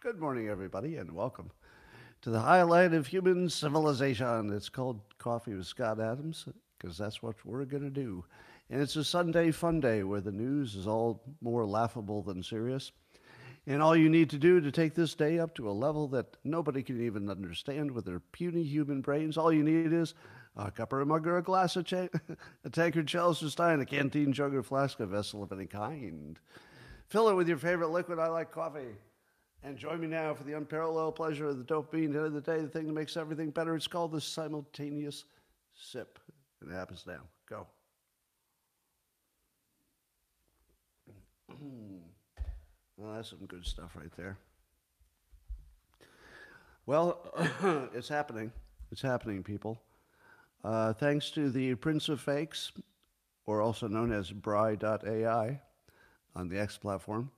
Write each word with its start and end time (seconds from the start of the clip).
Good 0.00 0.18
morning, 0.18 0.48
everybody, 0.48 0.96
and 0.96 1.12
welcome 1.12 1.52
to 2.22 2.30
the 2.30 2.40
highlight 2.40 2.92
of 2.92 3.06
human 3.06 3.48
civilization. 3.48 4.52
It's 4.52 4.68
called 4.68 4.98
Coffee 5.18 5.54
with 5.54 5.66
Scott 5.66 6.00
Adams 6.00 6.48
because 6.76 6.98
that's 6.98 7.22
what 7.22 7.36
we're 7.44 7.64
going 7.66 7.84
to 7.84 7.88
do. 7.88 8.24
And 8.68 8.82
it's 8.82 8.96
a 8.96 9.04
Sunday 9.04 9.52
fun 9.52 9.78
day 9.78 10.02
where 10.02 10.20
the 10.20 10.32
news 10.32 10.74
is 10.74 10.88
all 10.88 11.22
more 11.40 11.64
laughable 11.64 12.20
than 12.20 12.42
serious. 12.42 12.90
And 13.68 13.80
all 13.80 13.94
you 13.94 14.08
need 14.08 14.28
to 14.30 14.38
do 14.38 14.60
to 14.60 14.72
take 14.72 14.94
this 14.94 15.14
day 15.14 15.38
up 15.38 15.54
to 15.54 15.70
a 15.70 15.72
level 15.72 16.08
that 16.08 16.36
nobody 16.42 16.82
can 16.82 17.00
even 17.00 17.30
understand 17.30 17.92
with 17.92 18.06
their 18.06 18.18
puny 18.18 18.64
human 18.64 19.02
brains, 19.02 19.38
all 19.38 19.52
you 19.52 19.62
need 19.62 19.92
is 19.92 20.14
a 20.56 20.70
cup 20.70 20.92
or 20.92 21.00
a 21.00 21.06
mug 21.06 21.26
or 21.26 21.38
a 21.38 21.42
glass, 21.42 21.76
a, 21.76 21.82
cha- 21.82 22.08
a 22.64 22.70
tankard, 22.70 23.08
chalice 23.08 23.42
or 23.42 23.50
stein, 23.50 23.80
a 23.80 23.86
canteen, 23.86 24.32
jug 24.32 24.54
or 24.54 24.62
flask, 24.62 25.00
a 25.00 25.06
vessel 25.06 25.42
of 25.42 25.52
any 25.52 25.66
kind. 25.66 26.38
Fill 27.08 27.28
it 27.28 27.34
with 27.34 27.48
your 27.48 27.58
favorite 27.58 27.90
liquid. 27.90 28.18
I 28.18 28.28
like 28.28 28.50
coffee. 28.50 28.96
And 29.62 29.78
join 29.78 30.00
me 30.00 30.06
now 30.06 30.34
for 30.34 30.44
the 30.44 30.52
unparalleled 30.52 31.16
pleasure 31.16 31.46
of 31.46 31.56
the 31.56 31.64
dopamine 31.64 32.12
hit 32.12 32.22
of 32.22 32.34
the 32.34 32.40
day, 32.40 32.60
the 32.60 32.68
thing 32.68 32.86
that 32.86 32.92
makes 32.92 33.16
everything 33.16 33.50
better. 33.50 33.74
It's 33.74 33.86
called 33.86 34.12
the 34.12 34.20
simultaneous 34.20 35.24
sip. 35.74 36.18
It 36.60 36.70
happens 36.70 37.04
now. 37.06 37.20
Go. 37.48 37.66
well, 42.96 43.14
that's 43.14 43.30
some 43.30 43.46
good 43.46 43.64
stuff 43.64 43.96
right 43.96 44.12
there. 44.18 44.36
Well, 46.84 47.32
it's 47.94 48.08
happening. 48.08 48.52
It's 48.92 49.00
happening, 49.00 49.42
people. 49.42 49.80
Uh, 50.64 50.94
thanks 50.94 51.30
to 51.30 51.50
the 51.50 51.74
Prince 51.74 52.08
of 52.08 52.22
Fakes, 52.22 52.72
or 53.44 53.60
also 53.60 53.86
known 53.86 54.10
as 54.10 54.30
Bry.ai 54.30 55.60
on 56.34 56.48
the 56.48 56.58
X 56.58 56.78
platform, 56.78 57.30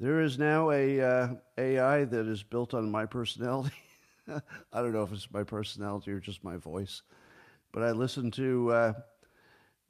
there 0.00 0.20
is 0.20 0.40
now 0.40 0.72
a 0.72 1.00
uh, 1.00 1.28
AI 1.56 2.04
that 2.04 2.26
is 2.26 2.42
built 2.42 2.74
on 2.74 2.90
my 2.90 3.06
personality. 3.06 3.76
I 4.28 4.42
don't 4.82 4.92
know 4.92 5.04
if 5.04 5.12
it's 5.12 5.30
my 5.30 5.44
personality 5.44 6.10
or 6.10 6.18
just 6.18 6.42
my 6.42 6.56
voice, 6.56 7.02
but 7.70 7.84
I 7.84 7.92
listened 7.92 8.32
to 8.34 8.72
uh, 8.72 8.92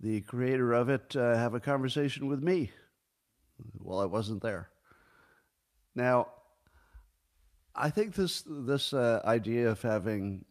the 0.01 0.21
creator 0.21 0.75
of 0.75 0.91
it 0.91 1.17
uh, 1.17 1.37
have 1.37 1.55
a 1.55 1.61
conversation 1.61 2.27
with 2.27 2.43
me 2.43 2.71
while 3.79 4.01
I 4.01 4.05
wasn't 4.05 4.43
there. 4.43 4.69
Now, 5.95 6.29
I 7.75 7.89
think 7.89 8.15
this 8.15 8.45
this 8.47 8.93
uh, 8.93 9.23
idea 9.25 9.71
of 9.71 9.81
having 9.81 10.45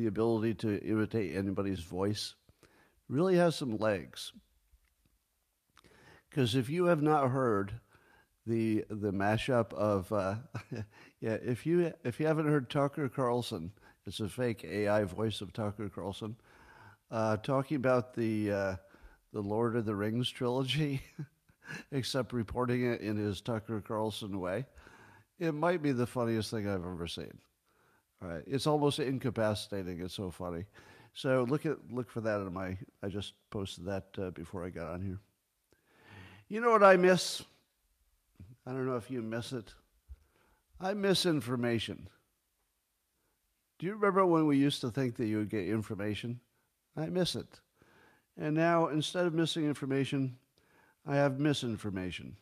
the 0.00 0.06
ability 0.06 0.54
to 0.54 0.78
imitate 0.82 1.36
anybody's 1.36 1.80
voice 1.80 2.34
really 3.08 3.36
has 3.36 3.54
some 3.54 3.76
legs. 3.76 4.32
Because 6.28 6.54
if 6.54 6.70
you 6.70 6.86
have 6.86 7.02
not 7.02 7.30
heard 7.30 7.72
the 8.46 8.84
the 8.88 9.12
mashup 9.12 9.74
of 9.74 10.10
uh, 10.12 10.36
yeah, 11.20 11.36
if 11.42 11.66
you 11.66 11.92
if 12.02 12.18
you 12.18 12.26
haven't 12.26 12.48
heard 12.48 12.70
Tucker 12.70 13.08
Carlson, 13.08 13.72
it's 14.06 14.20
a 14.20 14.28
fake 14.28 14.64
AI 14.64 15.04
voice 15.04 15.42
of 15.42 15.52
Tucker 15.52 15.90
Carlson, 15.90 16.34
uh, 17.10 17.36
talking 17.36 17.76
about 17.76 18.14
the 18.14 18.50
uh, 18.50 18.76
the 19.34 19.42
Lord 19.42 19.76
of 19.76 19.84
the 19.84 19.94
Rings 19.94 20.30
trilogy, 20.30 21.02
except 21.92 22.32
reporting 22.32 22.86
it 22.86 23.02
in 23.02 23.16
his 23.16 23.42
Tucker 23.42 23.82
Carlson 23.86 24.40
way. 24.40 24.64
It 25.38 25.52
might 25.52 25.82
be 25.82 25.92
the 25.92 26.06
funniest 26.06 26.50
thing 26.50 26.66
I've 26.66 26.86
ever 26.86 27.06
seen. 27.06 27.38
Right, 28.22 28.42
it's 28.46 28.66
almost 28.66 28.98
incapacitating. 28.98 30.00
It's 30.00 30.14
so 30.14 30.30
funny. 30.30 30.64
So 31.14 31.46
look 31.48 31.64
at 31.64 31.78
look 31.90 32.10
for 32.10 32.20
that 32.20 32.40
in 32.40 32.52
my. 32.52 32.76
I 33.02 33.08
just 33.08 33.32
posted 33.50 33.86
that 33.86 34.06
uh, 34.18 34.30
before 34.30 34.64
I 34.64 34.70
got 34.70 34.88
on 34.88 35.02
here. 35.02 35.18
You 36.48 36.60
know 36.60 36.70
what 36.70 36.82
I 36.82 36.96
miss? 36.96 37.42
I 38.66 38.72
don't 38.72 38.86
know 38.86 38.96
if 38.96 39.10
you 39.10 39.22
miss 39.22 39.52
it. 39.52 39.72
I 40.80 40.94
miss 40.94 41.26
information. 41.26 42.08
Do 43.78 43.86
you 43.86 43.94
remember 43.94 44.26
when 44.26 44.46
we 44.46 44.58
used 44.58 44.82
to 44.82 44.90
think 44.90 45.16
that 45.16 45.26
you 45.26 45.38
would 45.38 45.48
get 45.48 45.66
information? 45.66 46.40
I 46.96 47.06
miss 47.06 47.34
it. 47.34 47.60
And 48.36 48.54
now, 48.54 48.88
instead 48.88 49.26
of 49.26 49.34
missing 49.34 49.64
information, 49.64 50.36
I 51.06 51.16
have 51.16 51.40
misinformation. 51.40 52.36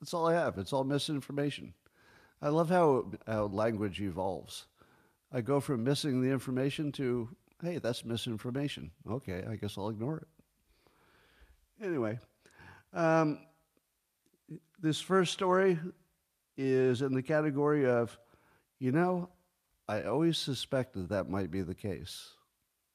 That's 0.00 0.14
all 0.14 0.26
I 0.26 0.34
have. 0.34 0.58
It's 0.58 0.72
all 0.72 0.84
misinformation. 0.84 1.74
I 2.44 2.48
love 2.50 2.68
how, 2.68 3.06
how 3.26 3.46
language 3.46 4.02
evolves. 4.02 4.66
I 5.32 5.40
go 5.40 5.60
from 5.60 5.82
missing 5.82 6.20
the 6.20 6.28
information 6.28 6.92
to, 6.92 7.30
hey, 7.62 7.78
that's 7.78 8.04
misinformation. 8.04 8.90
Okay, 9.10 9.42
I 9.48 9.56
guess 9.56 9.78
I'll 9.78 9.88
ignore 9.88 10.18
it. 10.18 10.28
Anyway, 11.82 12.18
um, 12.92 13.38
this 14.78 15.00
first 15.00 15.32
story 15.32 15.78
is 16.58 17.00
in 17.00 17.14
the 17.14 17.22
category 17.22 17.86
of, 17.86 18.18
you 18.78 18.92
know, 18.92 19.30
I 19.88 20.02
always 20.02 20.36
suspected 20.36 21.08
that 21.08 21.30
might 21.30 21.50
be 21.50 21.62
the 21.62 21.74
case. 21.74 22.34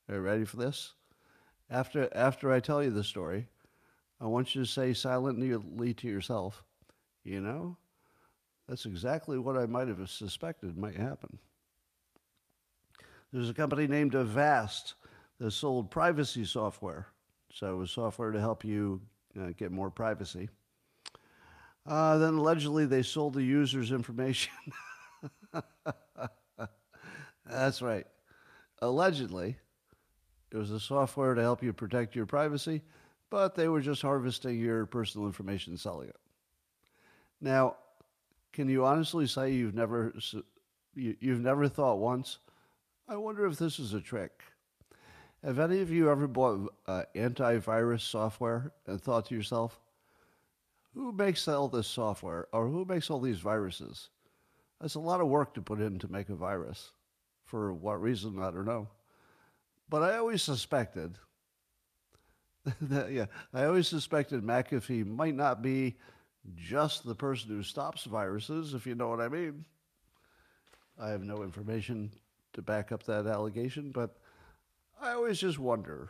Are 0.07 0.15
you 0.15 0.21
ready 0.21 0.45
for 0.45 0.57
this? 0.57 0.93
After, 1.71 2.07
after 2.13 2.51
I 2.51 2.59
tell 2.59 2.83
you 2.83 2.91
the 2.91 3.03
story, 3.03 3.47
I 4.21 4.27
want 4.27 4.53
you 4.53 4.61
to 4.61 4.67
say 4.67 4.93
silently 4.93 5.93
to 5.95 6.07
yourself, 6.07 6.63
you 7.23 7.41
know, 7.41 7.77
that's 8.69 8.85
exactly 8.85 9.39
what 9.39 9.57
I 9.57 9.65
might 9.65 9.87
have 9.87 10.07
suspected 10.09 10.77
might 10.77 10.95
happen. 10.95 11.39
There's 13.33 13.49
a 13.49 13.53
company 13.53 13.87
named 13.87 14.13
Avast 14.13 14.93
that 15.39 15.51
sold 15.51 15.89
privacy 15.89 16.45
software. 16.45 17.07
So 17.51 17.73
it 17.73 17.77
was 17.77 17.89
software 17.89 18.31
to 18.31 18.39
help 18.39 18.63
you 18.63 19.01
uh, 19.39 19.47
get 19.57 19.71
more 19.71 19.89
privacy. 19.89 20.49
Uh, 21.87 22.19
then 22.19 22.35
allegedly 22.35 22.85
they 22.85 23.01
sold 23.01 23.33
the 23.33 23.41
user's 23.41 23.91
information. 23.91 24.53
That's 27.49 27.81
right. 27.81 28.05
Allegedly, 28.83 29.57
it 30.51 30.57
was 30.57 30.69
a 30.69 30.79
software 30.79 31.33
to 31.33 31.41
help 31.41 31.63
you 31.63 31.73
protect 31.73 32.15
your 32.15 32.27
privacy, 32.27 32.83
but 33.31 33.55
they 33.55 33.67
were 33.67 33.81
just 33.81 34.03
harvesting 34.03 34.59
your 34.59 34.85
personal 34.85 35.25
information 35.25 35.73
and 35.73 35.79
selling 35.79 36.09
it. 36.09 36.17
Now, 37.41 37.77
can 38.53 38.69
you 38.69 38.85
honestly 38.85 39.27
say 39.27 39.51
you've 39.51 39.75
never 39.75 40.13
you've 40.93 41.41
never 41.41 41.67
thought 41.67 41.99
once, 41.99 42.39
I 43.07 43.15
wonder 43.15 43.45
if 43.45 43.57
this 43.57 43.79
is 43.79 43.93
a 43.93 44.01
trick? 44.01 44.43
Have 45.43 45.59
any 45.59 45.81
of 45.81 45.89
you 45.89 46.09
ever 46.09 46.27
bought 46.27 46.73
uh, 46.85 47.03
antivirus 47.15 48.01
software 48.01 48.73
and 48.85 49.01
thought 49.01 49.27
to 49.27 49.35
yourself, 49.35 49.79
who 50.93 51.13
makes 51.13 51.47
all 51.47 51.69
this 51.69 51.87
software 51.87 52.47
or 52.51 52.67
who 52.67 52.83
makes 52.83 53.09
all 53.09 53.21
these 53.21 53.39
viruses? 53.39 54.09
That's 54.81 54.95
a 54.95 54.99
lot 54.99 55.21
of 55.21 55.27
work 55.27 55.53
to 55.53 55.61
put 55.61 55.79
in 55.79 55.99
to 55.99 56.11
make 56.11 56.29
a 56.29 56.35
virus. 56.35 56.91
For 57.45 57.73
what 57.73 58.01
reason, 58.01 58.41
I 58.41 58.51
don't 58.51 58.65
know. 58.65 58.89
But 59.89 60.03
I 60.03 60.17
always 60.17 60.41
suspected 60.41 61.17
that, 62.81 63.11
yeah, 63.11 63.25
I 63.53 63.63
always 63.63 63.87
suspected 63.87 64.43
McAfee 64.43 65.05
might 65.05 65.35
not 65.35 65.61
be 65.61 65.95
just 66.55 67.05
the 67.05 67.15
person 67.15 67.49
who 67.49 67.63
stops 67.63 68.05
viruses, 68.05 68.73
if 68.73 68.85
you 68.85 68.95
know 68.95 69.09
what 69.09 69.21
I 69.21 69.27
mean. 69.27 69.65
I 70.99 71.09
have 71.09 71.23
no 71.23 71.43
information 71.43 72.11
to 72.53 72.61
back 72.61 72.91
up 72.91 73.03
that 73.03 73.25
allegation, 73.25 73.91
but 73.91 74.17
I 75.01 75.11
always 75.11 75.39
just 75.39 75.59
wonder. 75.59 76.09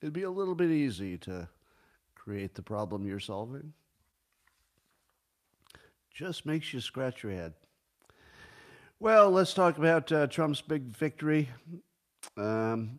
It'd 0.00 0.12
be 0.12 0.24
a 0.24 0.30
little 0.30 0.54
bit 0.54 0.70
easy 0.70 1.16
to 1.18 1.48
create 2.14 2.54
the 2.54 2.62
problem 2.62 3.06
you're 3.06 3.20
solving 3.20 3.72
just 6.16 6.46
makes 6.46 6.72
you 6.72 6.80
scratch 6.80 7.22
your 7.22 7.32
head. 7.32 7.52
Well, 8.98 9.30
let's 9.30 9.52
talk 9.52 9.76
about 9.76 10.10
uh, 10.10 10.26
Trump's 10.28 10.62
big 10.62 10.84
victory. 10.84 11.50
Um, 12.38 12.98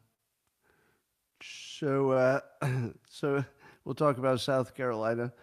so, 1.41 2.11
uh, 2.11 2.41
so 3.09 3.43
we'll 3.83 3.95
talk 3.95 4.19
about 4.19 4.39
South 4.39 4.75
Carolina, 4.75 5.33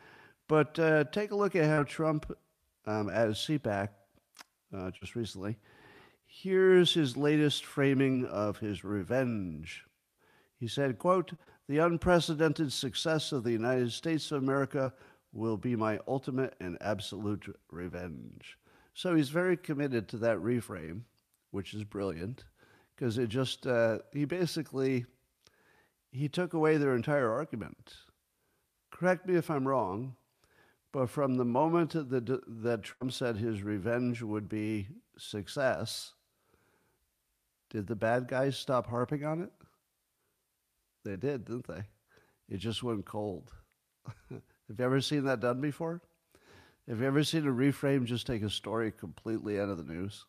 but 0.48 0.78
uh, 0.78 1.04
take 1.04 1.30
a 1.30 1.36
look 1.36 1.56
at 1.56 1.68
how 1.68 1.82
Trump, 1.82 2.36
um, 2.86 3.08
at 3.08 3.28
CPAC 3.30 3.88
uh, 4.76 4.90
just 4.90 5.14
recently, 5.14 5.56
here's 6.26 6.92
his 6.92 7.16
latest 7.16 7.64
framing 7.64 8.26
of 8.26 8.58
his 8.58 8.84
revenge. 8.84 9.84
He 10.58 10.68
said, 10.68 10.98
"quote 10.98 11.32
The 11.68 11.78
unprecedented 11.78 12.72
success 12.72 13.32
of 13.32 13.44
the 13.44 13.52
United 13.52 13.92
States 13.92 14.30
of 14.32 14.42
America." 14.42 14.92
will 15.34 15.56
be 15.56 15.74
my 15.76 15.98
ultimate 16.06 16.54
and 16.60 16.78
absolute 16.80 17.54
revenge. 17.70 18.56
So 18.94 19.16
he's 19.16 19.28
very 19.28 19.56
committed 19.56 20.08
to 20.08 20.16
that 20.18 20.38
reframe, 20.38 21.02
which 21.50 21.74
is 21.74 21.82
brilliant, 21.82 22.44
because 22.94 23.18
it 23.18 23.28
just 23.28 23.66
uh, 23.66 23.98
he 24.12 24.24
basically 24.24 25.04
he 26.12 26.28
took 26.28 26.54
away 26.54 26.76
their 26.76 26.94
entire 26.94 27.30
argument. 27.30 27.94
Correct 28.92 29.26
me 29.26 29.34
if 29.34 29.50
I'm 29.50 29.66
wrong, 29.66 30.14
but 30.94 31.10
from 31.10 31.34
the 31.34 31.44
moment 31.44 31.90
that 31.90 32.40
that 32.62 32.82
Trump 32.84 33.12
said 33.12 33.36
his 33.36 33.64
revenge 33.64 34.22
would 34.22 34.48
be 34.48 34.86
success, 35.18 36.14
did 37.68 37.88
the 37.88 37.96
bad 37.96 38.28
guys 38.28 38.56
stop 38.56 38.86
harping 38.86 39.24
on 39.24 39.42
it? 39.42 39.50
They 41.04 41.16
did, 41.16 41.46
didn't 41.46 41.66
they? 41.66 41.82
it 42.48 42.58
just 42.58 42.84
went 42.84 43.04
cold. 43.04 43.50
Have 44.30 44.78
you 44.78 44.84
ever 44.84 45.00
seen 45.00 45.24
that 45.24 45.40
done 45.40 45.60
before? 45.60 46.00
Have 46.88 47.00
you 47.00 47.06
ever 47.06 47.24
seen 47.24 47.48
a 47.48 47.50
reframe 47.50 48.04
just 48.04 48.28
take 48.28 48.44
a 48.44 48.50
story 48.50 48.92
completely 48.92 49.58
out 49.58 49.70
of 49.70 49.78
the 49.78 49.92
news? 49.92 50.26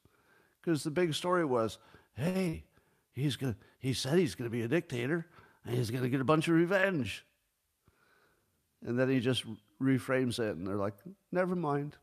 Because 0.61 0.83
the 0.83 0.89
big 0.89 1.13
story 1.13 1.45
was, 1.45 1.77
hey, 2.15 2.63
he's 3.11 3.35
gonna 3.35 3.55
he 3.77 3.93
said 3.93 4.17
he's 4.17 4.33
gonna 4.33 4.49
be 4.49 4.63
a 4.63 4.67
dictator 4.67 5.27
and 5.63 5.75
he's 5.77 5.91
gonna 5.91 6.09
get 6.09 6.21
a 6.21 6.25
bunch 6.25 6.47
of 6.47 6.55
revenge. 6.55 7.23
And 8.83 8.97
then 8.97 9.09
he 9.09 9.19
just 9.19 9.45
reframes 9.81 10.39
it 10.39 10.55
and 10.55 10.65
they're 10.65 10.75
like, 10.75 10.95
never 11.31 11.55
mind. 11.55 11.95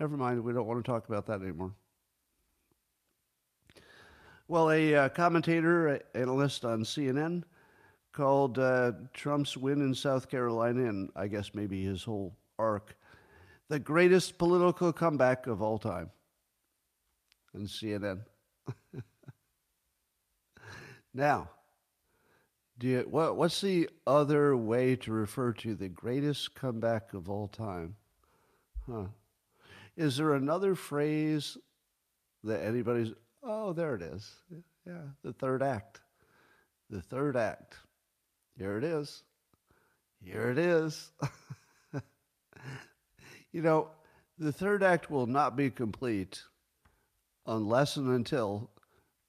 Never 0.00 0.16
mind, 0.16 0.42
we 0.42 0.52
don't 0.52 0.66
want 0.66 0.84
to 0.84 0.90
talk 0.90 1.08
about 1.08 1.26
that 1.26 1.42
anymore. 1.42 1.72
Well, 4.48 4.70
a 4.70 4.94
uh, 4.94 5.08
commentator, 5.10 6.00
analyst 6.14 6.64
on 6.64 6.82
CNN, 6.82 7.44
called 8.12 8.58
uh, 8.58 8.92
Trump's 9.14 9.56
win 9.56 9.80
in 9.80 9.94
South 9.94 10.28
Carolina, 10.28 10.88
and 10.88 11.10
I 11.16 11.28
guess 11.28 11.52
maybe 11.54 11.84
his 11.84 12.02
whole 12.02 12.36
arc, 12.58 12.96
the 13.68 13.78
greatest 13.78 14.38
political 14.38 14.92
comeback 14.92 15.46
of 15.46 15.62
all 15.62 15.78
time. 15.78 16.10
On 17.54 17.62
CNN. 17.62 18.20
now, 21.14 21.48
do 22.82 22.88
you, 22.88 23.06
what, 23.08 23.36
what's 23.36 23.60
the 23.60 23.88
other 24.08 24.56
way 24.56 24.96
to 24.96 25.12
refer 25.12 25.52
to 25.52 25.76
the 25.76 25.88
greatest 25.88 26.56
comeback 26.56 27.14
of 27.14 27.30
all 27.30 27.46
time? 27.46 27.94
Huh. 28.90 29.04
Is 29.96 30.16
there 30.16 30.34
another 30.34 30.74
phrase 30.74 31.56
that 32.42 32.64
anybody's, 32.64 33.12
oh, 33.40 33.72
there 33.72 33.94
it 33.94 34.02
is. 34.02 34.34
Yeah, 34.84 35.02
the 35.22 35.32
third 35.32 35.62
act. 35.62 36.00
The 36.90 37.00
third 37.00 37.36
act. 37.36 37.76
Here 38.58 38.76
it 38.78 38.82
is. 38.82 39.22
Here 40.20 40.50
it 40.50 40.58
is. 40.58 41.12
you 43.52 43.62
know, 43.62 43.90
the 44.40 44.50
third 44.50 44.82
act 44.82 45.08
will 45.08 45.28
not 45.28 45.54
be 45.54 45.70
complete 45.70 46.42
unless 47.46 47.96
and 47.96 48.08
until 48.08 48.70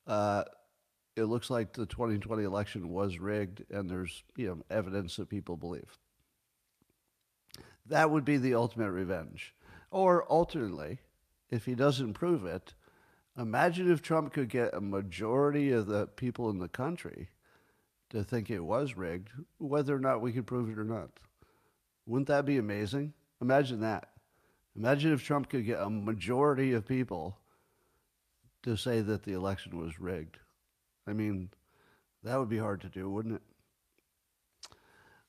uh, 0.08 0.46
it 1.16 1.26
looks 1.26 1.50
like 1.50 1.74
the 1.74 1.86
2020 1.86 2.44
election 2.44 2.90
was 2.90 3.20
rigged 3.20 3.64
and 3.72 3.90
there's 3.90 4.24
you 4.36 4.48
know 4.48 4.62
evidence 4.70 5.16
that 5.18 5.30
people 5.30 5.58
believe. 5.58 5.98
That 7.86 8.12
would 8.12 8.26
be 8.26 8.38
the 8.38 8.56
ultimate 8.56 8.92
revenge. 8.92 9.54
Or 9.92 10.24
alternately, 10.24 11.00
if 11.50 11.66
he 11.66 11.76
doesn't 11.76 12.14
prove 12.14 12.46
it, 12.46 12.74
imagine 13.38 13.92
if 13.92 14.02
Trump 14.02 14.34
could 14.34 14.50
get 14.50 14.74
a 14.74 14.82
majority 14.82 15.72
of 15.72 15.88
the 15.88 16.08
people 16.08 16.50
in 16.50 16.60
the 16.60 16.70
country 16.70 17.30
to 18.10 18.24
think 18.24 18.50
it 18.50 18.60
was 18.60 18.96
rigged, 18.96 19.30
whether 19.58 19.96
or 19.96 20.00
not 20.00 20.22
we 20.22 20.32
could 20.32 20.48
prove 20.48 20.70
it 20.70 20.80
or 20.80 20.84
not. 20.84 21.10
Wouldn't 22.06 22.28
that 22.28 22.46
be 22.46 22.58
amazing? 22.58 23.14
Imagine 23.42 23.82
that. 23.82 24.10
Imagine 24.76 25.14
if 25.14 25.24
Trump 25.24 25.50
could 25.50 25.66
get 25.66 25.80
a 25.80 25.90
majority 25.90 26.74
of 26.74 26.88
people 26.88 27.38
to 28.64 28.76
say 28.76 29.02
that 29.02 29.24
the 29.24 29.34
election 29.34 29.78
was 29.78 30.00
rigged. 30.00 30.38
I 31.08 31.14
mean, 31.14 31.50
that 32.24 32.40
would 32.40 32.50
be 32.50 32.58
hard 32.58 32.82
to 32.82 32.90
do, 32.90 33.10
wouldn't 33.10 33.36
it? 33.36 33.42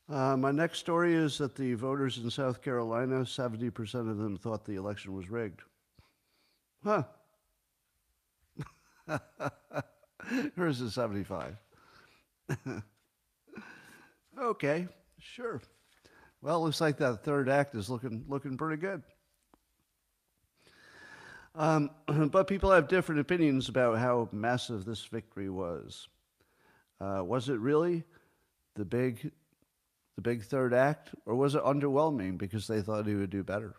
Uh, 0.09 0.37
my 0.37 0.50
next 0.50 0.79
story 0.81 1.15
is 1.15 1.38
that 1.38 1.55
the 1.55 1.75
voters 1.75 2.19
in 2.19 2.31
South 2.31 2.61
Carolina, 2.61 3.21
70% 3.21 4.11
of 4.11 4.19
them 4.19 4.37
thought 4.37 4.65
the 4.65 4.75
election 4.75 5.15
was 5.15 5.31
rigged. 5.31 5.62
Huh. 6.85 7.05
Hers 10.56 10.81
is 10.81 10.94
75. 10.94 11.56
okay, 14.38 14.87
sure. 15.19 15.62
Well, 16.43 16.62
looks 16.62 16.81
like 16.82 16.99
that 16.99 17.25
third 17.25 17.49
act 17.49 17.75
is 17.75 17.88
looking 17.88 18.25
looking 18.29 18.59
pretty 18.59 18.81
good. 18.81 19.03
Um, 21.55 21.91
but 22.31 22.47
people 22.47 22.71
have 22.71 22.89
different 22.89 23.21
opinions 23.21 23.69
about 23.69 23.99
how 23.99 24.29
massive 24.33 24.85
this 24.85 25.05
victory 25.05 25.51
was. 25.51 26.09
Uh, 27.01 27.23
was 27.25 27.49
it 27.49 27.59
really 27.59 28.05
the 28.75 28.85
big 28.85 29.31
the 30.17 30.23
big 30.23 30.45
third 30.45 30.73
act, 30.73 31.11
or 31.27 31.35
was 31.35 31.56
it 31.56 31.62
underwhelming 31.65 32.39
because 32.39 32.69
they 32.69 32.81
thought 32.81 33.06
he 33.06 33.17
would 33.17 33.31
do 33.31 33.43
better? 33.43 33.75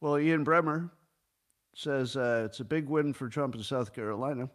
Well, 0.00 0.18
Ian 0.18 0.44
Bremmer 0.44 0.90
says 1.74 2.14
uh, 2.14 2.42
it's 2.44 2.60
a 2.60 2.64
big 2.64 2.88
win 2.88 3.14
for 3.14 3.28
Trump 3.28 3.54
in 3.54 3.62
South 3.62 3.94
Carolina. 3.94 4.50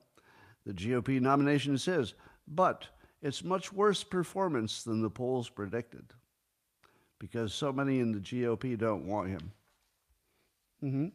The 0.66 0.74
GOP 0.74 1.20
nomination 1.20 1.74
is 1.74 1.86
his, 1.86 2.14
but 2.48 2.88
it's 3.22 3.44
much 3.44 3.74
worse 3.74 4.04
performance 4.04 4.84
than 4.84 5.02
the 5.02 5.10
polls 5.10 5.50
predicted 5.50 6.06
because 7.20 7.54
so 7.54 7.72
many 7.72 8.00
in 8.00 8.12
the 8.12 8.20
GOP 8.20 8.78
don't 8.78 9.08
want 9.08 9.30
him. 9.30 9.52
Mm-hmm. 10.84 11.08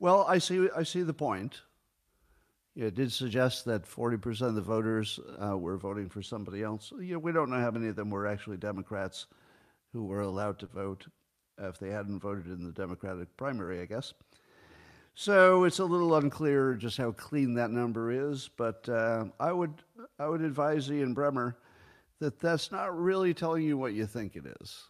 Well, 0.00 0.24
I 0.26 0.38
see, 0.38 0.66
I 0.74 0.82
see 0.82 1.02
the 1.02 1.12
point. 1.12 1.60
It 2.74 2.94
did 2.94 3.12
suggest 3.12 3.66
that 3.66 3.84
40% 3.84 4.40
of 4.40 4.54
the 4.54 4.62
voters 4.62 5.20
uh, 5.38 5.58
were 5.58 5.76
voting 5.76 6.08
for 6.08 6.22
somebody 6.22 6.62
else. 6.62 6.90
You 6.98 7.14
know, 7.14 7.18
we 7.18 7.32
don't 7.32 7.50
know 7.50 7.60
how 7.60 7.70
many 7.70 7.88
of 7.88 7.96
them 7.96 8.08
were 8.08 8.26
actually 8.26 8.56
Democrats 8.56 9.26
who 9.92 10.04
were 10.06 10.22
allowed 10.22 10.58
to 10.60 10.66
vote 10.66 11.06
if 11.58 11.78
they 11.78 11.90
hadn't 11.90 12.20
voted 12.20 12.46
in 12.46 12.64
the 12.64 12.72
Democratic 12.72 13.36
primary, 13.36 13.82
I 13.82 13.84
guess. 13.84 14.14
So 15.14 15.64
it's 15.64 15.80
a 15.80 15.84
little 15.84 16.14
unclear 16.14 16.72
just 16.74 16.96
how 16.96 17.12
clean 17.12 17.52
that 17.54 17.70
number 17.70 18.10
is, 18.10 18.48
but 18.56 18.88
uh, 18.88 19.26
I 19.38 19.52
would 19.52 19.82
I 20.18 20.28
would 20.28 20.40
advise 20.40 20.90
Ian 20.90 21.14
Bremmer 21.14 21.56
that 22.20 22.40
that's 22.40 22.72
not 22.72 22.96
really 22.98 23.34
telling 23.34 23.64
you 23.64 23.76
what 23.76 23.92
you 23.92 24.06
think 24.06 24.36
it 24.36 24.46
is 24.62 24.84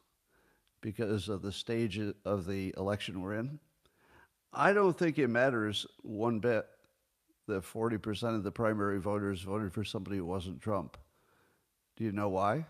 because 0.83 1.29
of 1.29 1.43
the 1.43 1.51
stage 1.51 1.99
of 2.25 2.47
the 2.47 2.73
election 2.77 3.23
we're 3.23 3.35
in. 3.35 3.59
I 4.53 4.73
don't 4.73 4.99
think 4.99 5.19
it 5.19 5.29
matters 5.29 5.87
one 6.03 6.41
bit 6.41 6.67
that 7.47 7.63
40% 7.63 8.37
of 8.37 8.43
the 8.43 8.51
primary 8.51 9.01
voters 9.01 9.43
voted 9.43 9.73
for 9.73 9.85
somebody 9.85 10.19
who 10.19 10.25
wasn't 10.25 10.61
Trump. 10.61 10.97
Do 11.97 12.05
you 12.05 12.13
know 12.13 12.29
why? 12.29 12.67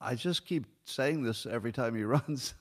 I 0.00 0.14
just 0.14 0.46
keep 0.46 0.66
saying 0.84 1.22
this 1.22 1.46
every 1.46 1.72
time 1.72 1.94
he 1.94 2.02
runs 2.04 2.54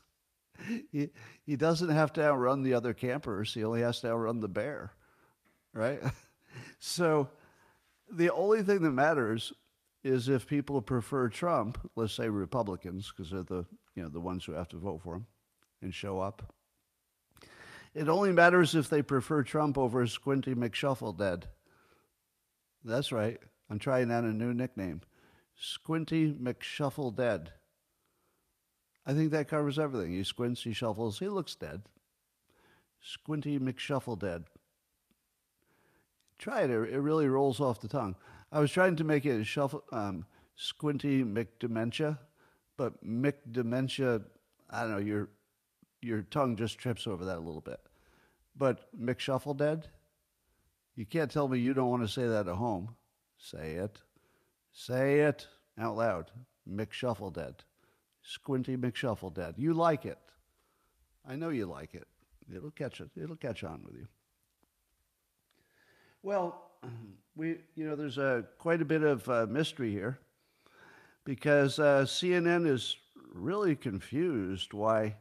he, 0.92 1.09
he 1.45 1.56
doesn't 1.56 1.89
have 1.89 2.13
to 2.13 2.24
outrun 2.24 2.63
the 2.63 2.74
other 2.74 2.94
campers. 2.94 3.54
He 3.54 3.63
only 3.63 3.81
has 3.81 4.01
to 4.01 4.09
outrun 4.09 4.39
the 4.39 4.48
bear, 4.48 4.94
right? 5.74 6.01
so 6.80 7.30
the 8.12 8.31
only 8.31 8.63
thing 8.63 8.81
that 8.81 8.92
matters 8.92 9.54
is 10.04 10.30
if 10.30 10.48
people 10.48 10.81
prefer 10.81 11.27
Trump, 11.27 11.77
let's 11.95 12.13
say 12.13 12.30
Republicans, 12.30 13.12
because 13.15 13.31
they're 13.31 13.44
the 13.44 13.65
you 13.95 14.04
know 14.04 14.09
the 14.09 14.19
ones 14.19 14.45
who 14.45 14.54
have 14.54 14.69
to 14.69 14.78
vote 14.78 15.02
for 15.04 15.16
him 15.16 15.26
and 15.81 15.94
show 15.94 16.19
up. 16.19 16.54
It 17.97 18.09
only 18.09 18.31
matters 18.31 18.75
if 18.75 18.89
they 18.89 19.01
prefer 19.01 19.42
Trump 19.42 19.75
over 19.75 20.06
Squinty 20.06 20.54
McShuffle 20.54 21.18
Dead. 21.18 21.47
That's 22.83 23.11
right. 23.11 23.39
I'm 23.71 23.80
trying 23.80 24.11
out 24.11 24.23
a 24.23 24.27
new 24.27 24.54
nickname. 24.54 25.01
Squinty 25.56 26.31
McShuffle 26.31 27.16
Dead. 27.16 27.54
I 29.04 29.13
think 29.13 29.31
that 29.31 29.47
covers 29.47 29.80
everything. 29.80 30.11
He 30.11 30.23
squints, 30.23 30.61
he 30.61 30.73
shuffles, 30.73 31.18
he 31.18 31.27
looks 31.27 31.56
dead. 31.56 31.81
Squinty 33.01 33.57
McShuffle 33.57 34.19
dead. 34.19 34.44
Try 36.37 36.66
it, 36.66 36.69
it 36.69 36.99
really 36.99 37.27
rolls 37.27 37.59
off 37.59 37.81
the 37.81 37.87
tongue. 37.87 38.16
I 38.51 38.59
was 38.59 38.69
trying 38.69 38.95
to 38.97 39.04
make 39.04 39.25
it 39.25 39.44
shuffle, 39.45 39.83
um, 39.92 40.23
Squinty 40.56 41.23
McDementia, 41.23 42.19
but 42.77 43.04
McDementia, 43.04 44.23
I 44.69 44.81
don't 44.81 44.92
know, 44.92 44.97
your, 44.99 45.30
your 46.04 46.21
tongue 46.21 46.56
just 46.56 46.77
trips 46.77 47.07
over 47.07 47.25
that 47.25 47.37
a 47.37 47.39
little 47.39 47.61
bit. 47.61 47.80
But 48.57 48.90
McShuffle 48.99 49.56
dead, 49.56 49.87
you 50.95 51.06
can't 51.06 51.30
tell 51.30 51.47
me 51.47 51.59
you 51.59 51.73
don't 51.73 51.90
want 51.90 52.04
to 52.04 52.07
say 52.07 52.28
that 52.28 52.47
at 52.47 52.56
home. 52.56 52.95
Say 53.37 53.73
it. 53.73 54.02
Say 54.71 55.19
it 55.21 55.47
out 55.78 55.95
loud. 55.95 56.31
McShuffle 56.69 57.33
dead. 57.33 57.64
Squinty 58.23 58.76
McShuffledead. 58.76 59.54
You 59.57 59.73
like 59.73 60.06
it. 60.06 60.18
I 61.28 61.35
know 61.35 61.49
you 61.49 61.66
like 61.66 61.94
it. 61.94 62.07
It'll 62.54 62.71
catch 62.71 62.99
it. 62.99 63.09
It'll 63.16 63.35
catch 63.35 63.64
on 63.64 63.83
with 63.85 63.95
you. 63.95 64.07
Well, 66.23 66.71
we 67.35 67.59
you 67.76 67.87
know 67.87 67.95
there's 67.95 68.18
a 68.18 68.45
quite 68.57 68.81
a 68.81 68.85
bit 68.85 69.04
of 69.04 69.28
uh, 69.30 69.45
mystery 69.49 69.92
here 69.92 70.19
because 71.23 71.80
uh, 71.80 72.04
CNN 72.06 72.68
is 72.68 72.97
really 73.33 73.76
confused 73.76 74.73
why 74.73 75.16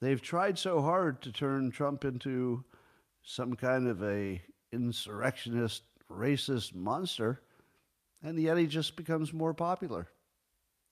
they've 0.00 0.20
tried 0.20 0.58
so 0.58 0.80
hard 0.80 1.22
to 1.22 1.32
turn 1.32 1.70
Trump 1.70 2.04
into 2.04 2.64
some 3.22 3.54
kind 3.54 3.88
of 3.88 4.02
a 4.02 4.40
insurrectionist, 4.72 5.82
racist 6.10 6.74
monster, 6.74 7.40
and 8.22 8.38
yet 8.38 8.58
he 8.58 8.66
just 8.66 8.96
becomes 8.96 9.32
more 9.32 9.54
popular. 9.54 10.08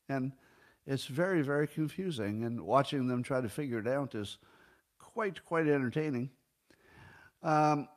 And 0.08 0.32
it's 0.86 1.06
very, 1.06 1.42
very 1.42 1.66
confusing, 1.66 2.44
and 2.44 2.60
watching 2.60 3.06
them 3.06 3.22
try 3.22 3.40
to 3.40 3.48
figure 3.48 3.78
it 3.78 3.88
out 3.88 4.14
is 4.14 4.38
quite, 4.98 5.44
quite 5.44 5.66
entertaining. 5.66 6.30
Um, 7.42 7.88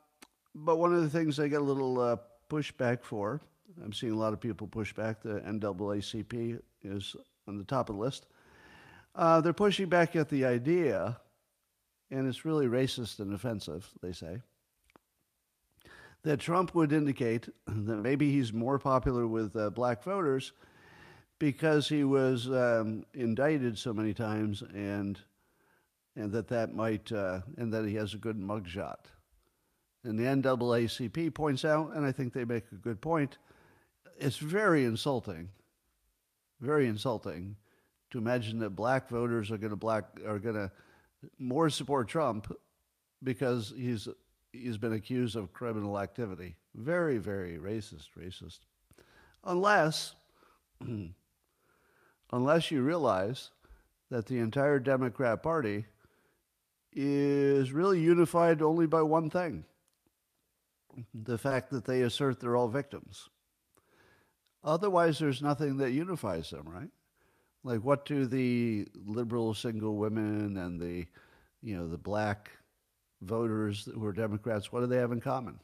but 0.55 0.77
one 0.77 0.93
of 0.93 1.01
the 1.01 1.09
things 1.09 1.39
I 1.39 1.47
get 1.47 1.61
a 1.61 1.63
little 1.63 1.99
uh, 1.99 2.17
pushback 2.49 3.03
for, 3.03 3.41
I'm 3.83 3.93
seeing 3.93 4.13
a 4.13 4.17
lot 4.17 4.33
of 4.33 4.39
people 4.39 4.67
push 4.67 4.93
back 4.93 5.21
the 5.21 5.41
NAACP 5.41 6.59
is 6.83 7.15
on 7.47 7.57
the 7.57 7.63
top 7.63 7.89
of 7.89 7.95
the 7.95 8.01
list. 8.01 8.27
Uh, 9.17 9.41
they're 9.41 9.51
pushing 9.51 9.89
back 9.89 10.15
at 10.15 10.29
the 10.29 10.45
idea, 10.45 11.19
and 12.11 12.27
it's 12.27 12.45
really 12.45 12.67
racist 12.67 13.19
and 13.19 13.33
offensive, 13.33 13.89
they 14.01 14.11
say, 14.13 14.41
that 16.21 16.39
Trump 16.39 16.75
would 16.75 16.93
indicate 16.93 17.49
that 17.65 17.97
maybe 17.97 18.31
he's 18.31 18.53
more 18.53 18.77
popular 18.77 19.25
with 19.25 19.55
uh, 19.55 19.71
black 19.71 20.03
voters 20.03 20.53
because 21.39 21.89
he 21.89 22.03
was 22.03 22.47
um, 22.47 23.03
indicted 23.15 23.77
so 23.77 23.93
many 23.93 24.13
times 24.13 24.63
and 24.73 25.19
and 26.15 26.31
that 26.31 26.47
that 26.47 26.73
might 26.73 27.11
uh, 27.11 27.41
and 27.57 27.71
that 27.71 27.85
he 27.85 27.93
has 27.93 28.15
a 28.15 28.17
good 28.17 28.39
mugshot. 28.39 28.97
And 30.03 30.17
the 30.17 30.23
NAACP 30.23 31.33
points 31.33 31.63
out, 31.63 31.95
and 31.95 32.05
I 32.05 32.11
think 32.11 32.33
they 32.33 32.45
make 32.45 32.63
a 32.71 32.75
good 32.75 33.01
point, 33.01 33.37
it's 34.17 34.37
very 34.37 34.83
insulting, 34.83 35.49
very 36.59 36.87
insulting 36.87 37.55
to 38.17 38.29
imagine 38.29 38.59
that 38.59 38.71
black 38.71 39.09
voters 39.09 39.51
are 39.51 39.57
going 39.57 39.71
to 39.71 39.77
black 39.77 40.05
are 40.25 40.39
going 40.39 40.55
to 40.55 40.71
more 41.39 41.69
support 41.69 42.07
Trump 42.07 42.51
because 43.23 43.73
he's 43.75 44.07
he's 44.51 44.77
been 44.77 44.93
accused 44.93 45.35
of 45.35 45.53
criminal 45.53 45.99
activity. 45.99 46.55
Very, 46.75 47.17
very 47.17 47.57
racist, 47.57 48.07
racist. 48.19 48.59
Unless 49.43 50.15
unless 52.31 52.71
you 52.71 52.81
realize 52.81 53.51
that 54.09 54.25
the 54.25 54.39
entire 54.39 54.79
Democrat 54.79 55.43
Party 55.43 55.85
is 56.93 57.71
really 57.71 57.99
unified 57.99 58.61
only 58.61 58.87
by 58.87 59.01
one 59.01 59.29
thing 59.29 59.65
the 61.13 61.37
fact 61.37 61.69
that 61.69 61.85
they 61.85 62.01
assert 62.01 62.39
they're 62.39 62.55
all 62.55 62.67
victims. 62.67 63.29
Otherwise, 64.63 65.19
there's 65.19 65.41
nothing 65.41 65.77
that 65.77 65.91
unifies 65.91 66.49
them, 66.49 66.67
right? 66.67 66.89
Like, 67.67 67.81
what 67.81 68.05
do 68.05 68.25
the 68.25 68.87
liberal 69.05 69.53
single 69.53 69.97
women 69.97 70.55
and 70.55 70.79
the, 70.79 71.05
you 71.61 71.75
know, 71.75 71.85
the 71.89 71.97
black 71.97 72.49
voters 73.21 73.89
who 73.93 74.05
are 74.05 74.13
Democrats, 74.13 74.71
what 74.71 74.79
do 74.79 74.87
they 74.87 74.95
have 74.95 75.11
in 75.11 75.19
common? 75.19 75.59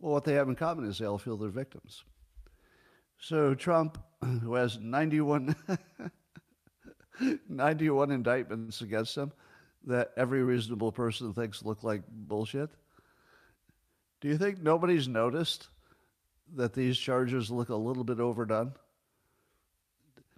Well, 0.00 0.12
what 0.12 0.24
they 0.24 0.32
have 0.32 0.48
in 0.48 0.56
common 0.56 0.84
is 0.84 0.98
they 0.98 1.06
all 1.06 1.18
feel 1.18 1.36
they're 1.36 1.48
victims. 1.48 2.02
So 3.20 3.54
Trump, 3.54 4.02
who 4.20 4.54
has 4.54 4.80
91, 4.80 5.54
91 7.48 8.10
indictments 8.10 8.80
against 8.80 9.16
him 9.16 9.30
that 9.84 10.10
every 10.16 10.42
reasonable 10.42 10.90
person 10.90 11.32
thinks 11.32 11.62
look 11.62 11.84
like 11.84 12.02
bullshit, 12.08 12.70
do 14.20 14.26
you 14.26 14.36
think 14.36 14.60
nobody's 14.60 15.06
noticed 15.06 15.68
that 16.56 16.74
these 16.74 16.98
charges 16.98 17.48
look 17.48 17.68
a 17.68 17.76
little 17.76 18.02
bit 18.02 18.18
overdone? 18.18 18.72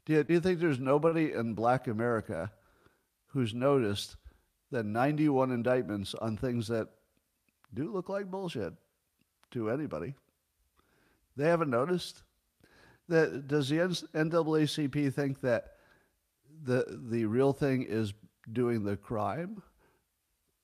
Do 0.07 0.13
you, 0.13 0.25
do 0.25 0.35
you 0.35 0.41
think 0.41 0.61
there's 0.61 0.79
nobody 0.79 1.33
in 1.33 1.55
black 1.55 1.87
America 1.87 2.53
who's 3.29 3.55
noticed 3.55 4.17
that 4.71 4.85
91 4.85 5.51
indictments 5.51 6.15
on 6.15 6.37
things 6.37 6.69
that 6.69 6.89
do 7.73 7.93
look 7.93 8.09
like 8.09 8.31
bullshit 8.31 8.75
to 9.53 9.71
anybody? 9.71 10.15
They 11.37 11.49
haven't 11.49 11.71
noticed? 11.71 12.23
That, 13.09 13.49
does 13.49 13.69
the 13.69 13.77
NAACP 13.77 15.13
think 15.13 15.41
that 15.43 15.73
the, 16.63 16.99
the 17.11 17.27
real 17.27 17.53
thing 17.53 17.83
is 17.83 18.15
doing 18.53 18.85
the 18.85 18.97
crime? 18.97 19.63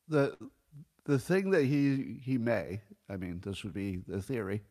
The, 0.09 0.37
the 1.05 1.19
thing 1.19 1.51
that 1.51 1.65
he, 1.65 2.21
he 2.23 2.39
may, 2.39 2.81
I 3.09 3.17
mean, 3.17 3.41
this 3.45 3.63
would 3.65 3.75
be 3.75 4.01
the 4.07 4.23
theory, 4.23 4.63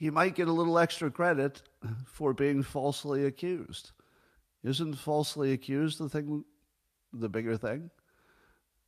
he 0.00 0.08
might 0.08 0.34
get 0.34 0.48
a 0.48 0.52
little 0.52 0.78
extra 0.78 1.10
credit 1.10 1.60
for 2.06 2.32
being 2.32 2.62
falsely 2.62 3.26
accused. 3.26 3.92
Isn't 4.64 4.94
falsely 4.94 5.52
accused 5.52 5.98
the 5.98 6.08
thing, 6.08 6.42
the 7.12 7.28
bigger 7.28 7.58
thing? 7.58 7.90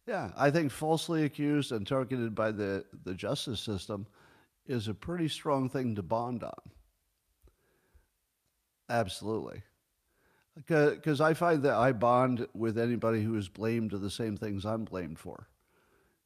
Yeah, 0.07 0.31
I 0.39 0.51
think 0.51 0.73
falsely 0.73 1.25
accused 1.25 1.71
and 1.71 1.87
targeted 1.87 2.35
by 2.35 2.51
the, 2.51 2.87
the 3.05 3.13
justice 3.15 3.61
system 3.61 4.07
is 4.67 4.89
a 4.89 4.95
pretty 4.95 5.29
strong 5.29 5.69
thing 5.69 5.95
to 5.97 6.03
bond 6.03 6.45
on. 6.45 6.71
Absolutely. 8.89 9.63
Because 10.57 11.21
I 11.21 11.35
find 11.35 11.63
that 11.65 11.75
I 11.75 11.93
bond 11.93 12.47
with 12.55 12.79
anybody 12.79 13.23
who 13.23 13.37
is 13.37 13.49
blamed 13.49 13.93
of 13.93 14.01
the 14.01 14.11
same 14.11 14.39
things 14.39 14.65
I'm 14.65 14.85
blamed 14.85 15.19
for. 15.19 15.49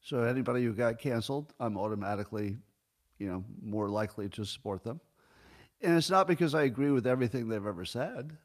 So 0.01 0.23
anybody 0.23 0.63
who 0.63 0.71
got 0.71 0.99
canceled, 0.99 1.53
I'm 1.59 1.77
automatically, 1.77 2.57
you 3.17 3.27
know, 3.27 3.43
more 3.61 3.89
likely 3.89 4.29
to 4.29 4.45
support 4.45 4.83
them. 4.83 4.99
And 5.81 5.95
it's 5.95 6.09
not 6.09 6.27
because 6.27 6.55
I 6.55 6.63
agree 6.63 6.91
with 6.91 7.05
everything 7.05 7.47
they've 7.47 7.65
ever 7.65 7.85
said. 7.85 8.37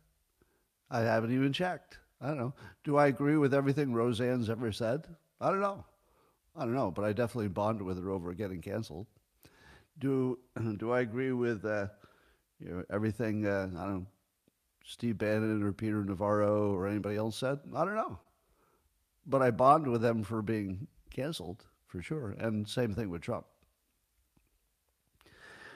I 0.91 1.00
haven't 1.00 1.33
even 1.33 1.52
checked. 1.52 1.99
I 2.21 2.29
don't 2.29 2.38
know. 2.38 2.55
Do 2.85 2.97
I 2.97 3.07
agree 3.07 3.37
with 3.37 3.55
everything 3.55 3.93
Roseanne's 3.93 4.50
ever 4.50 4.71
said? 4.71 5.07
I 5.41 5.49
don't 5.49 5.61
know. 5.61 5.85
I 6.55 6.64
don't 6.64 6.75
know, 6.75 6.91
but 6.91 7.05
I 7.05 7.12
definitely 7.12 7.49
bonded 7.49 7.87
with 7.87 8.02
her 8.02 8.11
over 8.11 8.35
getting 8.35 8.61
canceled. 8.61 9.07
Do 9.99 10.38
do 10.76 10.93
I 10.93 11.00
agree 11.00 11.33
with 11.33 11.64
uh, 11.64 11.87
you 12.61 12.69
know 12.69 12.85
everything? 12.91 13.47
Uh, 13.47 13.69
I 13.76 13.85
don't 13.85 13.95
know. 14.00 14.07
Steve 14.85 15.19
Bannon 15.19 15.62
or 15.62 15.73
Peter 15.73 16.05
Navarro 16.05 16.73
or 16.73 16.87
anybody 16.87 17.17
else 17.17 17.38
said? 17.38 17.61
I 17.75 17.85
don't 17.85 17.95
know. 17.95 18.19
But 19.26 19.43
I 19.43 19.50
bond 19.50 19.87
with 19.87 20.02
them 20.02 20.25
for 20.25 20.43
being 20.43 20.88
canceled 21.11 21.64
for 21.87 22.02
sure. 22.02 22.35
And 22.38 22.69
same 22.69 22.95
thing 22.95 23.09
with 23.09 23.23
Trump. 23.23 23.47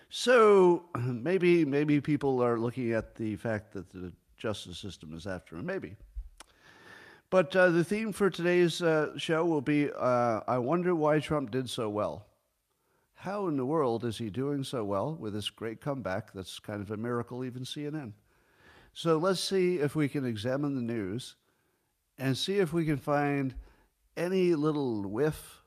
So 0.09 0.85
maybe 0.97 1.65
maybe 1.65 2.01
people 2.01 2.43
are 2.43 2.59
looking 2.59 2.93
at 2.93 3.15
the 3.15 3.37
fact 3.37 3.73
that 3.73 3.91
the 3.91 4.13
justice 4.37 4.79
system 4.79 5.15
is 5.15 5.27
after 5.27 5.57
him. 5.57 5.67
Maybe. 5.67 5.97
But 7.29 7.55
uh, 7.57 7.71
the 7.71 7.85
theme 7.85 8.13
for 8.13 8.31
today's 8.31 8.81
uh, 8.81 9.19
show 9.19 9.45
will 9.45 9.61
be 9.61 9.91
uh, 9.91 10.41
I 10.47 10.59
wonder 10.59 10.95
why 10.95 11.19
Trump 11.19 11.51
did 11.51 11.69
so 11.69 11.89
well. 11.89 12.27
How 13.15 13.49
in 13.49 13.57
the 13.57 13.67
world 13.67 14.05
is 14.05 14.19
he 14.19 14.31
doing 14.31 14.63
so 14.63 14.85
well 14.85 15.15
with 15.15 15.33
this 15.33 15.51
great 15.51 15.81
comeback 15.81 16.33
that's 16.33 16.59
kind 16.59 16.81
of 16.81 16.91
a 16.91 16.97
miracle, 16.97 17.45
even 17.45 17.65
CNN? 17.65 18.13
So 18.93 19.17
let's 19.17 19.41
see 19.41 19.77
if 19.77 19.97
we 19.97 20.09
can 20.09 20.25
examine 20.25 20.75
the 20.75 20.93
news 20.93 21.35
and 22.19 22.37
see 22.37 22.59
if 22.59 22.73
we 22.73 22.85
can 22.85 22.99
find 22.99 23.55
any 24.17 24.55
little 24.55 25.03
whiff, 25.03 25.63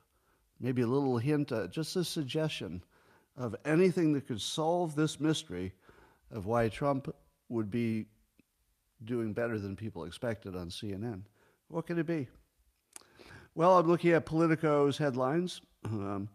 maybe 0.60 0.84
a 0.84 0.88
little 0.88 1.18
hint, 1.18 1.52
uh, 1.52 1.68
just 1.68 1.96
a 1.96 2.04
suggestion 2.04 2.84
of 3.40 3.56
anything 3.66 4.14
that 4.14 4.28
could 4.28 4.42
solve 4.42 4.96
this 4.96 5.20
mystery 5.20 5.74
of 6.30 6.46
why 6.46 6.68
Trump 6.68 7.14
would 7.48 7.72
be 7.72 8.06
doing 9.06 9.34
better 9.34 9.58
than 9.58 9.76
people 9.76 10.04
expected 10.04 10.56
on 10.56 10.70
CNN. 10.70 11.22
What 11.70 11.88
could 11.88 11.98
it 11.98 12.06
be? 12.06 12.28
Well, 13.56 13.78
I'm 13.78 13.88
looking 13.88 14.12
at 14.12 14.26
Politico's 14.26 14.98
headlines. 14.98 15.62
Um, 15.86 16.30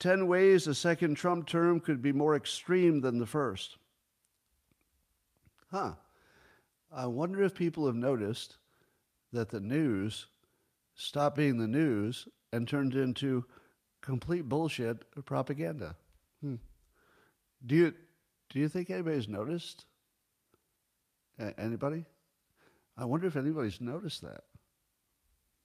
10 0.00 0.26
ways 0.26 0.66
a 0.66 0.74
second 0.74 1.14
Trump 1.14 1.46
term 1.46 1.78
could 1.78 2.02
be 2.02 2.12
more 2.12 2.34
extreme 2.34 3.00
than 3.00 3.18
the 3.18 3.26
first. 3.26 3.76
Huh. 5.70 5.92
I 6.92 7.06
wonder 7.06 7.42
if 7.42 7.54
people 7.54 7.86
have 7.86 7.94
noticed 7.94 8.56
that 9.32 9.50
the 9.50 9.60
news 9.60 10.26
stopped 10.96 11.36
being 11.36 11.58
the 11.58 11.68
news 11.68 12.26
and 12.52 12.66
turned 12.66 12.94
into 12.94 13.44
complete 14.00 14.48
bullshit 14.48 15.04
propaganda. 15.24 15.94
Hmm. 16.42 16.56
Do 17.64 17.74
you 17.74 17.94
do 18.50 18.58
you 18.58 18.68
think 18.68 18.90
anybody's 18.90 19.28
noticed? 19.28 19.84
anybody? 21.56 22.04
I 22.98 23.04
wonder 23.06 23.26
if 23.26 23.36
anybody's 23.36 23.80
noticed 23.80 24.20
that. 24.22 24.42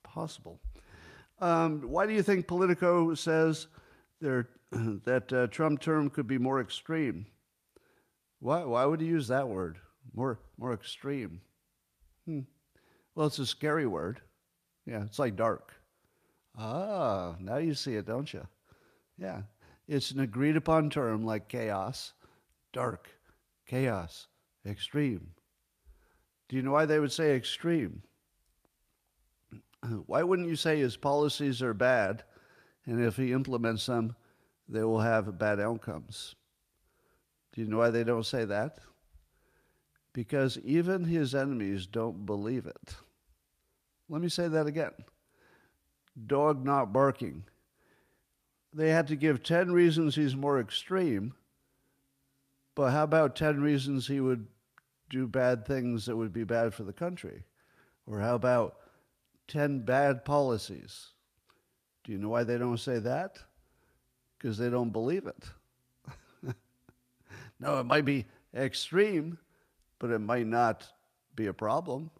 Possible. 0.03 0.61
Um, 1.39 1.81
why 1.81 2.05
do 2.05 2.13
you 2.13 2.23
think 2.23 2.47
Politico 2.47 3.13
says 3.13 3.67
there, 4.21 4.47
that 4.71 5.33
uh, 5.33 5.47
Trump 5.47 5.81
term 5.81 6.09
could 6.09 6.27
be 6.27 6.37
more 6.37 6.61
extreme? 6.61 7.25
Why, 8.39 8.63
why 8.63 8.85
would 8.85 9.01
he 9.01 9.07
use 9.07 9.27
that 9.27 9.49
word? 9.49 9.79
More, 10.13 10.39
more 10.57 10.73
extreme. 10.73 11.41
Hmm. 12.25 12.41
Well, 13.15 13.27
it's 13.27 13.39
a 13.39 13.45
scary 13.45 13.87
word. 13.87 14.21
Yeah, 14.85 15.03
it's 15.03 15.19
like 15.19 15.35
dark. 15.35 15.73
Ah, 16.57 17.35
now 17.39 17.57
you 17.57 17.73
see 17.73 17.95
it, 17.95 18.05
don't 18.05 18.31
you? 18.31 18.47
Yeah, 19.17 19.41
it's 19.87 20.11
an 20.11 20.19
agreed 20.19 20.55
upon 20.55 20.89
term 20.89 21.25
like 21.25 21.47
chaos, 21.47 22.13
dark, 22.73 23.09
chaos, 23.65 24.27
extreme. 24.65 25.31
Do 26.49 26.55
you 26.55 26.61
know 26.61 26.71
why 26.71 26.85
they 26.85 26.99
would 26.99 27.11
say 27.11 27.35
extreme? 27.35 28.03
Why 30.05 30.23
wouldn't 30.23 30.47
you 30.47 30.55
say 30.55 30.79
his 30.79 30.97
policies 30.97 31.61
are 31.61 31.73
bad, 31.73 32.23
and 32.85 33.03
if 33.03 33.17
he 33.17 33.33
implements 33.33 33.85
them, 33.85 34.15
they 34.69 34.83
will 34.83 34.99
have 34.99 35.39
bad 35.39 35.59
outcomes? 35.59 36.35
Do 37.53 37.61
you 37.61 37.67
know 37.67 37.77
why 37.77 37.89
they 37.89 38.03
don't 38.03 38.25
say 38.25 38.45
that? 38.45 38.79
Because 40.13 40.57
even 40.59 41.03
his 41.03 41.33
enemies 41.33 41.87
don't 41.87 42.25
believe 42.25 42.65
it. 42.65 42.95
Let 44.09 44.21
me 44.21 44.29
say 44.29 44.47
that 44.47 44.67
again 44.67 44.93
dog 46.27 46.63
not 46.63 46.93
barking. 46.93 47.43
They 48.75 48.89
had 48.89 49.07
to 49.07 49.15
give 49.15 49.41
10 49.41 49.71
reasons 49.71 50.15
he's 50.15 50.35
more 50.35 50.59
extreme, 50.59 51.33
but 52.75 52.91
how 52.91 53.05
about 53.05 53.37
10 53.37 53.61
reasons 53.61 54.05
he 54.05 54.19
would 54.19 54.47
do 55.09 55.27
bad 55.27 55.65
things 55.65 56.05
that 56.05 56.17
would 56.17 56.33
be 56.33 56.43
bad 56.43 56.73
for 56.73 56.83
the 56.83 56.91
country? 56.91 57.43
Or 58.05 58.19
how 58.19 58.35
about 58.35 58.75
10 59.47 59.85
bad 59.85 60.25
policies? 60.25 61.11
Do 62.03 62.11
you 62.11 62.17
know 62.17 62.27
why 62.27 62.43
they 62.43 62.57
don't 62.57 62.77
say 62.77 62.99
that? 62.99 63.37
Because 64.37 64.57
they 64.57 64.69
don't 64.69 64.91
believe 64.91 65.25
it. 65.25 65.45
no, 67.61 67.79
it 67.79 67.85
might 67.85 68.03
be 68.03 68.25
extreme, 68.53 69.37
but 69.99 70.11
it 70.11 70.19
might 70.19 70.47
not 70.47 70.85
be 71.33 71.47
a 71.47 71.53
problem. 71.53 72.11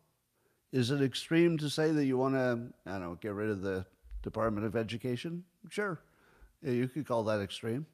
Is 0.71 0.89
it 0.89 1.01
extreme 1.01 1.57
to 1.57 1.69
say 1.69 1.91
that 1.91 2.05
you 2.05 2.17
want 2.17 2.35
to, 2.35 2.61
I 2.85 2.91
don't 2.93 3.01
know, 3.01 3.17
get 3.19 3.33
rid 3.33 3.49
of 3.49 3.61
the 3.61 3.85
Department 4.23 4.65
of 4.65 4.77
Education? 4.77 5.43
Sure. 5.69 5.99
Yeah, 6.61 6.71
you 6.71 6.87
could 6.87 7.07
call 7.07 7.23
that 7.25 7.41
extreme. 7.41 7.85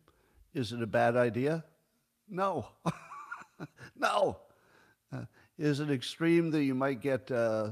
Is 0.53 0.71
it 0.71 0.81
a 0.81 0.87
bad 0.87 1.15
idea? 1.15 1.63
No. 2.29 2.67
no. 3.95 4.37
Uh, 5.11 5.25
is 5.57 5.79
it 5.79 5.91
extreme 5.91 6.51
that 6.51 6.63
you 6.63 6.75
might 6.75 7.01
get, 7.01 7.29
uh, 7.31 7.71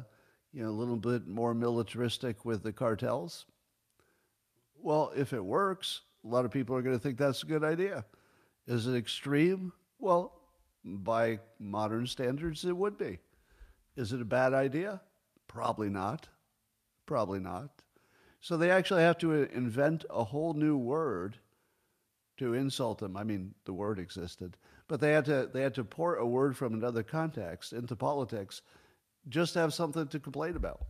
you 0.53 0.63
know, 0.63 0.69
a 0.69 0.72
little 0.72 0.98
bit 0.98 1.27
more 1.27 1.53
militaristic 1.53 2.46
with 2.46 2.63
the 2.63 2.74
cartels? 2.74 3.46
Well, 4.81 5.12
if 5.15 5.34
it 5.34 5.43
works, 5.43 6.01
a 6.24 6.27
lot 6.27 6.46
of 6.46 6.51
people 6.51 6.75
are 6.75 6.81
going 6.81 6.96
to 6.96 7.01
think 7.01 7.17
that's 7.17 7.43
a 7.43 7.48
good 7.48 7.63
idea. 7.63 8.05
Is 8.67 8.88
it 8.88 8.96
extreme? 8.96 9.74
Well, 10.00 10.34
by 10.84 11.39
modern 11.60 12.08
standards, 12.08 12.65
it 12.65 12.75
would 12.75 12.98
be. 12.98 13.19
Is 13.96 14.13
it 14.13 14.22
a 14.22 14.25
bad 14.25 14.53
idea? 14.53 15.01
Probably 15.48 15.89
not. 15.89 16.27
Probably 17.05 17.39
not. 17.39 17.69
So 18.41 18.58
they 18.58 18.72
actually 18.72 19.01
have 19.01 19.17
to 19.19 19.31
invent 19.31 20.05
a 20.10 20.24
whole 20.24 20.53
new 20.53 20.77
word 20.77 21.38
to 22.38 22.53
insult 22.53 23.00
them. 23.00 23.17
I 23.17 23.24
mean, 23.24 23.53
the 23.65 23.74
word 23.74 24.00
existed, 24.00 24.55
but 24.88 25.01
they 25.01 25.12
had 25.12 25.25
to 25.25 25.50
they 25.51 25.62
had 25.62 25.75
to 25.75 25.84
port 25.84 26.22
a 26.22 26.25
word 26.25 26.55
from 26.55 26.74
another 26.74 27.03
context 27.03 27.74
into 27.74 27.96
politics, 27.96 28.62
just 29.27 29.53
to 29.53 29.60
have 29.60 29.74
something 29.74 30.08
to 30.08 30.19
complain 30.19 30.55
about, 30.55 30.86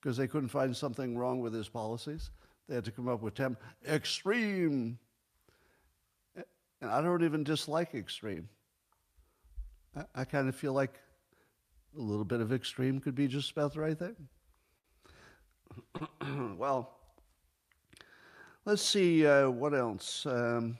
because 0.00 0.16
they 0.16 0.28
couldn't 0.28 0.48
find 0.48 0.76
something 0.76 1.18
wrong 1.18 1.40
with 1.40 1.52
his 1.52 1.68
policies. 1.68 2.30
They 2.68 2.76
had 2.76 2.84
to 2.84 2.92
come 2.92 3.08
up 3.08 3.20
with 3.20 3.34
temp 3.34 3.60
extreme. 3.88 4.98
And 6.82 6.90
I 6.90 7.02
don't 7.02 7.24
even 7.24 7.44
dislike 7.44 7.94
extreme. 7.94 8.48
I, 9.96 10.04
I 10.14 10.24
kind 10.24 10.48
of 10.48 10.54
feel 10.54 10.72
like 10.72 10.94
a 11.98 12.00
little 12.00 12.24
bit 12.24 12.40
of 12.40 12.52
extreme 12.52 13.00
could 13.00 13.16
be 13.16 13.26
just 13.26 13.50
about 13.50 13.74
the 13.74 13.80
right 13.80 13.98
thing. 13.98 14.16
well, 16.56 16.90
let's 18.64 18.82
see 18.82 19.26
uh, 19.26 19.48
what 19.50 19.74
else. 19.74 20.26
Um, 20.26 20.78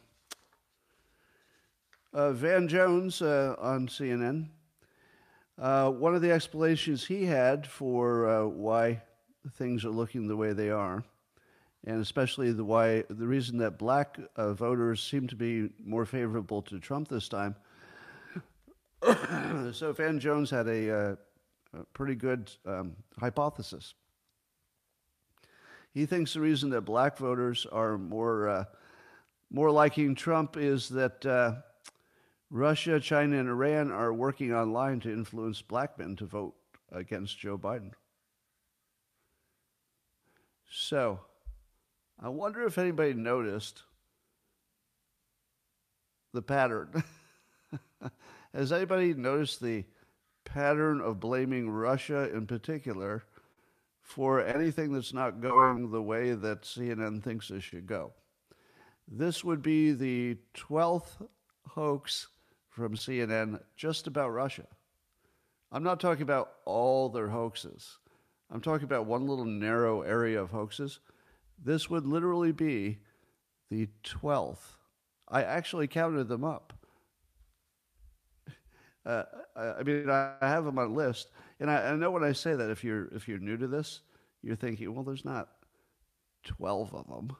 uh, 2.12 2.32
Van 2.32 2.66
Jones 2.68 3.23
uh, 3.23 3.54
on 3.59 3.87
CNN. 3.87 4.49
Uh, 5.59 5.90
one 5.90 6.14
of 6.14 6.23
the 6.23 6.32
explanations 6.32 7.04
he 7.04 7.25
had 7.26 7.66
for 7.66 8.28
uh, 8.28 8.44
why 8.47 9.00
things 9.52 9.85
are 9.85 9.90
looking 9.90 10.26
the 10.26 10.37
way 10.37 10.52
they 10.52 10.70
are, 10.70 11.04
and 11.85 12.00
especially 12.00 12.50
the 12.50 12.64
why 12.64 13.04
the 13.11 13.26
reason 13.26 13.59
that 13.59 13.78
black 13.78 14.18
uh, 14.37 14.54
voters 14.54 15.02
seem 15.02 15.26
to 15.28 15.37
be 15.37 15.68
more 15.85 16.06
favorable 16.06 16.62
to 16.62 16.78
Trump 16.78 17.09
this 17.09 17.28
time. 17.28 17.54
so 19.73 19.92
Van 19.92 20.18
Jones 20.18 20.50
had 20.50 20.66
a, 20.66 20.88
a 20.88 21.18
pretty 21.92 22.14
good 22.14 22.50
um, 22.66 22.97
hypothesis. 23.18 23.94
He 25.92 26.06
thinks 26.06 26.35
the 26.35 26.40
reason 26.40 26.70
that 26.70 26.82
black 26.82 27.18
voters 27.18 27.66
are 27.70 27.99
more 27.99 28.49
uh, 28.49 28.64
more 29.50 29.70
liking 29.70 30.14
Trump 30.14 30.56
is 30.56 30.88
that 30.90 31.26
uh, 31.26 31.54
Russia, 32.50 33.00
China, 33.00 33.38
and 33.38 33.49
Iran 33.49 33.90
are 33.90 34.12
working 34.12 34.52
online 34.52 35.00
to 35.00 35.12
influence 35.12 35.61
black 35.61 35.99
men 35.99 36.14
to 36.16 36.26
vote 36.26 36.54
against 36.92 37.38
Joe 37.38 37.59
Biden. 37.59 37.92
So, 40.70 41.20
I 42.22 42.29
wonder 42.29 42.64
if 42.64 42.79
anybody 42.79 43.14
noticed 43.14 43.83
the 46.33 46.42
pattern. 46.42 47.03
Has 48.55 48.72
anybody 48.72 49.14
noticed 49.14 49.61
the 49.61 49.85
pattern 50.44 51.00
of 51.00 51.18
blaming 51.18 51.68
Russia 51.68 52.33
in 52.33 52.46
particular 52.46 53.24
for 54.11 54.44
anything 54.44 54.92
that's 54.92 55.14
not 55.14 55.40
going 55.40 55.92
the 55.92 56.03
way 56.03 56.33
that 56.33 56.62
CNN 56.62 57.23
thinks 57.23 57.49
it 57.49 57.61
should 57.61 57.87
go. 57.87 58.12
This 59.07 59.44
would 59.44 59.62
be 59.62 59.92
the 59.92 60.37
12th 60.57 61.25
hoax 61.68 62.27
from 62.68 62.96
CNN 62.96 63.61
just 63.77 64.09
about 64.09 64.31
Russia. 64.31 64.66
I'm 65.70 65.85
not 65.85 66.01
talking 66.01 66.23
about 66.23 66.55
all 66.64 67.09
their 67.09 67.29
hoaxes. 67.29 67.99
I'm 68.51 68.61
talking 68.61 68.85
about 68.85 69.07
one 69.07 69.29
little 69.29 69.44
narrow 69.44 70.03
area 70.03 70.42
of 70.42 70.51
hoaxes. 70.51 70.99
This 71.62 71.88
would 71.88 72.05
literally 72.05 72.51
be 72.51 72.99
the 73.70 73.88
12th. 74.03 74.77
I 75.29 75.44
actually 75.44 75.87
counted 75.87 76.27
them 76.27 76.44
up. 76.44 76.73
Uh, 79.07 79.25
I 79.57 79.83
mean, 79.83 80.11
I 80.11 80.35
have 80.42 80.66
them 80.66 80.79
on 80.79 80.88
a 80.88 80.92
list, 80.92 81.31
and 81.61 81.70
I, 81.70 81.90
I, 81.90 81.94
know 81.94 82.11
when 82.11 82.25
I 82.25 82.33
say 82.33 82.55
that, 82.55 82.70
if 82.70 82.83
you're 82.83 83.07
if 83.14 83.29
you're 83.29 83.38
new 83.38 83.57
to 83.57 83.68
this, 83.68 84.01
you're 84.42 84.57
thinking, 84.57 84.92
well, 84.94 85.05
there's 85.05 85.25
not 85.25 85.49
twelve 86.42 86.94
of 86.94 87.07
them. 87.07 87.37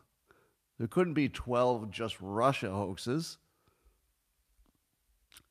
There 0.79 0.89
couldn't 0.89 1.15
be 1.15 1.29
twelve 1.29 1.91
just 1.91 2.17
Russia 2.21 2.71
hoaxes, 2.71 3.39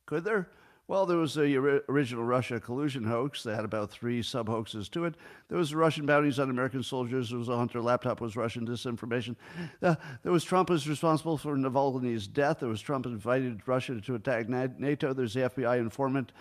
could 0.05 0.23
there? 0.23 0.49
Well, 0.89 1.05
there 1.05 1.17
was 1.17 1.35
the 1.35 1.55
original 1.87 2.23
Russia 2.23 2.59
collusion 2.59 3.03
hoax 3.03 3.43
that 3.43 3.53
had 3.53 3.63
about 3.63 3.91
three 3.91 4.23
sub 4.23 4.49
hoaxes 4.49 4.89
to 4.89 5.05
it. 5.05 5.13
There 5.47 5.57
was 5.59 5.75
Russian 5.75 6.07
bounties 6.07 6.39
on 6.39 6.49
American 6.49 6.81
soldiers. 6.81 7.29
There 7.29 7.37
was 7.37 7.47
a 7.47 7.55
Hunter 7.55 7.79
laptop 7.79 8.21
was 8.21 8.35
Russian 8.35 8.65
disinformation. 8.65 9.35
Uh, 9.83 9.93
there 10.23 10.31
was 10.31 10.43
Trump 10.43 10.71
was 10.71 10.89
responsible 10.89 11.37
for 11.37 11.55
Navalny's 11.55 12.25
death. 12.25 12.61
There 12.61 12.69
was 12.69 12.81
Trump 12.81 13.05
invited 13.05 13.67
Russia 13.67 14.01
to 14.01 14.15
attack 14.15 14.49
NATO. 14.49 15.13
There's 15.13 15.35
the 15.35 15.41
FBI 15.41 15.77
informant 15.77 16.31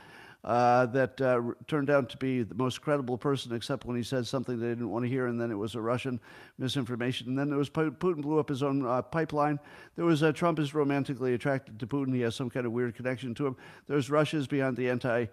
uh, 0.45 0.87
that 0.87 1.21
uh, 1.21 1.41
turned 1.67 1.91
out 1.91 2.09
to 2.09 2.17
be 2.17 2.43
the 2.43 2.55
most 2.55 2.81
credible 2.81 3.19
person, 3.19 3.53
except 3.55 3.85
when 3.85 3.97
he 3.97 4.03
said 4.03 4.27
something 4.27 4.59
they 4.59 4.69
didn't 4.69 4.89
want 4.89 5.05
to 5.05 5.09
hear, 5.09 5.27
and 5.27 5.41
then 5.41 5.51
it 5.51 5.57
was 5.57 5.75
a 5.75 5.81
Russian 5.81 6.21
misinformation. 6.59 7.29
And 7.29 7.39
then 7.39 7.49
there 7.49 7.59
was 7.59 7.69
Putin 7.69 8.23
blew 8.23 8.39
up 8.39 8.49
his 8.49 8.63
own 8.63 8.87
uh, 8.87 9.03
pipeline. 9.03 9.59
There 9.97 10.05
was 10.05 10.23
Trump 10.35 10.59
is 10.59 10.75
romantically 10.75 11.35
attracted 11.35 11.81
to 11.81 11.87
Putin. 11.87 12.15
He 12.15 12.21
has 12.21 12.37
some 12.37 12.51
kind 12.51 12.67
of 12.67 12.73
weird 12.73 12.95
connection 12.95 13.35
to 13.35 13.47
him. 13.47 13.57
There's 13.89 14.11
Russia's 14.11 14.47
behind 14.47 14.77
the 14.77 14.89
anti-vax 14.89 15.29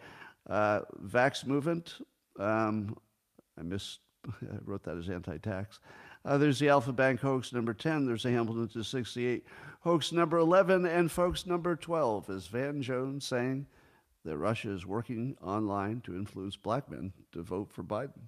uh, 0.49 1.47
movement. 1.47 1.95
Um, 2.39 2.97
I 3.59 3.63
missed. 3.63 3.99
I 4.27 4.57
wrote 4.65 4.83
that 4.83 4.97
as 4.97 5.09
anti-tax. 5.09 5.79
Uh, 6.25 6.39
there's 6.39 6.57
the 6.57 6.69
Alpha 6.69 6.91
Bank 6.91 7.21
hoax 7.21 7.53
number 7.53 7.73
10. 7.73 8.07
There's 8.07 8.23
the 8.23 8.31
Hamilton 8.31 8.67
to 8.69 8.83
68 8.83 9.45
hoax 9.81 10.11
number 10.11 10.39
11. 10.39 10.87
And 10.87 11.11
folks, 11.11 11.45
number 11.45 11.75
12 11.75 12.31
is 12.31 12.47
Van 12.47 12.81
Jones 12.81 13.27
saying 13.27 13.67
that 14.25 14.37
Russia 14.37 14.71
is 14.71 14.85
working 14.85 15.37
online 15.41 16.01
to 16.01 16.15
influence 16.15 16.57
black 16.57 16.89
men 16.89 17.13
to 17.31 17.43
vote 17.43 17.71
for 17.71 17.83
Biden. 17.83 18.27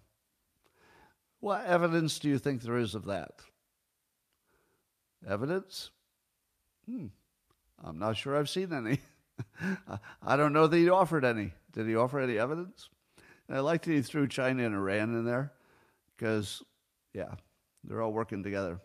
What 1.39 1.65
evidence 1.65 2.19
do 2.19 2.29
you 2.29 2.37
think 2.37 2.61
there 2.61 2.77
is 2.77 2.95
of 2.95 3.05
that? 3.05 3.31
Evidence? 5.27 5.89
Hmm. 6.87 7.07
I'm 7.83 7.99
not 7.99 8.15
sure 8.15 8.37
I've 8.37 8.49
seen 8.49 8.71
any. 8.71 8.99
I 10.23 10.35
don't 10.35 10.53
know 10.53 10.67
that 10.67 10.77
he 10.77 10.89
offered 10.89 11.25
any. 11.25 11.53
Did 11.73 11.87
he 11.87 11.95
offer 11.95 12.19
any 12.19 12.37
evidence? 12.37 12.89
And 13.47 13.57
I 13.57 13.61
like 13.61 13.81
that 13.83 13.91
he 13.91 14.01
threw 14.01 14.27
China 14.27 14.65
and 14.65 14.75
Iran 14.75 15.13
in 15.15 15.25
there 15.25 15.51
because, 16.15 16.63
yeah, 17.13 17.33
they're 17.83 18.01
all 18.01 18.13
working 18.13 18.43
together. 18.43 18.79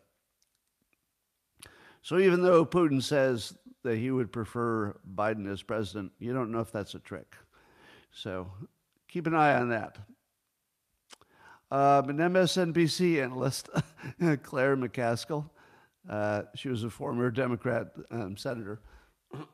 So 2.02 2.18
even 2.18 2.42
though 2.42 2.66
Putin 2.66 3.02
says 3.02 3.56
that 3.82 3.96
he 3.98 4.10
would 4.10 4.32
prefer 4.32 4.96
Biden 5.14 5.50
as 5.50 5.62
president. 5.62 6.12
You 6.18 6.32
don't 6.32 6.50
know 6.50 6.60
if 6.60 6.72
that's 6.72 6.94
a 6.94 6.98
trick. 6.98 7.34
So 8.12 8.50
keep 9.08 9.26
an 9.26 9.34
eye 9.34 9.54
on 9.54 9.70
that. 9.70 9.98
Um, 11.70 12.10
an 12.10 12.18
MSNBC 12.18 13.22
analyst, 13.22 13.70
Claire 14.42 14.76
McCaskill, 14.76 15.48
uh, 16.08 16.42
she 16.54 16.68
was 16.68 16.84
a 16.84 16.90
former 16.90 17.30
Democrat 17.30 17.92
um, 18.10 18.36
senator. 18.36 18.80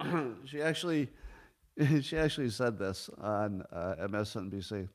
she 0.45 0.61
actually, 0.61 1.09
she 2.01 2.19
actually 2.19 2.51
said 2.51 2.79
this 2.79 3.09
on 3.21 3.63
uh, 3.73 3.95
MSNBC. 4.01 4.89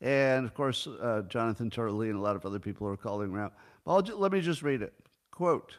And 0.00 0.44
of 0.44 0.54
course, 0.54 0.86
uh, 0.86 1.22
Jonathan 1.28 1.70
Turley 1.70 2.10
and 2.10 2.18
a 2.18 2.22
lot 2.22 2.36
of 2.36 2.44
other 2.44 2.58
people 2.58 2.86
are 2.86 2.96
calling 2.96 3.32
around. 3.32 3.52
But 3.84 4.18
let 4.18 4.32
me 4.32 4.40
just 4.40 4.62
read 4.62 4.82
it. 4.82 4.92
Quote 5.30 5.78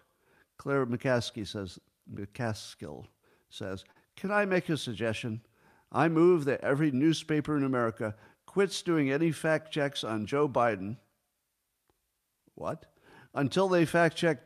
Claire 0.58 0.86
McCaskey 0.86 1.48
says, 1.48 1.80
McCaskill 2.14 3.06
says, 3.50 3.84
Can 4.16 4.32
I 4.32 4.46
make 4.46 4.70
a 4.70 4.78
suggestion? 4.78 5.42
I 5.92 6.08
move 6.08 6.46
that 6.46 6.62
every 6.62 6.92
newspaper 6.92 7.58
in 7.58 7.64
America 7.64 8.16
quits 8.46 8.82
doing 8.82 9.12
any 9.12 9.32
fact 9.32 9.72
checks 9.72 10.04
on 10.04 10.26
Joe 10.26 10.48
Biden. 10.48 10.98
What? 12.56 12.86
Until 13.34 13.68
they 13.68 13.86
fact 13.86 14.16
check 14.16 14.40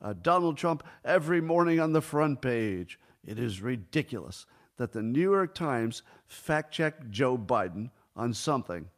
uh, 0.00 0.14
Donald 0.20 0.56
Trump 0.56 0.82
every 1.04 1.40
morning 1.40 1.80
on 1.80 1.92
the 1.92 2.00
front 2.00 2.40
page. 2.40 2.98
It 3.24 3.38
is 3.38 3.62
ridiculous. 3.62 4.46
that 4.78 4.92
the 4.92 5.02
New 5.02 5.20
York 5.20 5.54
Times 5.54 6.02
fact 6.26 6.72
checked 6.72 7.10
Joe 7.10 7.38
Biden 7.38 7.90
on 8.16 8.32
something. 8.34 8.88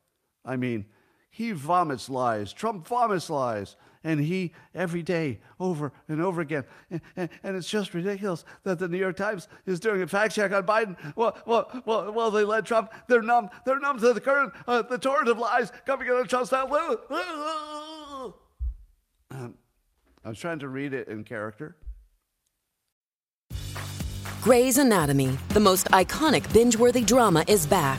I 0.44 0.56
mean, 0.56 0.86
he 1.30 1.50
vomits 1.50 2.08
lies. 2.08 2.52
Trump 2.52 2.86
vomits 2.86 3.28
lies. 3.28 3.76
And 4.04 4.20
he, 4.20 4.52
every 4.74 5.02
day, 5.02 5.40
over 5.58 5.92
and 6.08 6.20
over 6.20 6.42
again. 6.42 6.64
And, 6.90 7.00
and, 7.16 7.56
it's 7.56 7.68
just 7.68 7.94
ridiculous 7.94 8.44
that 8.62 8.78
the 8.78 8.86
New 8.86 8.98
York 8.98 9.16
Times 9.16 9.48
is 9.64 9.80
doing 9.80 10.02
a 10.02 10.06
fact 10.06 10.34
check 10.34 10.52
on 10.52 10.64
Biden. 10.64 10.96
Well, 11.16 11.36
well, 11.46 11.82
well, 11.86 12.12
well 12.12 12.30
they 12.30 12.44
led 12.44 12.66
Trump. 12.66 12.92
They're 13.08 13.22
numb. 13.22 13.48
They're 13.64 13.80
numb 13.80 13.98
to 14.00 14.12
the 14.12 14.20
current, 14.20 14.52
uh, 14.68 14.82
the 14.82 14.98
torrent 14.98 15.28
of 15.28 15.38
lies 15.38 15.72
coming 15.86 16.08
out 16.08 16.20
of 16.20 16.28
Trump's 16.28 16.52
mouth. 16.52 16.70
Um, 19.30 19.54
I 20.24 20.28
was 20.28 20.38
trying 20.38 20.58
to 20.60 20.68
read 20.68 20.92
it 20.92 21.08
in 21.08 21.24
character. 21.24 21.76
Grey's 24.44 24.76
Anatomy, 24.76 25.38
the 25.50 25.60
most 25.60 25.86
iconic 25.86 26.52
binge 26.52 26.76
worthy 26.76 27.02
drama, 27.02 27.44
is 27.48 27.66
back, 27.66 27.98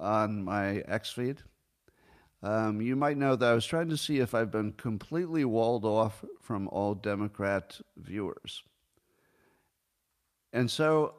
on 0.00 0.42
my 0.42 0.78
X 0.88 1.12
feed. 1.12 1.42
Um, 2.42 2.80
you 2.80 2.96
might 2.96 3.18
know 3.18 3.36
that 3.36 3.50
I 3.50 3.54
was 3.54 3.66
trying 3.66 3.90
to 3.90 3.96
see 3.96 4.18
if 4.18 4.34
I've 4.34 4.50
been 4.50 4.72
completely 4.72 5.44
walled 5.44 5.84
off 5.84 6.24
from 6.40 6.68
all 6.68 6.94
Democrat 6.94 7.78
viewers. 7.98 8.62
And 10.52 10.70
so, 10.70 11.14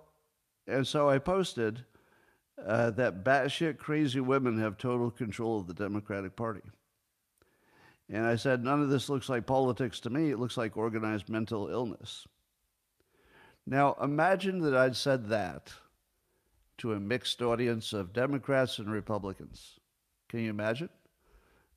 and 0.68 0.86
so 0.86 1.10
I 1.10 1.20
posted 1.20 1.86
uh, 2.66 2.90
that 2.92 3.24
batshit 3.24 3.78
crazy 3.78 4.20
women 4.20 4.60
have 4.60 4.78
total 4.78 5.12
control 5.12 5.60
of 5.60 5.68
the 5.68 5.74
Democratic 5.74 6.36
Party. 6.36 6.62
And 8.10 8.26
I 8.26 8.36
said, 8.36 8.64
none 8.64 8.82
of 8.82 8.90
this 8.90 9.08
looks 9.08 9.30
like 9.30 9.46
politics 9.46 10.00
to 10.02 10.10
me. 10.10 10.32
It 10.32 10.40
looks 10.40 10.58
like 10.58 10.76
organized 10.76 11.30
mental 11.30 11.70
illness. 11.70 12.28
Now, 13.66 13.96
imagine 14.02 14.60
that 14.62 14.76
I'd 14.76 14.98
said 14.98 15.30
that 15.30 15.72
to 16.82 16.94
a 16.94 17.00
mixed 17.00 17.44
audience 17.44 17.94
of 17.94 18.12
Democrats 18.12 18.80
and 18.80 18.92
Republicans. 18.92 19.80
Can 20.30 20.40
you 20.40 20.50
imagine 20.50 20.90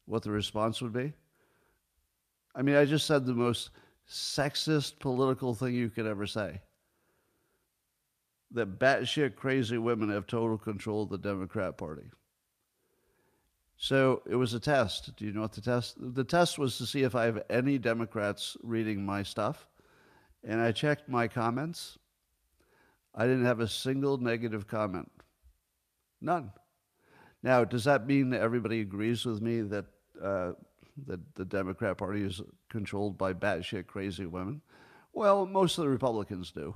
what 0.07 0.23
the 0.23 0.31
response 0.31 0.81
would 0.81 0.95
be? 0.95 1.12
I 2.55 2.62
mean, 2.62 2.75
I 2.75 2.87
just 2.87 3.07
said 3.07 3.27
the 3.27 3.35
most 3.35 3.69
sexist 4.09 4.99
political 5.01 5.55
thing 5.55 5.75
you 5.75 5.90
could 5.90 6.07
ever 6.07 6.27
say. 6.27 6.62
That 8.53 8.79
batshit 8.79 9.37
crazy 9.37 9.77
women 9.77 10.09
have 10.09 10.27
total 10.27 10.57
control 10.57 11.03
of 11.03 11.11
the 11.11 11.19
Democrat 11.19 11.77
Party. 11.77 12.11
So 13.77 14.23
it 14.27 14.37
was 14.37 14.55
a 14.55 14.61
test. 14.61 15.14
Do 15.17 15.27
you 15.27 15.33
know 15.33 15.43
what 15.43 15.53
the 15.53 15.61
test? 15.61 15.97
The 15.99 16.25
test 16.25 16.59
was 16.59 16.79
to 16.79 16.87
see 16.87 17.03
if 17.03 17.14
I 17.14 17.25
have 17.27 17.43
any 17.51 17.77
Democrats 17.77 18.57
reading 18.62 19.05
my 19.05 19.23
stuff, 19.23 19.69
and 20.43 20.62
I 20.62 20.73
checked 20.73 21.11
my 21.11 21.29
comments, 21.29 21.99
I 23.14 23.24
didn't 23.24 23.44
have 23.44 23.61
a 23.61 23.68
single 23.68 24.18
negative 24.18 24.66
comment. 24.66 25.11
None. 26.20 26.50
Now, 27.42 27.64
does 27.64 27.85
that 27.85 28.07
mean 28.07 28.31
that 28.31 28.40
everybody 28.40 28.81
agrees 28.81 29.24
with 29.24 29.40
me 29.42 29.61
that 29.62 29.85
uh, 30.22 30.53
that 31.07 31.35
the 31.35 31.44
Democrat 31.44 31.98
Party 31.98 32.22
is 32.22 32.40
controlled 32.70 33.18
by 33.18 33.33
batshit 33.33 33.87
crazy 33.87 34.27
women? 34.27 34.62
Well, 35.12 35.46
most 35.46 35.77
of 35.79 35.85
the 35.85 35.90
Republicans 35.90 36.53
do. 36.53 36.74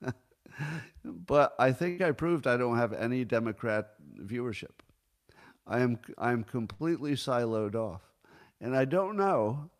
but 1.04 1.54
I 1.58 1.72
think 1.72 2.02
I 2.02 2.12
proved 2.12 2.46
I 2.46 2.56
don't 2.56 2.76
have 2.76 2.92
any 2.92 3.24
Democrat 3.24 3.90
viewership. 4.20 4.70
I 5.66 5.80
am 5.80 5.98
I 6.18 6.32
am 6.32 6.44
completely 6.44 7.12
siloed 7.12 7.74
off, 7.74 8.02
and 8.60 8.76
I 8.76 8.84
don't 8.84 9.16
know 9.16 9.70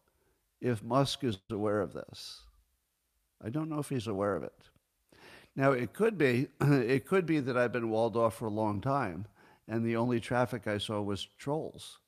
if 0.61 0.83
Musk 0.83 1.25
is 1.25 1.39
aware 1.51 1.81
of 1.81 1.93
this. 1.93 2.41
I 3.45 3.51
don't 3.51 3.69
know 3.69 3.81
if 3.81 3.89
he's 3.89 4.07
aware 4.07 4.37
of 4.37 4.45
it. 4.45 4.71
Now 5.55 5.73
it 5.73 5.93
could 5.93 6.17
be 6.17 6.49
it 6.61 7.07
could 7.07 7.27
be 7.27 7.41
that 7.41 7.57
I've 7.57 7.73
been 7.73 7.91
walled 7.91 8.17
off 8.17 8.37
for 8.37 8.47
a 8.47 8.51
long 8.51 8.81
time 8.81 9.27
and 9.69 9.85
the 9.85 9.97
only 9.97 10.21
traffic 10.21 10.67
I 10.67 10.79
saw 10.79 11.01
was 11.01 11.29
trolls. 11.39 11.99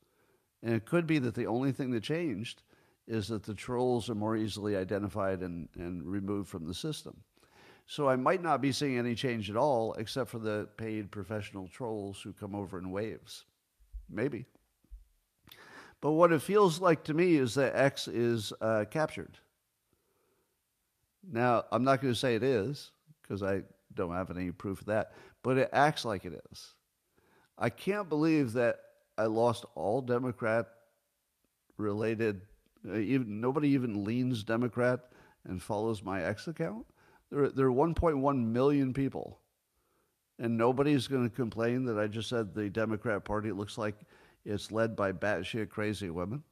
And 0.62 0.74
it 0.74 0.86
could 0.86 1.06
be 1.06 1.18
that 1.20 1.34
the 1.34 1.46
only 1.46 1.72
thing 1.72 1.90
that 1.90 2.02
changed 2.02 2.62
is 3.06 3.28
that 3.28 3.42
the 3.42 3.54
trolls 3.54 4.08
are 4.08 4.14
more 4.14 4.36
easily 4.36 4.76
identified 4.76 5.40
and, 5.40 5.68
and 5.76 6.04
removed 6.04 6.48
from 6.48 6.66
the 6.66 6.74
system. 6.74 7.16
So 7.86 8.08
I 8.08 8.16
might 8.16 8.42
not 8.42 8.62
be 8.62 8.72
seeing 8.72 8.96
any 8.96 9.14
change 9.14 9.50
at 9.50 9.56
all, 9.56 9.92
except 9.94 10.30
for 10.30 10.38
the 10.38 10.68
paid 10.78 11.10
professional 11.10 11.68
trolls 11.68 12.20
who 12.22 12.32
come 12.32 12.54
over 12.54 12.78
in 12.78 12.90
waves. 12.90 13.44
Maybe. 14.08 14.46
But 16.00 16.12
what 16.12 16.32
it 16.32 16.40
feels 16.42 16.80
like 16.80 17.04
to 17.04 17.14
me 17.14 17.36
is 17.36 17.54
that 17.54 17.76
X 17.76 18.08
is 18.08 18.52
uh, 18.60 18.86
captured. 18.90 19.38
Now, 21.30 21.64
I'm 21.70 21.84
not 21.84 22.00
going 22.00 22.12
to 22.12 22.18
say 22.18 22.34
it 22.34 22.42
is 22.42 22.90
because 23.24 23.42
I 23.42 23.62
don't 23.94 24.14
have 24.14 24.30
any 24.30 24.50
proof 24.50 24.80
of 24.80 24.86
that, 24.86 25.12
but 25.42 25.58
it 25.58 25.70
acts 25.72 26.04
like 26.04 26.24
it 26.24 26.40
is. 26.50 26.74
I 27.58 27.70
can't 27.70 28.08
believe 28.08 28.52
that 28.54 28.76
I 29.16 29.26
lost 29.26 29.64
all 29.74 30.00
Democrat 30.00 30.66
related, 31.76 32.42
uh, 32.88 32.96
even 32.96 33.40
nobody 33.40 33.68
even 33.70 34.04
leans 34.04 34.44
Democrat 34.44 35.00
and 35.44 35.62
follows 35.62 36.02
my 36.02 36.22
X 36.22 36.48
account. 36.48 36.86
There, 37.30 37.48
there 37.48 37.66
are 37.66 37.72
1.1 37.72 38.44
million 38.46 38.92
people, 38.92 39.40
and 40.38 40.56
nobody's 40.56 41.06
going 41.06 41.28
to 41.28 41.34
complain 41.34 41.84
that 41.86 41.98
I 41.98 42.06
just 42.06 42.28
said 42.28 42.54
the 42.54 42.68
Democrat 42.68 43.24
Party 43.24 43.52
looks 43.52 43.78
like 43.78 43.94
it's 44.44 44.70
led 44.70 44.94
by 44.96 45.12
batshit 45.12 45.70
crazy 45.70 46.10
women. 46.10 46.42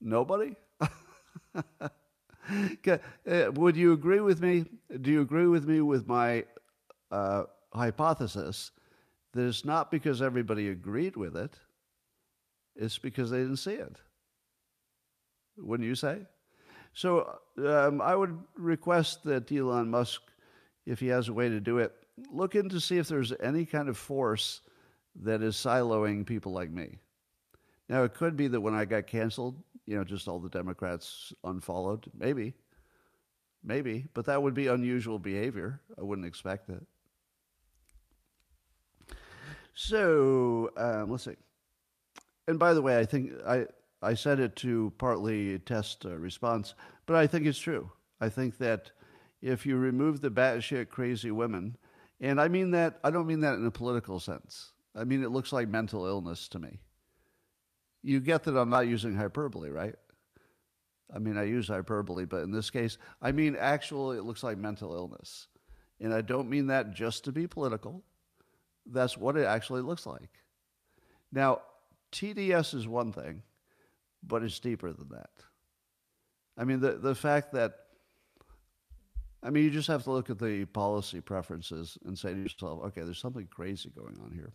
Nobody. 0.00 0.56
Uh, 3.28 3.50
would 3.54 3.76
you 3.76 3.92
agree 3.92 4.20
with 4.20 4.40
me? 4.40 4.64
Do 5.00 5.10
you 5.10 5.20
agree 5.20 5.46
with 5.46 5.66
me 5.66 5.80
with 5.80 6.06
my 6.06 6.44
uh, 7.10 7.44
hypothesis 7.74 8.70
that 9.32 9.46
it's 9.46 9.64
not 9.64 9.90
because 9.90 10.22
everybody 10.22 10.68
agreed 10.68 11.16
with 11.16 11.36
it, 11.36 11.58
it's 12.76 12.98
because 12.98 13.30
they 13.30 13.38
didn't 13.38 13.56
see 13.56 13.72
it? 13.72 13.96
Wouldn't 15.58 15.88
you 15.88 15.94
say? 15.96 16.18
So 16.94 17.38
um, 17.58 18.00
I 18.00 18.14
would 18.14 18.38
request 18.56 19.24
that 19.24 19.50
Elon 19.50 19.90
Musk, 19.90 20.22
if 20.86 21.00
he 21.00 21.08
has 21.08 21.28
a 21.28 21.32
way 21.32 21.48
to 21.48 21.60
do 21.60 21.78
it, 21.78 21.92
look 22.32 22.54
into 22.54 22.80
see 22.80 22.98
if 22.98 23.08
there's 23.08 23.32
any 23.42 23.66
kind 23.66 23.88
of 23.88 23.98
force 23.98 24.60
that 25.22 25.42
is 25.42 25.56
siloing 25.56 26.24
people 26.24 26.52
like 26.52 26.70
me. 26.70 26.98
Now, 27.88 28.02
it 28.02 28.14
could 28.14 28.36
be 28.36 28.48
that 28.48 28.60
when 28.60 28.74
I 28.74 28.84
got 28.84 29.06
canceled, 29.06 29.62
you 29.86 29.96
know, 29.96 30.04
just 30.04 30.26
all 30.26 30.40
the 30.40 30.48
Democrats 30.48 31.32
unfollowed. 31.44 32.10
Maybe. 32.16 32.54
Maybe. 33.62 34.06
But 34.14 34.26
that 34.26 34.42
would 34.42 34.54
be 34.54 34.66
unusual 34.66 35.18
behavior. 35.18 35.80
I 35.98 36.02
wouldn't 36.02 36.26
expect 36.26 36.68
it. 36.68 36.84
So, 39.74 40.70
um, 40.76 41.10
let's 41.10 41.24
see. 41.24 41.36
And 42.48 42.58
by 42.58 42.74
the 42.74 42.82
way, 42.82 42.98
I 42.98 43.04
think 43.04 43.32
I, 43.46 43.66
I 44.02 44.14
said 44.14 44.40
it 44.40 44.56
to 44.56 44.92
partly 44.98 45.58
test 45.60 46.04
a 46.04 46.16
response, 46.16 46.74
but 47.06 47.16
I 47.16 47.26
think 47.26 47.46
it's 47.46 47.58
true. 47.58 47.90
I 48.20 48.28
think 48.28 48.58
that 48.58 48.90
if 49.42 49.66
you 49.66 49.76
remove 49.76 50.20
the 50.20 50.30
batshit 50.30 50.88
crazy 50.88 51.30
women, 51.30 51.76
and 52.20 52.40
I 52.40 52.48
mean 52.48 52.70
that, 52.70 52.98
I 53.04 53.10
don't 53.10 53.26
mean 53.26 53.40
that 53.40 53.54
in 53.54 53.66
a 53.66 53.70
political 53.70 54.18
sense. 54.18 54.72
I 54.94 55.04
mean, 55.04 55.22
it 55.22 55.30
looks 55.30 55.52
like 55.52 55.68
mental 55.68 56.06
illness 56.06 56.48
to 56.48 56.58
me 56.58 56.80
you 58.06 58.20
get 58.20 58.44
that 58.44 58.56
I'm 58.56 58.70
not 58.70 58.86
using 58.86 59.16
hyperbole, 59.16 59.68
right? 59.68 59.96
I 61.12 61.18
mean, 61.18 61.36
I 61.36 61.42
use 61.42 61.66
hyperbole, 61.66 62.24
but 62.24 62.44
in 62.44 62.52
this 62.52 62.70
case, 62.70 62.98
I 63.20 63.32
mean, 63.32 63.56
actually, 63.58 64.16
it 64.16 64.22
looks 64.22 64.44
like 64.44 64.58
mental 64.58 64.94
illness. 64.94 65.48
And 66.00 66.14
I 66.14 66.20
don't 66.20 66.48
mean 66.48 66.68
that 66.68 66.94
just 66.94 67.24
to 67.24 67.32
be 67.32 67.48
political. 67.48 68.04
That's 68.86 69.18
what 69.18 69.36
it 69.36 69.44
actually 69.44 69.82
looks 69.82 70.06
like. 70.06 70.30
Now, 71.32 71.62
TDS 72.12 72.74
is 72.74 72.86
one 72.86 73.12
thing, 73.12 73.42
but 74.22 74.44
it's 74.44 74.60
deeper 74.60 74.92
than 74.92 75.08
that. 75.08 75.30
I 76.56 76.62
mean, 76.62 76.78
the, 76.78 76.92
the 76.92 77.14
fact 77.14 77.52
that, 77.54 77.72
I 79.42 79.50
mean, 79.50 79.64
you 79.64 79.70
just 79.70 79.88
have 79.88 80.04
to 80.04 80.12
look 80.12 80.30
at 80.30 80.38
the 80.38 80.64
policy 80.66 81.20
preferences 81.20 81.98
and 82.04 82.16
say 82.16 82.34
to 82.34 82.40
yourself, 82.40 82.84
okay, 82.84 83.02
there's 83.02 83.18
something 83.18 83.48
crazy 83.50 83.90
going 83.90 84.16
on 84.22 84.30
here. 84.32 84.52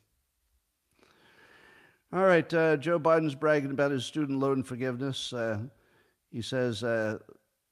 All 2.14 2.26
right, 2.26 2.54
uh, 2.54 2.76
Joe 2.76 3.00
Biden's 3.00 3.36
bragging 3.36 3.72
about 3.72 3.92
his 3.92 4.04
student 4.04 4.38
loan 4.38 4.64
forgiveness. 4.64 5.32
Uh, 5.32 5.60
he 6.30 6.42
says 6.42 6.84
uh, 6.84 7.20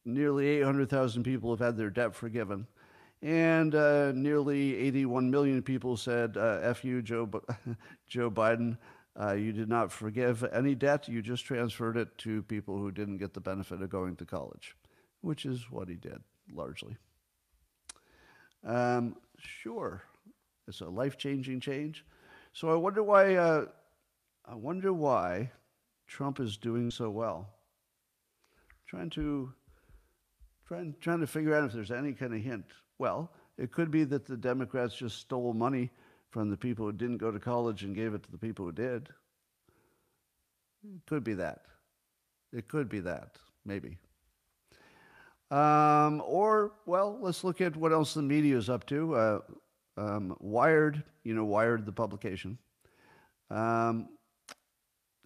nearly 0.05 0.47
800,000 0.47 1.23
people 1.23 1.49
have 1.49 1.59
had 1.59 1.75
their 1.75 1.89
debt 1.89 2.15
forgiven. 2.15 2.65
And 3.21 3.75
uh, 3.75 4.13
nearly 4.13 4.77
81 4.77 5.29
million 5.29 5.61
people 5.61 5.97
said, 5.97 6.37
uh, 6.37 6.59
F 6.61 6.85
you, 6.85 7.01
Joe, 7.01 7.29
Joe 8.07 8.31
Biden. 8.31 8.77
Uh, 9.19 9.33
you 9.33 9.51
did 9.51 9.67
not 9.67 9.91
forgive 9.91 10.45
any 10.53 10.73
debt. 10.73 11.09
You 11.09 11.21
just 11.21 11.43
transferred 11.43 11.97
it 11.97 12.17
to 12.19 12.41
people 12.43 12.77
who 12.77 12.91
didn't 12.91 13.17
get 13.17 13.33
the 13.33 13.41
benefit 13.41 13.81
of 13.81 13.89
going 13.89 14.15
to 14.15 14.25
college, 14.25 14.73
which 15.19 15.45
is 15.45 15.69
what 15.69 15.89
he 15.89 15.95
did, 15.95 16.21
largely. 16.53 16.95
Um, 18.65 19.17
sure, 19.37 20.01
it's 20.65 20.79
a 20.79 20.87
life 20.87 21.17
changing 21.17 21.59
change. 21.59 22.05
So 22.53 22.69
I 22.71 22.75
wonder 22.75 23.03
why. 23.03 23.67
I 24.49 24.55
wonder 24.55 24.91
why 24.91 25.51
Trump 26.07 26.39
is 26.39 26.57
doing 26.57 26.89
so 26.89 27.11
well. 27.11 27.49
Trying 28.87 29.11
to 29.11 29.53
trying 30.67 30.95
trying 30.99 31.19
to 31.19 31.27
figure 31.27 31.55
out 31.55 31.65
if 31.65 31.73
there's 31.73 31.91
any 31.91 32.13
kind 32.13 32.33
of 32.33 32.41
hint. 32.41 32.65
Well, 32.97 33.31
it 33.59 33.71
could 33.71 33.91
be 33.91 34.05
that 34.05 34.25
the 34.25 34.35
Democrats 34.35 34.95
just 34.95 35.19
stole 35.19 35.53
money 35.53 35.91
from 36.31 36.49
the 36.49 36.57
people 36.57 36.85
who 36.85 36.93
didn't 36.93 37.17
go 37.17 37.29
to 37.29 37.39
college 37.39 37.83
and 37.83 37.95
gave 37.95 38.15
it 38.15 38.23
to 38.23 38.31
the 38.31 38.37
people 38.39 38.65
who 38.65 38.71
did. 38.71 39.09
It 40.83 41.05
could 41.07 41.23
be 41.23 41.35
that. 41.35 41.61
It 42.51 42.67
could 42.67 42.89
be 42.89 43.01
that, 43.01 43.37
maybe. 43.65 43.97
Um, 45.51 46.23
or, 46.25 46.73
well, 46.85 47.17
let's 47.21 47.43
look 47.43 47.61
at 47.61 47.75
what 47.75 47.91
else 47.91 48.13
the 48.13 48.21
media 48.21 48.57
is 48.57 48.69
up 48.69 48.85
to. 48.87 49.15
Uh, 49.15 49.39
um, 49.97 50.35
Wired, 50.39 51.03
you 51.23 51.33
know, 51.33 51.45
Wired, 51.45 51.85
the 51.85 51.91
publication. 51.91 52.57
Um, 53.49 54.09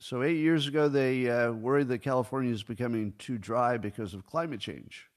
so, 0.03 0.21
eight 0.21 0.35
years 0.35 0.67
ago, 0.67 0.89
they 0.89 1.29
uh, 1.29 1.53
worried 1.53 1.87
that 1.87 1.99
California 1.99 2.51
is 2.51 2.61
becoming 2.61 3.13
too 3.19 3.37
dry 3.37 3.77
because 3.77 4.13
of 4.13 4.25
climate 4.25 4.59
change. 4.59 5.07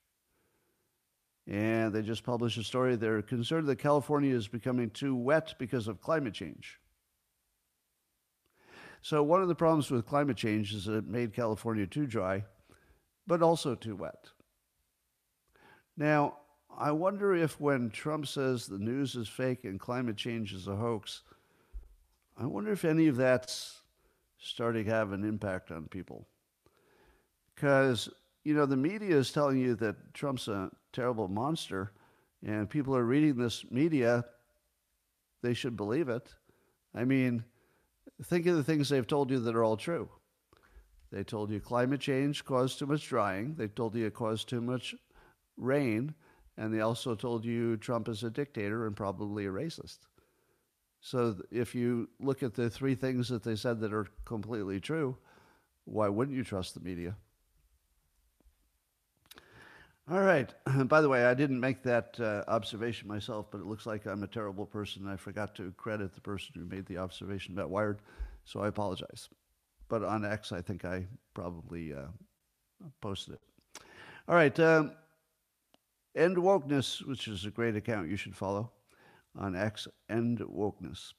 And 1.49 1.93
they 1.93 2.03
just 2.03 2.23
published 2.23 2.57
a 2.57 2.63
story. 2.63 2.95
They're 2.95 3.21
concerned 3.21 3.67
that 3.67 3.81
California 3.81 4.33
is 4.33 4.47
becoming 4.47 4.91
too 4.91 5.17
wet 5.17 5.57
because 5.59 5.89
of 5.89 6.01
climate 6.01 6.35
change. 6.35 6.79
So, 9.03 9.25
one 9.25 9.43
of 9.43 9.49
the 9.49 9.57
problems 9.57 9.91
with 9.91 10.07
climate 10.07 10.37
change 10.37 10.73
is 10.73 10.85
that 10.85 10.99
it 10.99 11.09
made 11.09 11.35
California 11.35 11.89
too 11.89 12.07
dry, 12.07 12.45
but 13.27 13.43
also 13.43 13.75
too 13.75 13.97
wet. 13.97 14.29
Now, 15.97 16.37
I 16.79 16.93
wonder 16.93 17.35
if 17.35 17.61
when 17.61 17.91
Trump 17.91 18.29
says 18.29 18.69
the 18.69 18.79
news 18.79 19.17
is 19.17 19.27
fake 19.27 19.65
and 19.65 19.81
climate 19.81 20.17
change 20.17 20.53
is 20.53 20.69
a 20.69 20.77
hoax, 20.77 21.23
I 22.39 22.47
wonder 22.47 22.71
if 22.71 22.85
any 22.85 23.09
of 23.09 23.17
that's 23.17 23.81
starting 24.47 24.85
to 24.85 24.91
have 24.91 25.13
an 25.13 25.25
impact 25.25 25.71
on 25.71 25.87
people. 25.89 26.27
Because, 27.55 28.09
you 28.45 28.55
know, 28.55 28.67
the 28.67 28.77
media 28.77 29.17
is 29.17 29.33
telling 29.33 29.59
you 29.59 29.75
that 29.77 30.15
Trump's 30.15 30.49
a 30.49 30.71
terrible 30.93 31.29
monster, 31.29 31.93
and 32.47 32.69
people 32.69 32.95
are 32.97 33.05
reading 33.05 33.37
this 33.37 33.65
media, 33.71 34.25
they 35.43 35.55
should 35.55 35.77
believe 35.77 36.09
it. 36.09 36.35
I 36.95 37.05
mean, 37.05 37.45
think 38.25 38.47
of 38.47 38.57
the 38.57 38.65
things 38.65 38.89
they've 38.89 39.07
told 39.07 39.31
you 39.31 39.41
that 39.41 39.57
are 39.57 39.65
all 39.65 39.77
true. 39.77 40.09
They 41.13 41.25
told 41.25 41.51
you 41.51 41.61
climate 41.61 42.01
change 42.01 42.45
caused 42.45 42.79
too 42.79 42.87
much 42.87 43.09
drying. 43.09 43.55
They 43.57 43.69
told 43.69 43.95
you 43.95 44.07
it 44.07 44.15
caused 44.15 44.49
too 44.49 44.61
much 44.61 44.95
rain, 45.57 46.15
and 46.57 46.73
they 46.75 46.81
also 46.81 47.15
told 47.15 47.45
you 47.45 47.77
Trump 47.77 48.09
is 48.09 48.23
a 48.23 48.31
dictator 48.31 48.87
and 48.87 48.97
probably 48.97 49.47
a 49.47 49.51
racist. 49.51 49.99
So 51.07 51.37
if 51.53 51.73
you 51.73 52.09
look 52.19 52.43
at 52.43 52.55
the 52.55 52.69
three 52.69 52.97
things 52.97 53.29
that 53.29 53.45
they 53.45 53.55
said 53.55 53.79
that 53.79 53.93
are 53.93 54.09
completely 54.25 54.81
true, 54.81 55.17
why 55.85 56.09
wouldn't 56.09 56.37
you 56.37 56.43
trust 56.43 56.75
the 56.75 56.81
media? 56.81 57.15
All 60.11 60.21
right. 60.21 60.53
By 60.89 61.01
the 61.01 61.09
way, 61.09 61.25
I 61.25 61.35
didn't 61.35 61.61
make 61.61 61.85
that 61.85 62.19
uh, 62.19 62.43
observation 62.49 63.07
myself, 63.07 63.47
but 63.53 63.61
it 63.61 63.69
looks 63.69 63.87
like 63.87 64.05
I'm 64.05 64.25
a 64.25 64.27
terrible 64.27 64.67
person. 64.67 65.07
I 65.07 65.15
forgot 65.15 65.55
to 65.55 65.73
credit 65.77 66.13
the 66.13 66.21
person 66.21 66.55
who 66.57 66.65
made 66.65 66.87
the 66.87 66.99
observation 66.99 67.55
about 67.55 67.71
Wired, 67.71 68.01
so 68.45 68.59
I 68.59 68.67
apologize. 68.67 69.29
But 69.89 70.03
on 70.03 70.25
X, 70.25 70.51
I 70.51 70.61
think 70.61 70.85
I 70.85 71.07
probably 71.35 71.95
uh, 71.95 72.09
posted 73.01 73.35
it. 73.35 73.41
All 74.27 74.35
right. 74.35 74.59
Um, 74.59 74.91
End 76.17 76.37
Wokeness, 76.37 77.07
which 77.07 77.29
is 77.29 77.45
a 77.45 77.51
great 77.51 77.77
account 77.77 78.11
you 78.11 78.17
should 78.17 78.35
follow 78.35 78.73
on 79.39 79.57
X, 79.57 79.89
End 80.09 80.39
Wokeness, 80.39 81.13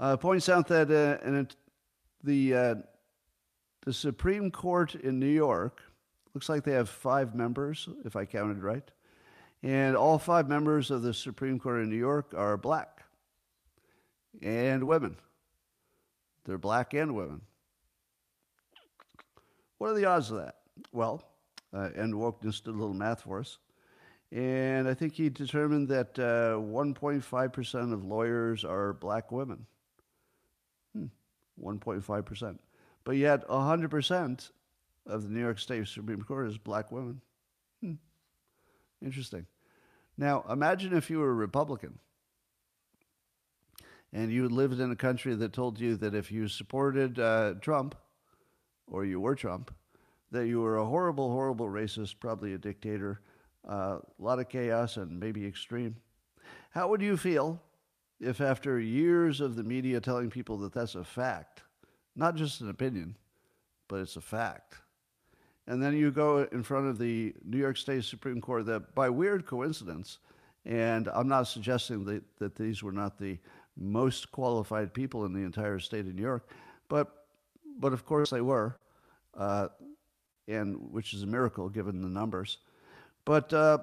uh, 0.00 0.16
points 0.16 0.48
out 0.48 0.68
that 0.68 0.90
uh, 0.90 1.18
it, 1.26 1.56
the, 2.22 2.54
uh, 2.54 2.74
the 3.84 3.92
Supreme 3.92 4.50
Court 4.50 4.94
in 4.94 5.18
New 5.18 5.26
York 5.26 5.82
looks 6.34 6.48
like 6.48 6.64
they 6.64 6.72
have 6.72 6.88
five 6.88 7.34
members, 7.34 7.88
if 8.04 8.16
I 8.16 8.24
counted 8.24 8.62
right. 8.62 8.88
And 9.62 9.96
all 9.96 10.18
five 10.18 10.48
members 10.48 10.90
of 10.90 11.02
the 11.02 11.12
Supreme 11.12 11.58
Court 11.58 11.82
in 11.82 11.90
New 11.90 11.96
York 11.96 12.32
are 12.36 12.56
black 12.56 13.02
and 14.40 14.84
women. 14.86 15.16
They're 16.44 16.58
black 16.58 16.94
and 16.94 17.14
women. 17.14 17.40
What 19.78 19.90
are 19.90 19.94
the 19.94 20.04
odds 20.04 20.30
of 20.30 20.38
that? 20.38 20.56
Well, 20.92 21.22
uh, 21.72 21.90
End 21.96 22.14
Wokeness 22.14 22.62
did 22.62 22.74
a 22.74 22.78
little 22.78 22.94
math 22.94 23.22
for 23.22 23.40
us. 23.40 23.58
And 24.30 24.86
I 24.86 24.94
think 24.94 25.14
he 25.14 25.30
determined 25.30 25.88
that 25.88 26.18
uh, 26.18 26.58
1.5% 26.58 27.92
of 27.92 28.04
lawyers 28.04 28.64
are 28.64 28.92
black 28.92 29.32
women. 29.32 29.66
Hmm, 30.94 31.06
1.5%. 31.62 32.58
But 33.04 33.16
yet 33.16 33.48
100% 33.48 34.50
of 35.06 35.22
the 35.22 35.28
New 35.30 35.40
York 35.40 35.58
State 35.58 35.88
Supreme 35.88 36.22
Court 36.22 36.48
is 36.48 36.58
black 36.58 36.92
women. 36.92 37.22
Hmm. 37.80 37.94
Interesting. 39.02 39.46
Now, 40.18 40.44
imagine 40.50 40.94
if 40.94 41.08
you 41.08 41.20
were 41.20 41.30
a 41.30 41.34
Republican 41.34 41.98
and 44.12 44.30
you 44.30 44.48
lived 44.48 44.78
in 44.78 44.90
a 44.90 44.96
country 44.96 45.34
that 45.34 45.54
told 45.54 45.80
you 45.80 45.96
that 45.96 46.14
if 46.14 46.30
you 46.30 46.48
supported 46.48 47.18
uh, 47.18 47.54
Trump 47.62 47.94
or 48.86 49.06
you 49.06 49.20
were 49.20 49.34
Trump, 49.34 49.74
that 50.30 50.46
you 50.46 50.60
were 50.60 50.76
a 50.76 50.84
horrible, 50.84 51.30
horrible 51.30 51.68
racist, 51.68 52.16
probably 52.20 52.52
a 52.52 52.58
dictator, 52.58 53.22
uh, 53.22 53.27
a 53.68 53.98
lot 54.18 54.38
of 54.38 54.48
chaos 54.48 54.96
and 54.96 55.20
maybe 55.20 55.46
extreme. 55.46 55.96
How 56.70 56.88
would 56.88 57.02
you 57.02 57.16
feel 57.16 57.60
if, 58.20 58.40
after 58.40 58.80
years 58.80 59.40
of 59.40 59.56
the 59.56 59.62
media 59.62 60.00
telling 60.00 60.30
people 60.30 60.56
that 60.58 60.72
that's 60.72 60.94
a 60.94 61.04
fact, 61.04 61.62
not 62.16 62.34
just 62.34 62.60
an 62.60 62.70
opinion, 62.70 63.16
but 63.86 64.00
it's 64.00 64.16
a 64.16 64.20
fact, 64.20 64.76
and 65.66 65.82
then 65.82 65.94
you 65.94 66.10
go 66.10 66.48
in 66.50 66.62
front 66.62 66.86
of 66.86 66.98
the 66.98 67.34
New 67.44 67.58
York 67.58 67.76
State 67.76 68.04
Supreme 68.04 68.40
Court 68.40 68.64
that, 68.66 68.94
by 68.94 69.10
weird 69.10 69.46
coincidence, 69.46 70.18
and 70.64 71.08
I'm 71.08 71.28
not 71.28 71.42
suggesting 71.44 72.04
that, 72.06 72.22
that 72.38 72.56
these 72.56 72.82
were 72.82 72.92
not 72.92 73.18
the 73.18 73.38
most 73.76 74.32
qualified 74.32 74.92
people 74.92 75.26
in 75.26 75.32
the 75.32 75.40
entire 75.40 75.78
state 75.78 76.06
of 76.06 76.14
New 76.14 76.22
York, 76.22 76.48
but, 76.88 77.26
but 77.78 77.92
of 77.92 78.04
course 78.06 78.30
they 78.30 78.40
were, 78.40 78.78
uh, 79.36 79.68
and 80.48 80.90
which 80.90 81.12
is 81.12 81.22
a 81.22 81.26
miracle 81.26 81.68
given 81.68 82.00
the 82.00 82.08
numbers. 82.08 82.58
But 83.28 83.52
uh, 83.52 83.76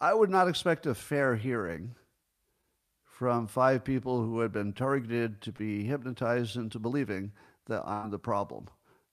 I 0.00 0.14
would 0.14 0.30
not 0.30 0.48
expect 0.48 0.86
a 0.86 0.94
fair 0.94 1.36
hearing 1.36 1.94
from 3.04 3.46
five 3.46 3.84
people 3.84 4.22
who 4.22 4.40
had 4.40 4.52
been 4.52 4.72
targeted 4.72 5.42
to 5.42 5.52
be 5.52 5.84
hypnotized 5.84 6.56
into 6.56 6.78
believing 6.78 7.32
that 7.66 7.86
I'm 7.86 8.10
the 8.10 8.18
problem. 8.18 8.68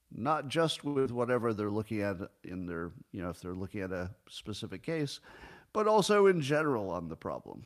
Not 0.09 0.47
just 0.47 0.85
with 0.85 1.11
whatever 1.11 1.53
they're 1.53 1.69
looking 1.69 2.01
at 2.01 2.15
in 2.45 2.65
their, 2.65 2.93
you 3.11 3.21
know, 3.21 3.29
if 3.29 3.41
they're 3.41 3.53
looking 3.53 3.81
at 3.81 3.91
a 3.91 4.11
specific 4.29 4.83
case, 4.83 5.19
but 5.73 5.85
also 5.85 6.27
in 6.27 6.39
general 6.39 6.89
on 6.89 7.09
the 7.09 7.17
problem. 7.17 7.65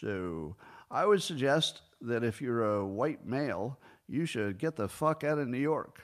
So 0.00 0.56
I 0.90 1.06
would 1.06 1.22
suggest 1.22 1.82
that 2.00 2.24
if 2.24 2.42
you're 2.42 2.78
a 2.78 2.84
white 2.84 3.24
male, 3.24 3.78
you 4.08 4.26
should 4.26 4.58
get 4.58 4.74
the 4.74 4.88
fuck 4.88 5.22
out 5.22 5.38
of 5.38 5.46
New 5.46 5.56
York 5.56 6.02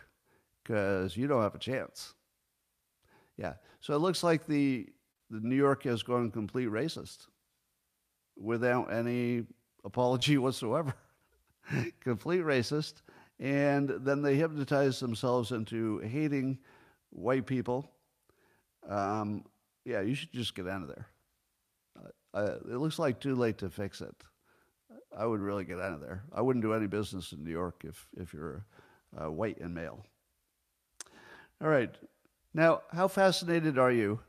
because 0.63 1.17
you 1.17 1.27
don't 1.27 1.43
have 1.43 1.57
a 1.57 1.59
chance. 1.59 2.15
Yeah. 3.41 3.55
So 3.81 3.95
it 3.95 3.99
looks 3.99 4.23
like 4.23 4.47
the, 4.47 4.87
the 5.31 5.41
New 5.41 5.57
York 5.57 5.85
has 5.85 6.03
gone 6.03 6.31
complete 6.31 6.69
racist 6.69 7.27
without 8.37 8.93
any 8.93 9.47
apology 9.83 10.37
whatsoever. 10.45 10.95
complete 12.01 12.43
racist. 12.43 13.03
And 13.39 13.89
then 13.89 14.21
they 14.21 14.37
hypnotize 14.37 15.01
themselves 15.01 15.53
into 15.53 15.99
hating 16.01 16.59
white 17.09 17.47
people. 17.47 17.91
Um, 18.87 19.45
yeah, 19.87 20.03
you 20.03 20.15
should 20.15 20.33
just 20.33 20.55
get 20.55 20.69
out 20.69 20.83
of 20.83 20.89
there. 20.89 21.07
Uh, 22.35 22.57
it 22.71 22.77
looks 22.77 22.99
like 22.99 23.19
too 23.19 23.35
late 23.35 23.57
to 23.59 23.71
fix 23.71 24.03
it. 24.03 24.15
I 25.17 25.25
would 25.25 25.41
really 25.41 25.65
get 25.65 25.81
out 25.81 25.95
of 25.95 26.01
there. 26.01 26.23
I 26.33 26.43
wouldn't 26.43 26.63
do 26.63 26.75
any 26.75 26.87
business 26.87 27.33
in 27.33 27.43
New 27.43 27.51
York 27.51 27.83
if, 27.85 28.07
if 28.17 28.35
you're 28.35 28.67
uh, 29.19 29.31
white 29.31 29.59
and 29.59 29.75
male. 29.75 30.05
All 31.63 31.69
right. 31.69 31.95
Now, 32.53 32.83
how 32.93 33.09
fascinated 33.09 33.79
are 33.79 33.93
you 33.93 34.21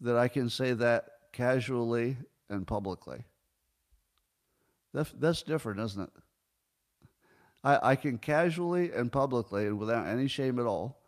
that 0.00 0.16
I 0.16 0.28
can 0.28 0.48
say 0.50 0.72
that 0.72 1.04
casually 1.32 2.16
and 2.48 2.66
publicly? 2.66 3.24
That's, 4.92 5.12
that's 5.12 5.42
different, 5.42 5.80
isn't 5.80 6.02
it? 6.02 6.10
I, 7.62 7.90
I 7.90 7.96
can 7.96 8.18
casually 8.18 8.90
and 8.92 9.12
publicly 9.12 9.66
and 9.66 9.78
without 9.78 10.06
any 10.06 10.26
shame 10.26 10.58
at 10.58 10.66
all 10.66 11.00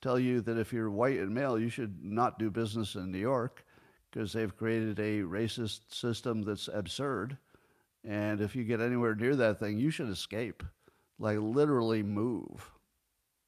tell 0.00 0.18
you 0.18 0.40
that 0.40 0.58
if 0.58 0.72
you're 0.72 0.90
white 0.90 1.18
and 1.18 1.34
male, 1.34 1.58
you 1.58 1.68
should 1.68 2.02
not 2.02 2.38
do 2.38 2.50
business 2.50 2.94
in 2.94 3.12
New 3.12 3.18
York 3.18 3.64
because 4.10 4.32
they've 4.32 4.56
created 4.56 4.98
a 4.98 5.20
racist 5.20 5.94
system 5.94 6.42
that's 6.42 6.68
absurd. 6.72 7.36
And 8.02 8.40
if 8.40 8.56
you 8.56 8.64
get 8.64 8.80
anywhere 8.80 9.14
near 9.14 9.36
that 9.36 9.60
thing, 9.60 9.78
you 9.78 9.90
should 9.90 10.08
escape, 10.08 10.62
like 11.18 11.38
literally 11.38 12.02
move. 12.02 12.70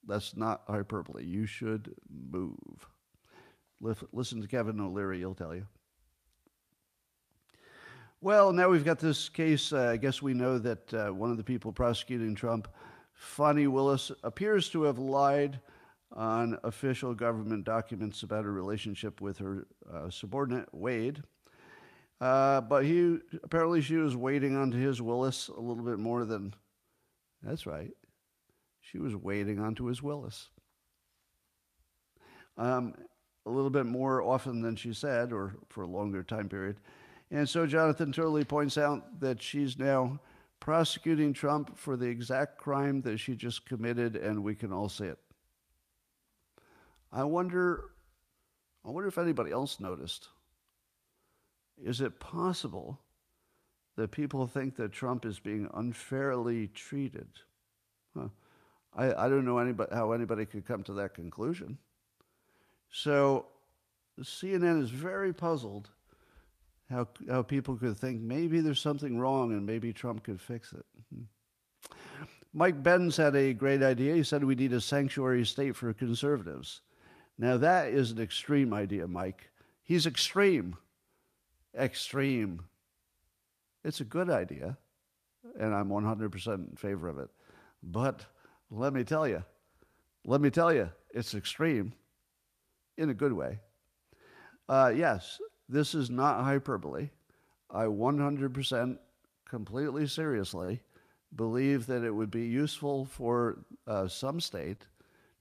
That's 0.07 0.35
not 0.35 0.63
hyperbole. 0.67 1.23
You 1.25 1.45
should 1.45 1.93
move. 2.09 2.87
Listen 4.11 4.41
to 4.41 4.47
Kevin 4.47 4.79
O'Leary, 4.79 5.19
he'll 5.19 5.35
tell 5.35 5.55
you. 5.55 5.65
Well, 8.21 8.53
now 8.53 8.69
we've 8.69 8.85
got 8.85 8.99
this 8.99 9.27
case. 9.27 9.73
Uh, 9.73 9.89
I 9.89 9.97
guess 9.97 10.21
we 10.21 10.33
know 10.33 10.57
that 10.57 10.93
uh, 10.93 11.09
one 11.09 11.29
of 11.29 11.35
the 11.35 11.43
people 11.43 11.73
prosecuting 11.73 12.35
Trump, 12.35 12.69
Fani 13.13 13.67
Willis, 13.67 14.11
appears 14.23 14.69
to 14.69 14.83
have 14.83 14.97
lied 14.97 15.59
on 16.13 16.57
official 16.63 17.13
government 17.13 17.65
documents 17.65 18.23
about 18.23 18.45
her 18.45 18.51
relationship 18.53 19.19
with 19.19 19.37
her 19.39 19.67
uh, 19.91 20.09
subordinate, 20.09 20.69
Wade. 20.71 21.21
Uh, 22.21 22.61
but 22.61 22.85
he 22.85 23.17
apparently 23.43 23.81
she 23.81 23.97
was 23.97 24.15
waiting 24.15 24.55
onto 24.55 24.77
his 24.77 25.01
Willis 25.01 25.49
a 25.49 25.59
little 25.59 25.83
bit 25.83 25.99
more 25.99 26.23
than. 26.23 26.53
That's 27.41 27.65
right. 27.65 27.91
She 28.83 28.99
was 28.99 29.15
waiting 29.15 29.59
onto 29.59 29.85
his 29.85 30.03
Willis. 30.03 30.49
Um, 32.57 32.93
a 33.45 33.49
little 33.49 33.69
bit 33.69 33.85
more 33.85 34.21
often 34.21 34.61
than 34.61 34.75
she 34.75 34.93
said, 34.93 35.33
or 35.33 35.55
for 35.69 35.83
a 35.83 35.87
longer 35.87 36.21
time 36.21 36.49
period. 36.49 36.77
And 37.31 37.47
so 37.47 37.65
Jonathan 37.65 38.11
Turley 38.11 38.43
points 38.43 38.77
out 38.77 39.19
that 39.19 39.41
she's 39.41 39.79
now 39.79 40.19
prosecuting 40.59 41.33
Trump 41.33 41.77
for 41.77 41.97
the 41.97 42.05
exact 42.05 42.57
crime 42.57 43.01
that 43.01 43.17
she 43.17 43.35
just 43.35 43.65
committed, 43.65 44.15
and 44.15 44.43
we 44.43 44.53
can 44.53 44.71
all 44.71 44.89
see 44.89 45.05
it. 45.05 45.17
I 47.11 47.23
wonder, 47.23 47.85
I 48.85 48.89
wonder 48.89 49.07
if 49.07 49.17
anybody 49.17 49.51
else 49.51 49.79
noticed. 49.79 50.27
Is 51.83 52.01
it 52.01 52.19
possible 52.19 52.99
that 53.95 54.11
people 54.11 54.45
think 54.47 54.75
that 54.75 54.91
Trump 54.91 55.25
is 55.25 55.39
being 55.39 55.69
unfairly 55.73 56.67
treated? 56.67 57.27
I, 58.95 59.25
I 59.25 59.29
don't 59.29 59.45
know 59.45 59.57
anybody, 59.57 59.93
how 59.93 60.11
anybody 60.11 60.45
could 60.45 60.65
come 60.65 60.83
to 60.83 60.93
that 60.93 61.13
conclusion. 61.13 61.77
So 62.91 63.47
CNN 64.21 64.81
is 64.81 64.89
very 64.89 65.33
puzzled 65.33 65.89
how, 66.89 67.07
how 67.29 67.41
people 67.41 67.75
could 67.75 67.97
think 67.97 68.21
maybe 68.21 68.59
there's 68.59 68.81
something 68.81 69.17
wrong 69.17 69.51
and 69.51 69.65
maybe 69.65 69.91
Trump 69.91 70.23
could 70.23 70.39
fix 70.39 70.73
it. 70.73 70.85
Mike 72.53 72.83
Benz 72.83 73.17
had 73.17 73.35
a 73.35 73.53
great 73.53 73.81
idea. 73.81 74.13
He 74.13 74.23
said 74.23 74.43
we 74.43 74.55
need 74.55 74.73
a 74.73 74.81
sanctuary 74.81 75.43
state 75.45 75.75
for 75.75 75.91
conservatives. 75.93 76.81
Now, 77.39 77.57
that 77.57 77.87
is 77.87 78.11
an 78.11 78.21
extreme 78.21 78.73
idea, 78.73 79.07
Mike. 79.07 79.49
He's 79.81 80.05
extreme. 80.05 80.77
Extreme. 81.75 82.61
It's 83.83 84.01
a 84.01 84.05
good 84.05 84.29
idea, 84.29 84.77
and 85.59 85.73
I'm 85.73 85.89
100% 85.89 86.69
in 86.69 86.75
favor 86.75 87.09
of 87.09 87.17
it. 87.17 87.29
But 87.81 88.27
let 88.69 88.93
me 88.93 89.03
tell 89.03 89.27
you, 89.27 89.43
let 90.25 90.41
me 90.41 90.49
tell 90.49 90.73
you, 90.73 90.89
it's 91.11 91.35
extreme 91.35 91.93
in 92.97 93.09
a 93.09 93.13
good 93.13 93.33
way. 93.33 93.59
Uh, 94.67 94.91
yes, 94.95 95.39
this 95.69 95.93
is 95.93 96.09
not 96.09 96.43
hyperbole. 96.43 97.09
I 97.69 97.85
100% 97.85 98.97
completely 99.47 100.07
seriously 100.07 100.81
believe 101.35 101.87
that 101.87 102.03
it 102.03 102.11
would 102.11 102.31
be 102.31 102.45
useful 102.45 103.05
for 103.05 103.65
uh, 103.87 104.07
some 104.07 104.39
state 104.39 104.85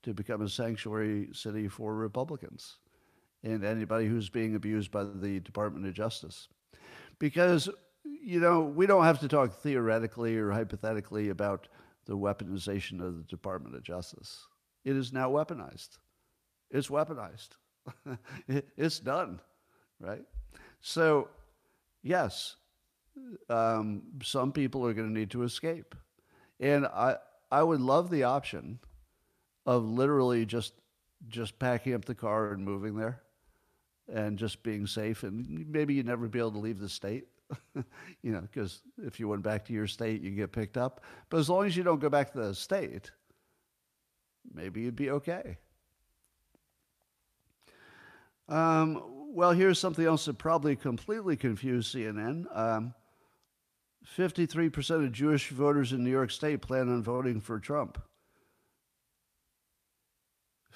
to 0.02 0.14
become 0.14 0.42
a 0.42 0.48
sanctuary 0.48 1.28
city 1.32 1.68
for 1.68 1.94
Republicans 1.94 2.78
and 3.44 3.64
anybody 3.64 4.06
who's 4.06 4.28
being 4.28 4.54
abused 4.54 4.90
by 4.90 5.04
the 5.04 5.40
Department 5.40 5.86
of 5.86 5.94
Justice. 5.94 6.48
Because, 7.18 7.68
you 8.04 8.40
know, 8.40 8.62
we 8.62 8.86
don't 8.86 9.04
have 9.04 9.20
to 9.20 9.28
talk 9.28 9.52
theoretically 9.60 10.36
or 10.36 10.50
hypothetically 10.50 11.28
about 11.28 11.68
the 12.06 12.16
weaponization 12.16 13.00
of 13.00 13.16
the 13.16 13.24
Department 13.24 13.74
of 13.74 13.82
Justice. 13.82 14.46
It 14.84 14.96
is 14.96 15.12
now 15.12 15.30
weaponized. 15.30 15.98
It's 16.70 16.88
weaponized. 16.88 17.50
it's 18.76 18.98
done, 18.98 19.40
right? 20.00 20.22
So, 20.80 21.28
yes, 22.02 22.56
um, 23.48 24.02
some 24.22 24.52
people 24.52 24.86
are 24.86 24.94
going 24.94 25.08
to 25.12 25.18
need 25.18 25.30
to 25.30 25.42
escape. 25.42 25.94
And 26.60 26.86
I, 26.86 27.16
I 27.50 27.62
would 27.62 27.80
love 27.80 28.10
the 28.10 28.24
option 28.24 28.78
of 29.66 29.84
literally 29.84 30.46
just 30.46 30.74
just 31.28 31.56
packing 31.58 31.94
up 31.94 32.04
the 32.04 32.14
car 32.14 32.52
and 32.52 32.64
moving 32.64 32.96
there 32.96 33.22
and 34.12 34.36
just 34.36 34.62
being 34.64 34.86
safe 34.88 35.22
and 35.22 35.66
maybe 35.70 35.94
you'd 35.94 36.06
never 36.06 36.26
be 36.26 36.40
able 36.40 36.50
to 36.50 36.58
leave 36.58 36.80
the 36.80 36.88
state 36.88 37.26
you 38.22 38.32
know 38.32 38.40
because 38.40 38.82
if 38.98 39.18
you 39.20 39.28
went 39.28 39.42
back 39.42 39.64
to 39.66 39.72
your 39.72 39.86
state 39.86 40.22
you 40.22 40.30
get 40.30 40.52
picked 40.52 40.76
up. 40.76 41.02
But 41.30 41.38
as 41.38 41.48
long 41.48 41.66
as 41.66 41.76
you 41.76 41.82
don't 41.82 42.00
go 42.00 42.08
back 42.08 42.32
to 42.32 42.38
the 42.38 42.54
state 42.54 43.10
maybe 44.52 44.82
you'd 44.82 44.96
be 44.96 45.10
okay. 45.10 45.58
Um, 48.48 49.02
well 49.34 49.52
here's 49.52 49.78
something 49.78 50.04
else 50.04 50.26
that 50.26 50.38
probably 50.38 50.76
completely 50.76 51.36
confused 51.36 51.94
cnn 51.94 52.44
um, 52.56 52.94
53% 54.16 55.04
of 55.04 55.12
jewish 55.12 55.50
voters 55.50 55.92
in 55.92 56.04
new 56.04 56.10
york 56.10 56.30
state 56.30 56.60
plan 56.60 56.88
on 56.88 57.02
voting 57.02 57.40
for 57.40 57.58
trump. 57.58 57.98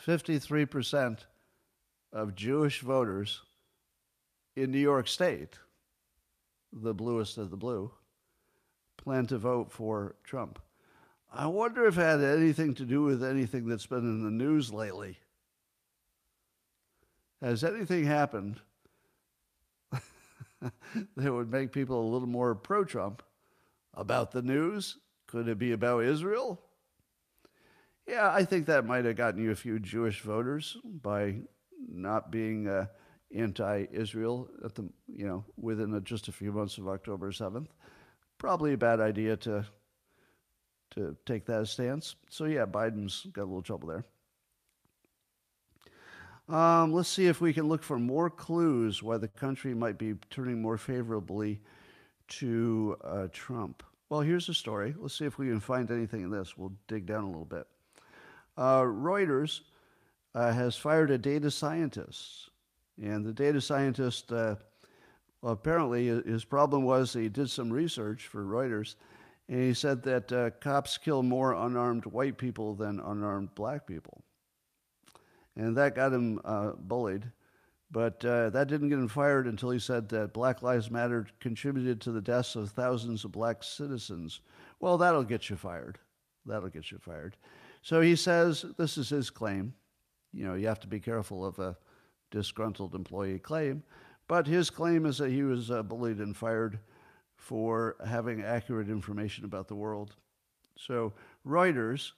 53% 0.06 1.18
of 2.12 2.34
Jewish 2.34 2.80
voters 2.80 3.42
in 4.54 4.70
New 4.70 4.78
York 4.78 5.08
State, 5.08 5.58
the 6.72 6.94
bluest 6.94 7.38
of 7.38 7.50
the 7.50 7.56
blue, 7.56 7.90
plan 8.96 9.26
to 9.26 9.38
vote 9.38 9.70
for 9.70 10.16
Trump. 10.24 10.58
I 11.32 11.46
wonder 11.46 11.86
if 11.86 11.98
it 11.98 12.02
had 12.02 12.22
anything 12.22 12.74
to 12.74 12.84
do 12.84 13.02
with 13.02 13.22
anything 13.22 13.66
that's 13.66 13.86
been 13.86 13.98
in 13.98 14.24
the 14.24 14.30
news 14.30 14.72
lately. 14.72 15.18
Has 17.42 17.62
anything 17.62 18.04
happened 18.04 18.60
that 21.16 21.32
would 21.32 21.50
make 21.50 21.72
people 21.72 22.00
a 22.00 22.10
little 22.10 22.28
more 22.28 22.54
pro 22.54 22.84
Trump 22.84 23.22
about 23.94 24.32
the 24.32 24.42
news? 24.42 24.96
Could 25.26 25.48
it 25.48 25.58
be 25.58 25.72
about 25.72 26.04
Israel? 26.04 26.60
Yeah, 28.06 28.32
I 28.32 28.44
think 28.44 28.66
that 28.66 28.86
might 28.86 29.04
have 29.04 29.16
gotten 29.16 29.42
you 29.42 29.50
a 29.50 29.56
few 29.56 29.78
Jewish 29.78 30.20
voters 30.20 30.76
by 30.84 31.40
not 31.88 32.30
being 32.30 32.68
uh, 32.68 32.86
anti-Israel 33.34 34.48
at 34.64 34.74
the 34.74 34.84
you 35.08 35.26
know 35.26 35.44
within 35.56 35.94
a, 35.94 36.00
just 36.00 36.28
a 36.28 36.32
few 36.32 36.52
months 36.52 36.78
of 36.78 36.88
October 36.88 37.32
seventh. 37.32 37.72
Probably 38.38 38.74
a 38.74 38.78
bad 38.78 39.00
idea 39.00 39.36
to 39.38 39.64
to 40.90 41.16
take 41.26 41.44
that 41.46 41.66
stance. 41.68 42.16
So 42.30 42.44
yeah, 42.44 42.66
Biden's 42.66 43.26
got 43.32 43.42
a 43.42 43.44
little 43.44 43.62
trouble 43.62 43.88
there. 43.88 44.04
Um, 46.48 46.92
let's 46.92 47.08
see 47.08 47.26
if 47.26 47.40
we 47.40 47.52
can 47.52 47.68
look 47.68 47.82
for 47.82 47.98
more 47.98 48.30
clues 48.30 49.02
why 49.02 49.18
the 49.18 49.26
country 49.26 49.74
might 49.74 49.98
be 49.98 50.14
turning 50.30 50.62
more 50.62 50.78
favorably 50.78 51.60
to 52.28 52.96
uh, 53.02 53.26
Trump. 53.32 53.82
Well, 54.08 54.20
here's 54.20 54.46
the 54.46 54.54
story. 54.54 54.94
Let's 54.96 55.18
see 55.18 55.24
if 55.24 55.38
we 55.38 55.48
can 55.48 55.58
find 55.58 55.90
anything 55.90 56.22
in 56.22 56.30
this. 56.30 56.56
We'll 56.56 56.72
dig 56.86 57.06
down 57.06 57.24
a 57.24 57.26
little 57.26 57.44
bit. 57.44 57.66
Uh, 58.56 58.82
Reuters 58.82 59.62
uh, 60.36 60.52
has 60.52 60.76
fired 60.76 61.10
a 61.10 61.18
data 61.18 61.50
scientist, 61.50 62.50
and 63.02 63.24
the 63.24 63.32
data 63.32 63.60
scientist 63.60 64.32
uh, 64.32 64.56
apparently 65.42 66.06
his 66.06 66.44
problem 66.44 66.84
was 66.84 67.12
he 67.12 67.28
did 67.28 67.50
some 67.50 67.72
research 67.72 68.26
for 68.26 68.44
Reuters, 68.44 68.96
and 69.48 69.60
he 69.60 69.74
said 69.74 70.02
that 70.02 70.32
uh, 70.32 70.50
cops 70.60 70.98
kill 70.98 71.22
more 71.22 71.52
unarmed 71.52 72.06
white 72.06 72.38
people 72.38 72.74
than 72.74 73.00
unarmed 73.00 73.54
black 73.54 73.86
people, 73.86 74.22
and 75.56 75.76
that 75.76 75.94
got 75.94 76.12
him 76.12 76.40
uh, 76.44 76.72
bullied. 76.72 77.30
But 77.88 78.24
uh, 78.24 78.50
that 78.50 78.66
didn't 78.66 78.88
get 78.88 78.98
him 78.98 79.06
fired 79.06 79.46
until 79.46 79.70
he 79.70 79.78
said 79.78 80.08
that 80.08 80.34
Black 80.34 80.60
Lives 80.60 80.90
Matter 80.90 81.28
contributed 81.38 82.00
to 82.00 82.10
the 82.10 82.20
deaths 82.20 82.56
of 82.56 82.70
thousands 82.70 83.24
of 83.24 83.30
black 83.30 83.62
citizens. 83.62 84.40
Well, 84.80 84.98
that'll 84.98 85.22
get 85.22 85.48
you 85.48 85.56
fired. 85.56 86.00
That'll 86.44 86.68
get 86.68 86.90
you 86.90 86.98
fired. 86.98 87.36
So 87.82 88.00
he 88.00 88.16
says 88.16 88.64
this 88.76 88.98
is 88.98 89.08
his 89.08 89.30
claim. 89.30 89.72
You 90.32 90.46
know, 90.46 90.54
you 90.54 90.66
have 90.66 90.80
to 90.80 90.88
be 90.88 90.98
careful 90.98 91.46
of 91.46 91.60
a 91.60 91.76
disgruntled 92.30 92.94
employee 92.94 93.38
claim. 93.38 93.82
But 94.28 94.46
his 94.46 94.70
claim 94.70 95.06
is 95.06 95.18
that 95.18 95.30
he 95.30 95.42
was 95.42 95.70
uh, 95.70 95.82
bullied 95.82 96.18
and 96.18 96.36
fired 96.36 96.80
for 97.36 97.96
having 98.04 98.42
accurate 98.42 98.88
information 98.88 99.44
about 99.44 99.68
the 99.68 99.74
world. 99.74 100.16
So 100.76 101.12
Reuters, 101.46 102.12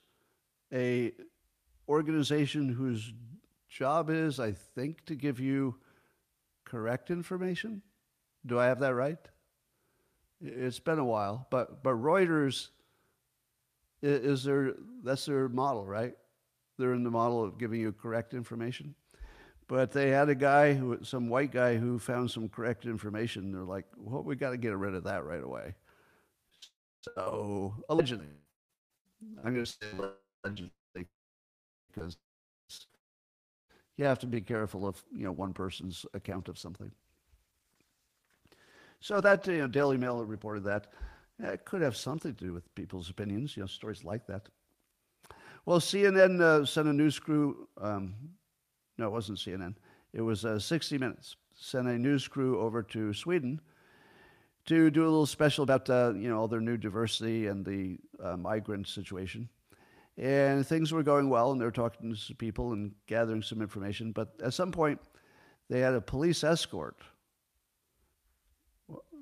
a 0.72 1.12
organization 1.88 2.68
whose 2.68 3.12
job 3.68 4.10
is, 4.10 4.40
I 4.40 4.52
think, 4.52 5.04
to 5.06 5.14
give 5.14 5.38
you 5.38 5.76
correct 6.64 7.10
information. 7.10 7.82
Do 8.46 8.58
I 8.58 8.66
have 8.66 8.80
that 8.80 8.94
right? 8.94 9.18
It's 10.40 10.78
been 10.78 10.98
a 10.98 11.04
while, 11.04 11.46
but 11.50 11.82
but 11.82 11.94
Reuters 11.94 12.68
is 14.02 14.44
their 14.44 14.74
that's 15.02 15.26
their 15.26 15.48
model, 15.48 15.84
right? 15.84 16.14
They're 16.78 16.94
in 16.94 17.02
the 17.02 17.10
model 17.10 17.42
of 17.42 17.58
giving 17.58 17.80
you 17.80 17.92
correct 17.92 18.34
information. 18.34 18.94
But 19.68 19.92
they 19.92 20.08
had 20.08 20.30
a 20.30 20.34
guy, 20.34 20.72
who, 20.72 20.98
some 21.02 21.28
white 21.28 21.52
guy, 21.52 21.76
who 21.76 21.98
found 21.98 22.30
some 22.30 22.48
correct 22.48 22.86
information. 22.86 23.52
They're 23.52 23.62
like, 23.62 23.84
well, 23.98 24.22
we 24.22 24.34
got 24.34 24.50
to 24.50 24.56
get 24.56 24.74
rid 24.74 24.94
of 24.94 25.04
that 25.04 25.24
right 25.24 25.42
away. 25.42 25.74
So, 27.02 27.74
allegedly, 27.90 28.26
I'm 29.44 29.52
going 29.52 29.66
to 29.66 29.70
say 29.70 29.86
allegedly 30.44 30.70
because 31.92 32.16
you 33.96 34.04
have 34.04 34.18
to 34.20 34.26
be 34.26 34.40
careful 34.40 34.86
of 34.86 35.02
you 35.12 35.24
know 35.24 35.32
one 35.32 35.52
person's 35.52 36.06
account 36.14 36.48
of 36.48 36.58
something. 36.58 36.90
So 39.00 39.20
that 39.20 39.46
you 39.46 39.58
know, 39.58 39.68
Daily 39.68 39.96
Mail 39.96 40.24
reported 40.24 40.64
that. 40.64 40.88
It 41.40 41.64
could 41.64 41.82
have 41.82 41.96
something 41.96 42.34
to 42.34 42.44
do 42.44 42.52
with 42.52 42.74
people's 42.74 43.10
opinions, 43.10 43.56
you 43.56 43.62
know, 43.62 43.68
stories 43.68 44.02
like 44.02 44.26
that. 44.26 44.48
Well, 45.66 45.78
CNN 45.78 46.40
uh, 46.40 46.64
sent 46.64 46.88
a 46.88 46.92
news 46.92 47.18
crew. 47.18 47.68
Um, 47.80 48.14
no, 48.98 49.06
it 49.06 49.12
wasn't 49.12 49.38
CNN. 49.38 49.74
It 50.12 50.20
was 50.20 50.44
uh, 50.44 50.58
60 50.58 50.98
Minutes. 50.98 51.36
Sent 51.54 51.88
a 51.88 51.98
news 51.98 52.28
crew 52.28 52.60
over 52.60 52.82
to 52.84 53.12
Sweden 53.12 53.60
to 54.66 54.90
do 54.90 55.02
a 55.02 55.04
little 55.04 55.26
special 55.26 55.64
about 55.64 55.88
uh, 55.88 56.12
you 56.14 56.28
know 56.28 56.38
all 56.38 56.46
their 56.46 56.60
new 56.60 56.76
diversity 56.76 57.46
and 57.46 57.64
the 57.64 57.98
uh, 58.22 58.36
migrant 58.36 58.86
situation. 58.86 59.48
And 60.16 60.66
things 60.66 60.92
were 60.92 61.02
going 61.02 61.30
well, 61.30 61.52
and 61.52 61.60
they 61.60 61.64
were 61.64 61.70
talking 61.70 62.14
to 62.14 62.34
people 62.34 62.72
and 62.72 62.92
gathering 63.06 63.42
some 63.42 63.62
information. 63.62 64.12
But 64.12 64.34
at 64.44 64.52
some 64.52 64.72
point, 64.72 65.00
they 65.70 65.80
had 65.80 65.94
a 65.94 66.00
police 66.00 66.42
escort. 66.42 66.96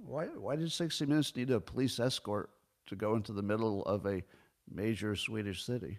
Why, 0.04 0.26
why 0.26 0.56
did 0.56 0.72
60 0.72 1.04
Minutes 1.06 1.36
need 1.36 1.50
a 1.50 1.60
police 1.60 2.00
escort 2.00 2.50
to 2.86 2.96
go 2.96 3.14
into 3.14 3.32
the 3.32 3.42
middle 3.42 3.82
of 3.84 4.06
a 4.06 4.22
major 4.72 5.16
Swedish 5.16 5.64
city? 5.64 5.98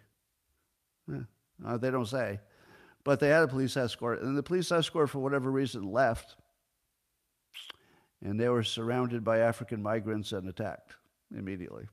Uh, 1.65 1.77
they 1.77 1.91
don't 1.91 2.07
say. 2.07 2.39
But 3.07 3.21
they 3.21 3.29
had 3.29 3.43
a 3.43 3.47
police 3.47 3.77
escort, 3.77 4.21
and 4.21 4.37
the 4.37 4.43
police 4.43 4.69
escort, 4.69 5.09
for 5.09 5.19
whatever 5.19 5.49
reason, 5.49 5.93
left. 5.93 6.35
And 8.21 8.37
they 8.37 8.49
were 8.49 8.63
surrounded 8.63 9.23
by 9.23 9.37
African 9.37 9.81
migrants 9.81 10.33
and 10.33 10.49
attacked 10.49 10.91
immediately. 11.33 11.85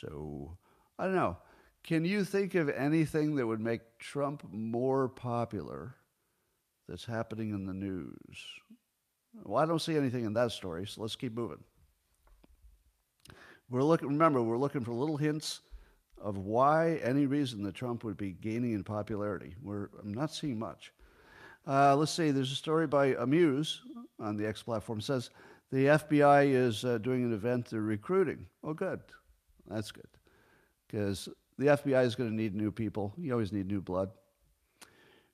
So 0.00 0.56
I 0.98 1.04
don't 1.04 1.14
know. 1.14 1.36
Can 1.84 2.06
you 2.06 2.24
think 2.24 2.54
of 2.54 2.70
anything 2.70 3.36
that 3.36 3.46
would 3.46 3.60
make 3.60 3.82
Trump 3.98 4.44
more 4.50 5.10
popular 5.10 5.96
that's 6.88 7.04
happening 7.04 7.50
in 7.50 7.66
the 7.66 7.74
news? 7.74 8.38
Well, 9.44 9.62
I 9.62 9.66
don't 9.66 9.82
see 9.82 9.98
anything 9.98 10.24
in 10.24 10.32
that 10.32 10.52
story, 10.52 10.86
so 10.86 11.02
let's 11.02 11.16
keep 11.16 11.34
moving. 11.34 11.62
We're 13.68 13.82
looking, 13.82 14.08
remember, 14.08 14.42
we're 14.42 14.56
looking 14.56 14.84
for 14.84 14.92
little 14.92 15.18
hints 15.18 15.60
of 16.20 16.38
why 16.38 17.00
any 17.02 17.26
reason 17.26 17.62
that 17.64 17.74
Trump 17.74 18.04
would 18.04 18.16
be 18.16 18.32
gaining 18.32 18.72
in 18.72 18.84
popularity. 18.84 19.54
We're, 19.62 19.88
I'm 20.02 20.14
not 20.14 20.32
seeing 20.32 20.58
much. 20.58 20.92
Uh, 21.66 21.96
let's 21.96 22.12
see, 22.12 22.30
there's 22.30 22.52
a 22.52 22.56
story 22.56 22.86
by 22.86 23.14
Amuse 23.18 23.82
on 24.20 24.36
the 24.36 24.46
X 24.46 24.62
platform. 24.62 25.00
Says 25.00 25.30
the 25.70 25.86
FBI 25.86 26.52
is 26.52 26.84
uh, 26.84 26.98
doing 26.98 27.24
an 27.24 27.32
event, 27.32 27.70
they're 27.70 27.80
recruiting. 27.80 28.46
Oh, 28.62 28.72
good. 28.72 29.00
That's 29.68 29.90
good 29.90 30.06
because 30.86 31.28
the 31.58 31.66
FBI 31.66 32.04
is 32.04 32.14
going 32.14 32.30
to 32.30 32.36
need 32.36 32.54
new 32.54 32.70
people. 32.70 33.12
You 33.18 33.32
always 33.32 33.52
need 33.52 33.66
new 33.66 33.80
blood. 33.80 34.10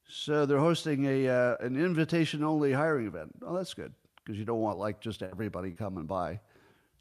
So 0.08 0.46
they're 0.46 0.58
hosting 0.58 1.06
a 1.06 1.28
uh, 1.28 1.56
an 1.60 1.76
invitation 1.76 2.42
only 2.42 2.72
hiring 2.72 3.06
event. 3.06 3.32
Oh, 3.42 3.56
that's 3.56 3.74
good 3.74 3.92
because 4.24 4.38
you 4.38 4.44
don't 4.44 4.60
want 4.60 4.78
like 4.78 5.00
just 5.00 5.22
everybody 5.22 5.70
coming 5.72 6.06
by. 6.06 6.40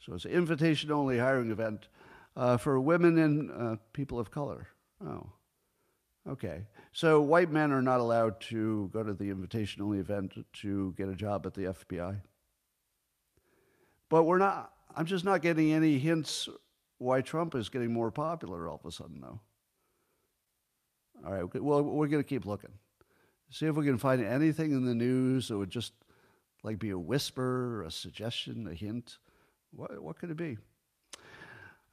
So 0.06 0.14
it's 0.14 0.26
an 0.26 0.32
invitation 0.32 0.92
only 0.92 1.18
hiring 1.18 1.52
event 1.52 1.88
uh, 2.36 2.58
for 2.58 2.80
women 2.80 3.18
and 3.18 3.52
uh, 3.52 3.76
people 3.94 4.20
of 4.20 4.32
color. 4.32 4.68
Oh, 5.06 5.30
okay. 6.30 6.64
So 6.94 7.22
white 7.22 7.52
men 7.52 7.72
are 7.72 7.82
not 7.82 8.00
allowed 8.00 8.40
to 8.42 8.90
go 8.94 9.04
to 9.04 9.14
the 9.14 9.30
invitation 9.30 9.82
only 9.82 10.00
event 10.00 10.46
to 10.62 10.94
get 10.98 11.10
a 11.10 11.16
job 11.16 11.46
at 11.46 11.54
the 11.54 11.64
FBI. 11.64 12.22
But 14.10 14.24
we're 14.24 14.38
not. 14.38 14.74
I'm 14.96 15.06
just 15.06 15.24
not 15.24 15.42
getting 15.42 15.72
any 15.72 15.98
hints 15.98 16.50
why 16.98 17.22
Trump 17.22 17.56
is 17.56 17.70
getting 17.70 17.94
more 17.94 18.12
popular 18.12 18.68
all 18.68 18.76
of 18.76 18.86
a 18.86 18.92
sudden, 18.92 19.22
though. 19.22 19.40
All 21.26 21.34
right, 21.34 21.62
well, 21.62 21.82
we're 21.84 22.08
going 22.08 22.24
to 22.24 22.28
keep 22.28 22.46
looking. 22.46 22.72
See 23.50 23.66
if 23.66 23.76
we 23.76 23.86
can 23.86 23.98
find 23.98 24.24
anything 24.24 24.72
in 24.72 24.86
the 24.86 24.96
news 24.96 25.48
that 25.48 25.58
would 25.58 25.70
just 25.70 25.94
like 26.64 26.80
be 26.80 26.90
a 26.90 26.98
whisper, 26.98 27.84
a 27.84 27.92
suggestion, 27.92 28.68
a 28.68 28.74
hint. 28.74 29.18
What, 29.72 30.02
what 30.02 30.18
could 30.18 30.32
it 30.32 30.38
be? 30.38 30.58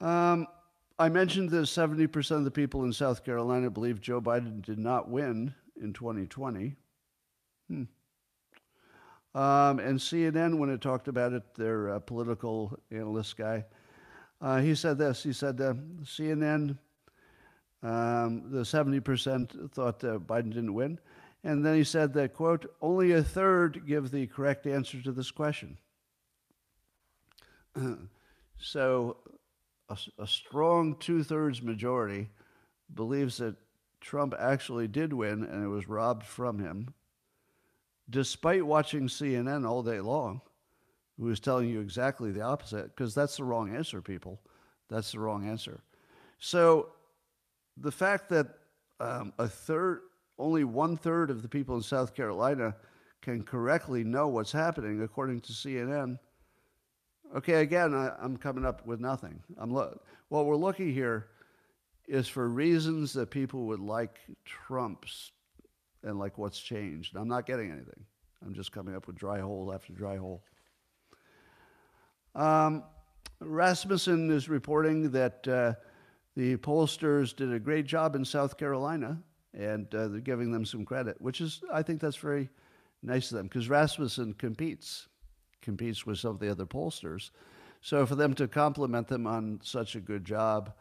Um, 0.00 0.46
I 0.98 1.08
mentioned 1.08 1.50
that 1.50 1.62
70% 1.62 2.30
of 2.32 2.44
the 2.44 2.50
people 2.50 2.84
in 2.84 2.92
South 2.92 3.24
Carolina 3.24 3.70
believe 3.70 4.00
Joe 4.00 4.20
Biden 4.20 4.62
did 4.62 4.78
not 4.78 5.08
win 5.08 5.54
in 5.80 5.92
2020. 5.92 6.74
Hmm. 7.68 7.82
Um, 9.34 9.78
and 9.78 9.98
CNN, 9.98 10.58
when 10.58 10.70
it 10.70 10.80
talked 10.80 11.06
about 11.06 11.32
it, 11.32 11.54
their 11.54 11.90
uh, 11.90 11.98
political 12.00 12.78
analyst 12.90 13.36
guy, 13.36 13.64
uh, 14.40 14.60
he 14.60 14.74
said 14.74 14.98
this. 14.98 15.22
He 15.22 15.32
said 15.32 15.60
uh, 15.60 15.74
CNN, 16.02 16.78
um, 17.82 18.50
the 18.50 18.62
70% 18.62 19.70
thought 19.70 20.00
Biden 20.00 20.50
didn't 20.52 20.74
win. 20.74 20.98
And 21.44 21.64
then 21.64 21.76
he 21.76 21.84
said 21.84 22.12
that, 22.14 22.34
quote, 22.34 22.66
only 22.82 23.12
a 23.12 23.22
third 23.22 23.86
give 23.86 24.10
the 24.10 24.26
correct 24.26 24.66
answer 24.66 25.00
to 25.02 25.12
this 25.12 25.30
question. 25.30 25.78
so 28.58 29.16
a, 29.88 29.98
a 30.18 30.26
strong 30.26 30.96
two 30.96 31.22
thirds 31.22 31.62
majority 31.62 32.28
believes 32.94 33.38
that 33.38 33.56
Trump 34.00 34.34
actually 34.38 34.88
did 34.88 35.12
win 35.12 35.44
and 35.44 35.64
it 35.64 35.68
was 35.68 35.88
robbed 35.88 36.24
from 36.24 36.58
him, 36.58 36.94
despite 38.08 38.64
watching 38.64 39.08
CNN 39.08 39.68
all 39.68 39.82
day 39.82 40.00
long 40.00 40.40
who 41.18 41.28
is 41.30 41.40
telling 41.40 41.68
you 41.68 41.80
exactly 41.80 42.30
the 42.30 42.40
opposite, 42.40 42.94
because 42.94 43.14
that's 43.14 43.36
the 43.36 43.44
wrong 43.44 43.74
answer, 43.74 44.00
people. 44.00 44.40
That's 44.88 45.12
the 45.12 45.18
wrong 45.18 45.48
answer. 45.48 45.80
So 46.38 46.90
the 47.76 47.90
fact 47.90 48.28
that 48.30 48.46
um, 49.00 49.32
a 49.38 49.48
third, 49.48 50.02
only 50.38 50.64
one 50.64 50.96
third 50.96 51.30
of 51.30 51.42
the 51.42 51.48
people 51.48 51.76
in 51.76 51.82
South 51.82 52.14
Carolina 52.14 52.76
can 53.20 53.42
correctly 53.42 54.04
know 54.04 54.28
what's 54.28 54.52
happening 54.52 55.02
according 55.02 55.40
to 55.40 55.52
CNN. 55.52 56.18
Okay, 57.36 57.60
again, 57.60 57.94
I, 57.94 58.24
am 58.24 58.38
coming 58.38 58.64
up 58.64 58.86
with 58.86 59.00
nothing. 59.00 59.42
I'm 59.58 59.70
lo- 59.70 60.00
what 60.28 60.46
we're 60.46 60.56
looking 60.56 60.92
here 60.92 61.28
is 62.06 62.26
for 62.26 62.48
reasons 62.48 63.12
that 63.12 63.30
people 63.30 63.66
would 63.66 63.80
like 63.80 64.18
Trump's 64.46 65.32
and 66.02 66.18
like 66.18 66.38
what's 66.38 66.58
changed. 66.58 67.16
I'm 67.16 67.28
not 67.28 67.44
getting 67.44 67.70
anything. 67.70 68.04
I'm 68.44 68.54
just 68.54 68.72
coming 68.72 68.94
up 68.94 69.06
with 69.06 69.16
dry 69.16 69.40
hole 69.40 69.72
after 69.74 69.92
dry 69.92 70.16
hole. 70.16 70.42
Um, 72.34 72.84
Rasmussen 73.40 74.30
is 74.30 74.48
reporting 74.48 75.10
that 75.10 75.46
uh, 75.46 75.74
the 76.34 76.56
pollsters 76.56 77.36
did 77.36 77.52
a 77.52 77.58
great 77.58 77.84
job 77.84 78.14
in 78.14 78.24
South 78.24 78.56
Carolina, 78.56 79.18
and 79.52 79.92
uh, 79.94 80.08
they're 80.08 80.20
giving 80.20 80.50
them 80.50 80.64
some 80.64 80.84
credit, 80.84 81.20
which 81.20 81.40
is, 81.40 81.60
I 81.72 81.82
think 81.82 82.00
that's 82.00 82.16
very 82.16 82.48
nice 83.02 83.30
of 83.30 83.36
them, 83.36 83.48
because 83.48 83.68
Rasmussen 83.68 84.34
competes, 84.34 85.08
competes 85.62 86.06
with 86.06 86.18
some 86.18 86.30
of 86.30 86.40
the 86.40 86.50
other 86.50 86.66
pollsters. 86.66 87.30
So 87.80 88.06
for 88.06 88.14
them 88.14 88.34
to 88.34 88.48
compliment 88.48 89.08
them 89.08 89.26
on 89.26 89.60
such 89.62 89.94
a 89.94 90.00
good 90.00 90.24
job, 90.24 90.72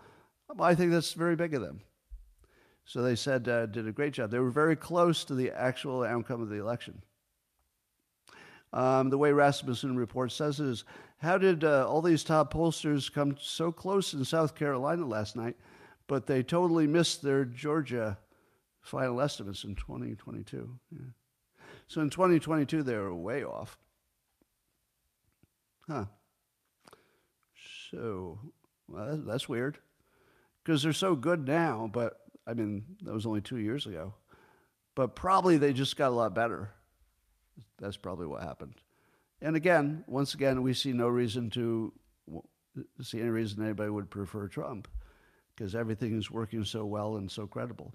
I 0.60 0.76
think 0.76 0.92
that's 0.92 1.14
very 1.14 1.36
big 1.36 1.54
of 1.54 1.62
them. 1.62 1.82
So 2.86 3.02
they 3.02 3.16
said 3.16 3.48
uh, 3.50 3.66
did 3.66 3.88
a 3.88 3.92
great 3.92 4.14
job. 4.14 4.32
They 4.32 4.40
were 4.40 4.50
very 4.50 4.76
close 4.76 5.26
to 5.26 5.36
the 5.36 5.52
actual 5.52 6.04
outcome 6.04 6.42
of 6.42 6.50
the 6.50 6.56
election. 6.56 7.02
Um, 8.74 9.10
the 9.10 9.18
way 9.18 9.32
Rasmussen 9.32 9.98
report 9.98 10.32
says 10.32 10.60
is, 10.60 10.84
how 11.20 11.38
did 11.38 11.64
uh, 11.64 11.88
all 11.88 12.02
these 12.02 12.24
top 12.24 12.54
pollsters 12.54 13.12
come 13.12 13.36
so 13.40 13.72
close 13.72 14.14
in 14.14 14.24
South 14.24 14.56
Carolina 14.56 15.06
last 15.06 15.36
night, 15.36 15.56
but 16.08 16.28
they 16.28 16.44
totally 16.44 16.88
missed 16.88 17.22
their 17.22 17.44
Georgia 17.44 18.18
final 18.82 19.20
estimates 19.20 19.64
in 19.64 19.76
2022? 19.76 20.70
Yeah. 20.92 21.00
So 21.88 22.02
in 22.02 22.10
2022, 22.10 22.84
they 22.84 22.96
were 22.96 23.14
way 23.14 23.44
off. 23.44 23.78
Huh. 25.90 26.06
So, 27.92 28.40
well, 28.88 29.18
that's 29.26 29.48
weird. 29.48 29.78
Because 30.64 30.84
they're 30.84 30.94
so 30.94 31.16
good 31.16 31.48
now, 31.48 31.90
but 31.92 32.20
I 32.46 32.54
mean, 32.54 32.84
that 33.04 33.14
was 33.14 33.26
only 33.26 33.42
two 33.42 33.58
years 33.58 33.86
ago. 33.86 34.14
But 34.96 35.16
probably 35.16 35.58
they 35.58 35.74
just 35.74 35.96
got 35.96 36.10
a 36.10 36.16
lot 36.16 36.34
better. 36.34 36.72
That's 37.80 37.98
probably 37.98 38.28
what 38.28 38.44
happened. 38.44 38.76
And 39.42 39.56
again, 39.56 40.04
once 40.08 40.34
again, 40.34 40.64
we 40.64 40.74
see 40.74 40.94
no 40.94 41.08
reason 41.08 41.50
to 41.52 41.94
see 43.02 43.20
any 43.20 43.30
reason 43.30 43.64
anybody 43.64 43.90
would 43.90 44.10
prefer 44.10 44.48
Trump 44.48 44.88
because 45.56 45.76
everything 45.76 46.18
is 46.18 46.30
working 46.30 46.64
so 46.64 46.86
well 46.86 47.18
and 47.18 47.30
so 47.30 47.48
credible. 47.48 47.94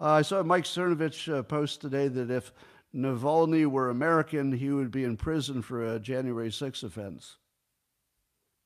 Uh, 0.00 0.12
I 0.12 0.22
saw 0.22 0.42
Mike 0.42 0.64
Cernovich 0.64 1.32
uh, 1.32 1.42
post 1.42 1.80
today 1.80 2.08
that 2.08 2.30
if 2.30 2.52
Navalny 2.94 3.66
were 3.66 3.88
American, 3.88 4.52
he 4.52 4.70
would 4.70 4.90
be 4.90 5.04
in 5.04 5.16
prison 5.16 5.62
for 5.62 5.94
a 5.94 6.00
January 6.00 6.50
6th 6.50 6.82
offense. 6.82 7.36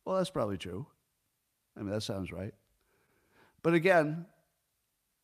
Well, 0.05 0.17
that's 0.17 0.31
probably 0.31 0.57
true. 0.57 0.87
I 1.77 1.81
mean, 1.81 1.91
that 1.91 2.03
sounds 2.03 2.33
right. 2.33 2.55
But 3.63 3.75
again, 3.75 4.27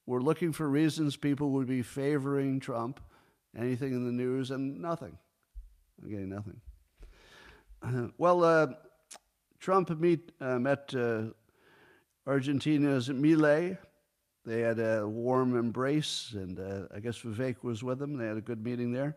we're 0.06 0.20
looking 0.20 0.52
for 0.52 0.68
reasons 0.68 1.16
people 1.16 1.50
would 1.50 1.66
be 1.66 1.82
favoring 1.82 2.60
Trump, 2.60 3.00
anything 3.56 3.92
in 3.92 4.04
the 4.04 4.12
news, 4.12 4.50
and 4.50 4.80
nothing. 4.80 5.16
I'm 6.02 6.10
getting 6.10 6.30
nothing. 6.30 6.60
Well, 8.18 8.44
uh, 8.44 8.66
Trump 9.58 9.88
meet, 9.98 10.32
uh, 10.40 10.58
met 10.58 10.94
uh, 10.94 11.28
Argentina's 12.26 13.08
Milei. 13.08 13.78
They 14.44 14.60
had 14.60 14.78
a 14.78 15.06
warm 15.06 15.56
embrace, 15.56 16.32
and 16.34 16.58
uh, 16.58 16.94
I 16.94 17.00
guess 17.00 17.18
Vivek 17.18 17.62
was 17.62 17.82
with 17.82 17.98
them. 17.98 18.16
They 18.16 18.26
had 18.26 18.38
a 18.38 18.42
good 18.42 18.64
meeting 18.64 18.92
there. 18.92 19.16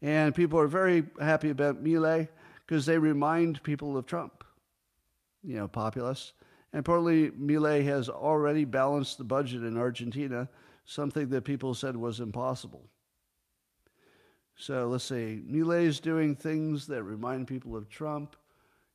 And 0.00 0.34
people 0.34 0.58
are 0.58 0.66
very 0.66 1.04
happy 1.20 1.50
about 1.50 1.84
Milei 1.84 2.28
because 2.66 2.86
they 2.86 2.98
remind 2.98 3.62
people 3.62 3.96
of 3.96 4.06
Trump, 4.06 4.44
you 5.42 5.56
know, 5.56 5.68
populists. 5.68 6.32
And 6.72 6.84
partly, 6.84 7.30
Milei 7.30 7.84
has 7.84 8.08
already 8.08 8.64
balanced 8.64 9.18
the 9.18 9.24
budget 9.24 9.62
in 9.62 9.76
Argentina, 9.76 10.48
something 10.86 11.28
that 11.28 11.44
people 11.44 11.74
said 11.74 11.96
was 11.96 12.20
impossible. 12.20 12.88
So 14.56 14.86
let's 14.88 15.04
see. 15.04 15.42
Milei 15.48 15.84
is 15.84 16.00
doing 16.00 16.34
things 16.34 16.86
that 16.86 17.02
remind 17.02 17.46
people 17.48 17.76
of 17.76 17.88
Trump. 17.88 18.36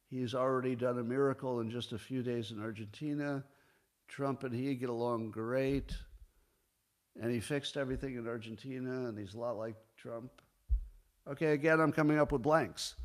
He's 0.09 0.33
already 0.33 0.75
done 0.75 0.97
a 0.97 1.03
miracle 1.03 1.59
in 1.59 1.69
just 1.69 1.93
a 1.93 1.97
few 1.97 2.23
days 2.23 2.51
in 2.51 2.61
Argentina. 2.61 3.43
Trump 4.09 4.43
and 4.43 4.53
he 4.53 4.75
get 4.75 4.89
along 4.89 5.31
great. 5.31 5.95
And 7.21 7.31
he 7.31 7.39
fixed 7.39 7.77
everything 7.77 8.15
in 8.15 8.27
Argentina, 8.27 9.07
and 9.07 9.17
he's 9.17 9.33
a 9.33 9.39
lot 9.39 9.57
like 9.57 9.75
Trump. 9.97 10.31
Okay, 11.29 11.53
again, 11.53 11.79
I'm 11.79 11.91
coming 11.91 12.17
up 12.17 12.31
with 12.31 12.41
blanks. 12.41 12.95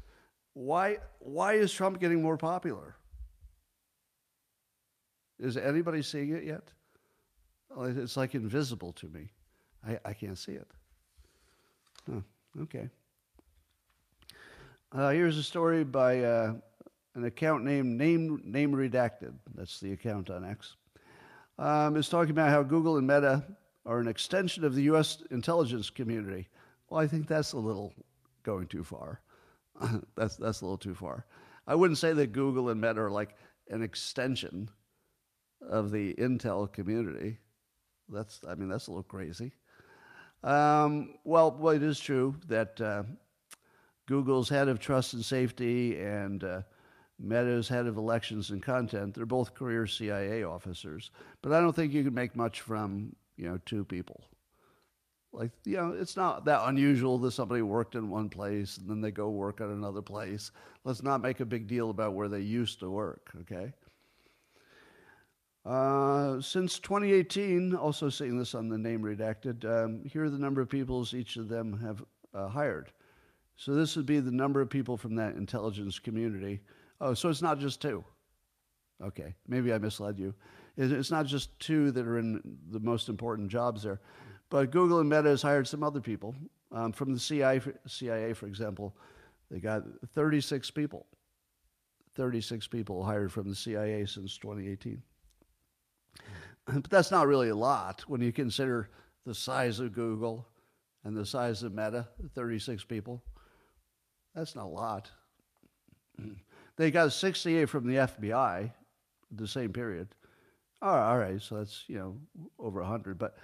Why, 0.54 0.98
why 1.18 1.54
is 1.54 1.72
Trump 1.72 2.00
getting 2.00 2.22
more 2.22 2.36
popular? 2.36 2.96
Is 5.38 5.56
anybody 5.56 6.00
seeing 6.02 6.30
it 6.30 6.44
yet? 6.44 6.62
It's 7.76 8.16
like 8.16 8.34
invisible 8.34 8.92
to 8.94 9.08
me. 9.08 9.30
I, 9.86 9.98
I 10.04 10.12
can't 10.12 10.38
see 10.38 10.52
it. 10.52 10.68
Huh, 12.08 12.20
okay. 12.62 12.88
Uh, 14.92 15.10
here's 15.10 15.36
a 15.36 15.42
story 15.42 15.82
by 15.82 16.20
uh, 16.20 16.54
an 17.16 17.24
account 17.24 17.64
named 17.64 17.98
Name, 17.98 18.40
Name 18.44 18.72
Redacted. 18.72 19.34
That's 19.56 19.80
the 19.80 19.92
account 19.92 20.30
on 20.30 20.44
X. 20.44 20.76
Um, 21.58 21.96
it's 21.96 22.08
talking 22.08 22.32
about 22.32 22.50
how 22.50 22.62
Google 22.62 22.96
and 22.96 23.06
Meta 23.06 23.44
are 23.86 24.00
an 24.00 24.08
extension 24.08 24.64
of 24.64 24.74
the 24.74 24.82
U.S. 24.84 25.22
intelligence 25.30 25.90
community. 25.90 26.48
Well, 26.88 27.00
I 27.00 27.06
think 27.06 27.28
that's 27.28 27.52
a 27.52 27.58
little 27.58 27.92
going 28.42 28.66
too 28.66 28.84
far. 28.84 29.20
that's, 30.16 30.36
that's 30.36 30.60
a 30.60 30.64
little 30.64 30.78
too 30.78 30.94
far. 30.94 31.26
I 31.66 31.74
wouldn't 31.74 31.98
say 31.98 32.12
that 32.12 32.32
Google 32.32 32.70
and 32.70 32.80
Meta 32.80 33.02
are 33.02 33.10
like 33.10 33.36
an 33.70 33.82
extension 33.82 34.68
of 35.60 35.90
the 35.90 36.14
Intel 36.14 36.70
community. 36.70 37.38
That's, 38.08 38.40
I 38.46 38.54
mean, 38.54 38.68
that's 38.68 38.88
a 38.88 38.90
little 38.90 39.02
crazy. 39.02 39.52
Um, 40.42 41.14
well, 41.24 41.56
well, 41.58 41.74
it 41.74 41.82
is 41.82 41.98
true 41.98 42.36
that 42.48 42.78
uh, 42.80 43.04
Google's 44.06 44.48
head 44.50 44.68
of 44.68 44.78
trust 44.78 45.14
and 45.14 45.24
safety 45.24 45.98
and 45.98 46.44
uh, 46.44 46.62
Meta's 47.18 47.68
head 47.68 47.86
of 47.86 47.96
elections 47.96 48.50
and 48.50 48.62
content, 48.62 49.14
they're 49.14 49.26
both 49.26 49.54
career 49.54 49.86
CIA 49.86 50.42
officers. 50.42 51.10
But 51.42 51.52
I 51.52 51.60
don't 51.60 51.74
think 51.74 51.92
you 51.92 52.04
can 52.04 52.14
make 52.14 52.34
much 52.34 52.60
from, 52.60 53.14
you 53.36 53.48
know, 53.48 53.58
two 53.64 53.84
people. 53.84 54.24
Like, 55.32 55.50
you 55.64 55.76
know, 55.76 55.92
it's 55.98 56.16
not 56.16 56.44
that 56.44 56.68
unusual 56.68 57.18
that 57.18 57.32
somebody 57.32 57.62
worked 57.62 57.96
in 57.96 58.08
one 58.08 58.28
place 58.28 58.78
and 58.78 58.88
then 58.88 59.00
they 59.00 59.10
go 59.10 59.30
work 59.30 59.60
at 59.60 59.68
another 59.68 60.02
place. 60.02 60.52
Let's 60.84 61.02
not 61.02 61.22
make 61.22 61.40
a 61.40 61.44
big 61.44 61.66
deal 61.66 61.90
about 61.90 62.14
where 62.14 62.28
they 62.28 62.40
used 62.40 62.78
to 62.80 62.90
work, 62.90 63.30
okay? 63.40 63.72
Uh, 65.64 66.40
since 66.40 66.78
2018, 66.78 67.74
also 67.74 68.08
seeing 68.08 68.38
this 68.38 68.54
on 68.54 68.68
the 68.68 68.78
name 68.78 69.02
redacted, 69.02 69.64
um, 69.64 70.04
here 70.04 70.24
are 70.24 70.30
the 70.30 70.38
number 70.38 70.60
of 70.60 70.68
people 70.68 71.06
each 71.12 71.36
of 71.36 71.48
them 71.48 71.80
have 71.80 72.04
uh, 72.34 72.48
hired. 72.48 72.92
So 73.56 73.74
this 73.74 73.96
would 73.96 74.06
be 74.06 74.20
the 74.20 74.30
number 74.30 74.60
of 74.60 74.68
people 74.68 74.96
from 74.96 75.14
that 75.16 75.36
intelligence 75.36 75.98
community. 75.98 76.60
Oh, 77.04 77.12
so 77.12 77.28
it's 77.28 77.42
not 77.42 77.58
just 77.58 77.82
two. 77.82 78.02
Okay, 79.02 79.34
maybe 79.46 79.74
I 79.74 79.78
misled 79.78 80.18
you. 80.18 80.34
It's 80.78 81.10
not 81.10 81.26
just 81.26 81.56
two 81.60 81.90
that 81.90 82.06
are 82.06 82.18
in 82.18 82.40
the 82.70 82.80
most 82.80 83.10
important 83.10 83.50
jobs 83.50 83.82
there. 83.82 84.00
But 84.48 84.70
Google 84.70 85.00
and 85.00 85.08
Meta 85.10 85.28
has 85.28 85.42
hired 85.42 85.68
some 85.68 85.82
other 85.82 86.00
people. 86.00 86.34
Um, 86.72 86.92
from 86.92 87.12
the 87.12 87.20
CIA, 87.20 87.60
CIA, 87.86 88.32
for 88.32 88.46
example, 88.46 88.96
they 89.50 89.60
got 89.60 89.82
36 90.14 90.70
people. 90.70 91.04
36 92.16 92.68
people 92.68 93.04
hired 93.04 93.30
from 93.30 93.50
the 93.50 93.54
CIA 93.54 94.06
since 94.06 94.38
2018. 94.38 95.02
But 96.66 96.88
that's 96.88 97.10
not 97.10 97.26
really 97.26 97.50
a 97.50 97.54
lot 97.54 98.00
when 98.08 98.22
you 98.22 98.32
consider 98.32 98.88
the 99.26 99.34
size 99.34 99.78
of 99.80 99.92
Google 99.92 100.48
and 101.04 101.14
the 101.14 101.26
size 101.26 101.62
of 101.62 101.74
Meta, 101.74 102.08
36 102.34 102.84
people. 102.84 103.22
That's 104.34 104.56
not 104.56 104.64
a 104.64 104.68
lot. 104.68 105.10
They 106.76 106.90
got 106.90 107.12
68 107.12 107.68
from 107.68 107.86
the 107.86 107.96
FBI 107.96 108.70
the 109.30 109.48
same 109.48 109.72
period. 109.72 110.08
Oh, 110.82 110.88
all 110.88 111.18
right, 111.18 111.40
so 111.40 111.56
that's, 111.56 111.84
you 111.88 111.96
know, 111.96 112.16
over 112.58 112.80
100. 112.80 113.18
But, 113.18 113.36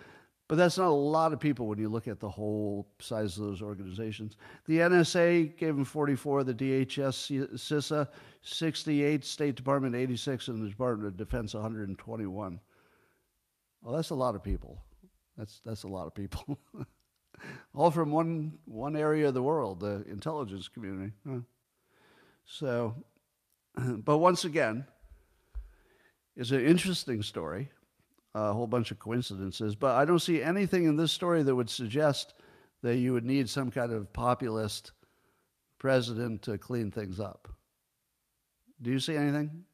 but 0.49 0.57
that's 0.57 0.79
not 0.79 0.89
a 0.89 0.91
lot 0.91 1.33
of 1.33 1.41
people 1.41 1.67
when 1.67 1.79
you 1.79 1.89
look 1.89 2.07
at 2.09 2.21
the 2.21 2.29
whole 2.29 2.89
size 3.01 3.39
of 3.39 3.45
those 3.45 3.63
organizations. 3.63 4.37
The 4.67 4.79
NSA 4.79 5.57
gave 5.57 5.75
them 5.75 5.85
44, 5.85 6.45
the 6.45 6.55
DHS, 6.55 7.55
CISA, 7.55 8.09
68, 8.43 9.25
State 9.25 9.57
Department, 9.57 9.95
86, 9.95 10.49
and 10.49 10.63
the 10.63 10.69
Department 10.69 11.09
of 11.09 11.17
Defense, 11.17 11.55
121. 11.55 12.61
Well, 13.83 13.95
that's 13.95 14.11
a 14.11 14.15
lot 14.15 14.35
of 14.35 14.43
people. 14.43 14.83
That's 15.39 15.61
that's 15.65 15.85
a 15.85 15.89
lot 15.89 16.07
of 16.07 16.15
people. 16.15 16.59
All 17.75 17.91
from 17.91 18.11
one 18.11 18.59
one 18.67 18.95
area 18.95 19.29
of 19.29 19.33
the 19.33 19.43
world, 19.43 19.81
the 19.81 20.05
intelligence 20.07 20.69
community. 20.69 21.13
Huh. 21.27 21.39
So, 22.45 22.95
but 24.05 24.19
once 24.19 24.45
again, 24.45 24.87
it's 26.37 26.51
an 26.51 26.65
interesting 26.65 27.23
story. 27.23 27.71
A 28.35 28.53
whole 28.53 28.69
bunch 28.69 28.93
of 28.93 28.99
coincidences, 29.01 29.75
but 29.75 29.97
I 29.97 30.05
don't 30.05 30.21
see 30.21 30.41
anything 30.41 30.85
in 30.85 30.95
this 30.95 31.11
story 31.11 31.43
that 31.43 31.55
would 31.55 31.69
suggest 31.69 32.35
that 32.83 32.97
you 32.97 33.13
would 33.13 33.25
need 33.25 33.49
some 33.49 33.73
kind 33.73 33.93
of 33.93 34.13
populist 34.13 34.93
president 35.79 36.43
to 36.43 36.57
clean 36.57 36.93
things 36.93 37.19
up. 37.19 37.49
Do 38.81 38.91
you 38.91 39.01
see 39.01 39.17
anything? 39.17 39.65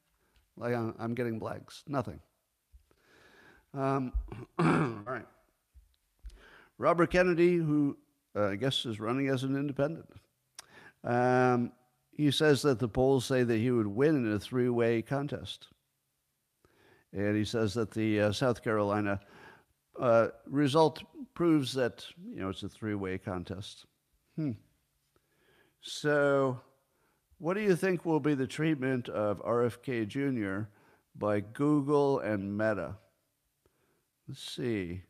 Like 0.56 0.74
I'm, 0.74 0.94
I'm 0.98 1.14
getting 1.14 1.38
blanks. 1.38 1.84
Nothing. 1.86 2.18
Um, 3.74 4.12
all 4.58 5.02
right. 5.04 5.26
Robert 6.78 7.10
Kennedy, 7.10 7.56
who 7.56 7.96
uh, 8.34 8.48
I 8.48 8.56
guess 8.56 8.86
is 8.86 9.00
running 9.00 9.28
as 9.28 9.42
an 9.44 9.56
independent, 9.56 10.08
um, 11.04 11.72
he 12.16 12.30
says 12.30 12.62
that 12.62 12.78
the 12.78 12.88
polls 12.88 13.26
say 13.26 13.42
that 13.42 13.58
he 13.58 13.70
would 13.70 13.86
win 13.86 14.16
in 14.16 14.32
a 14.32 14.38
three 14.38 14.70
way 14.70 15.02
contest. 15.02 15.68
And 17.12 17.36
he 17.36 17.44
says 17.44 17.74
that 17.74 17.90
the 17.90 18.20
uh, 18.20 18.32
South 18.32 18.64
Carolina 18.64 19.20
uh, 20.00 20.28
result 20.46 21.02
proves 21.34 21.74
that, 21.74 22.06
you 22.26 22.40
know, 22.40 22.48
it's 22.48 22.62
a 22.62 22.68
three 22.68 22.94
way 22.94 23.18
contest. 23.18 23.84
Hmm. 24.36 24.52
So, 25.82 26.60
what 27.38 27.54
do 27.54 27.60
you 27.60 27.76
think 27.76 28.04
will 28.04 28.20
be 28.20 28.34
the 28.34 28.46
treatment 28.46 29.10
of 29.10 29.42
RFK 29.44 30.08
Jr. 30.08 30.68
by 31.14 31.40
Google 31.40 32.20
and 32.20 32.56
Meta? 32.56 32.96
Let's 34.26 34.42
see. 34.42 35.02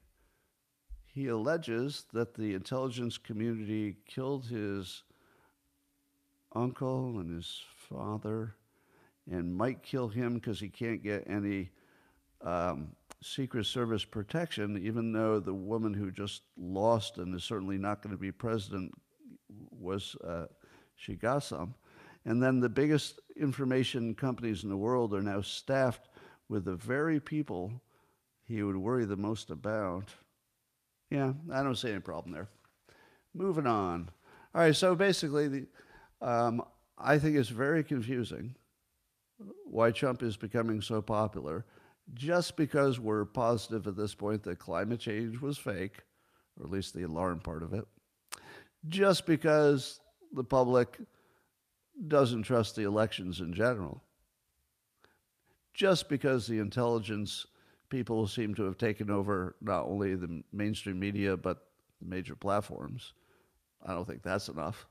He 1.07 1.29
alleges 1.29 2.05
that 2.13 2.35
the 2.35 2.55
intelligence 2.55 3.17
community 3.17 3.97
killed 4.07 4.47
his 4.47 5.05
uncle 6.55 7.19
and 7.19 7.35
his 7.35 7.63
father 7.89 8.55
and 9.31 9.55
might 9.55 9.83
kill 9.83 10.09
him 10.09 10.35
because 10.35 10.61
he 10.61 10.69
can't 10.69 11.03
get 11.03 11.25
any 11.29 11.71
um, 12.43 12.93
Secret 13.23 13.67
Service 13.67 14.05
protection, 14.05 14.81
even 14.85 15.13
though 15.13 15.41
the 15.41 15.55
woman 15.55 15.93
who 15.93 16.11
just 16.11 16.43
lost 16.57 17.19
and 17.19 17.35
is 17.35 17.45
certainly 17.45 17.79
not 17.79 18.03
going 18.03 18.15
to 18.15 18.21
be 18.21 18.31
president 18.31 18.93
was, 19.71 20.17
uh, 20.25 20.47
she 20.97 21.15
got 21.15 21.41
some. 21.41 21.75
And 22.25 22.43
then 22.43 22.61
the 22.61 22.69
biggest 22.69 23.21
information 23.37 24.15
companies 24.15 24.65
in 24.65 24.71
the 24.71 24.77
world 24.77 25.15
are 25.15 25.23
now 25.23 25.41
staffed 25.41 26.09
with 26.49 26.65
the 26.65 26.75
very 26.75 27.21
people 27.21 27.73
he 28.45 28.63
would 28.63 28.77
worry 28.77 29.05
the 29.05 29.17
most 29.17 29.51
about. 29.51 30.09
Yeah, 31.11 31.33
I 31.53 31.63
don't 31.63 31.77
see 31.77 31.91
any 31.91 32.01
problem 32.01 32.33
there. 32.33 32.49
Moving 33.35 33.67
on. 33.67 34.09
All 34.55 34.63
right, 34.63 34.75
so 34.75 34.95
basically, 34.95 35.49
the, 35.49 35.67
um, 36.21 36.63
I 36.99 37.19
think 37.19 37.37
it's 37.37 37.49
very 37.49 37.85
confusing 37.85 38.55
why 39.65 39.91
Trump 39.91 40.23
is 40.23 40.37
becoming 40.37 40.81
so 40.81 41.03
popular 41.03 41.67
just 42.15 42.57
because 42.57 43.01
we're 43.01 43.25
positive 43.25 43.87
at 43.87 43.97
this 43.97 44.15
point 44.15 44.43
that 44.45 44.59
climate 44.59 45.01
change 45.01 45.41
was 45.41 45.59
fake, 45.59 46.03
or 46.59 46.67
at 46.67 46.71
least 46.71 46.95
the 46.95 47.03
alarm 47.03 47.41
part 47.41 47.63
of 47.63 47.73
it, 47.73 47.85
just 48.89 49.27
because 49.27 50.01
the 50.33 50.45
public 50.45 50.99
doesn't 52.09 52.45
trust 52.45 52.77
the 52.77 52.85
elections 52.85 53.41
in 53.41 53.53
general, 53.53 54.03
just 55.75 56.09
because 56.09 56.47
the 56.47 56.59
intelligence 56.59 57.47
people 57.89 58.27
seem 58.27 58.55
to 58.55 58.65
have 58.65 58.79
taken 58.79 59.11
over 59.11 59.57
not 59.61 59.85
only 59.85 60.15
the 60.15 60.43
mainstream 60.53 60.99
media, 60.99 61.37
but 61.37 61.69
the 62.01 62.09
major 62.09 62.37
platforms. 62.37 63.13
I 63.85 63.93
don't 63.93 64.07
think 64.07 64.23
that's 64.23 64.49
enough. 64.49 64.87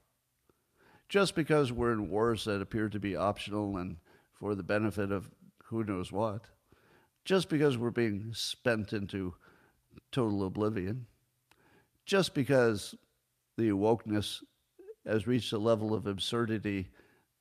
Just 1.07 1.35
because 1.35 1.71
we're 1.71 1.93
in 1.93 2.09
wars 2.09 2.45
that 2.45 2.61
appear 2.61 2.89
to 2.89 2.99
be 2.99 3.15
optional 3.15 3.77
and 3.77 3.97
for 4.33 4.55
the 4.55 4.63
benefit 4.63 5.11
of 5.11 5.29
who 5.65 5.83
knows 5.83 6.11
what, 6.11 6.45
just 7.23 7.49
because 7.49 7.77
we're 7.77 7.89
being 7.91 8.31
spent 8.33 8.93
into 8.93 9.33
total 10.11 10.45
oblivion, 10.45 11.05
just 12.05 12.33
because 12.33 12.95
the 13.57 13.69
wokeness 13.69 14.43
has 15.05 15.27
reached 15.27 15.53
a 15.53 15.57
level 15.57 15.93
of 15.93 16.07
absurdity 16.07 16.87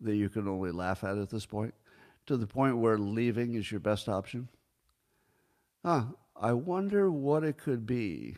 that 0.01 0.17
you 0.17 0.29
can 0.29 0.49
only 0.49 0.71
laugh 0.71 1.05
at 1.05 1.19
at 1.19 1.31
this 1.31 1.47
point, 1.47 1.75
to 2.27 2.37
the 2.37 2.47
point 2.47 2.79
where 2.79 2.99
leaving 2.99 3.55
is 3.55 3.71
your 3.71 3.81
best 3.81 4.09
option. 4.09 4.49
Huh, 5.85 6.05
I 6.37 6.53
wonder 6.53 7.11
what 7.11 7.45
it 7.45 7.59
could 7.59 7.87
be. 7.87 8.37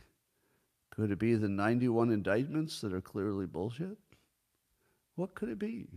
Could 0.91 1.11
it 1.11 1.19
be 1.19 1.35
the 1.35 1.49
91 1.49 2.11
indictments 2.11 2.81
that 2.81 2.93
are 2.93 3.01
clearly 3.01 3.47
bullshit? 3.47 3.97
What 5.17 5.35
could 5.35 5.49
it 5.49 5.59
be? 5.59 5.89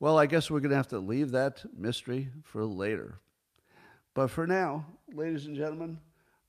Well, 0.00 0.18
I 0.18 0.26
guess 0.26 0.50
we're 0.50 0.60
going 0.60 0.70
to 0.70 0.76
have 0.76 0.88
to 0.88 0.98
leave 0.98 1.30
that 1.32 1.62
mystery 1.76 2.30
for 2.42 2.64
later. 2.64 3.18
But 4.14 4.28
for 4.28 4.46
now, 4.46 4.86
ladies 5.12 5.46
and 5.46 5.54
gentlemen, 5.54 5.98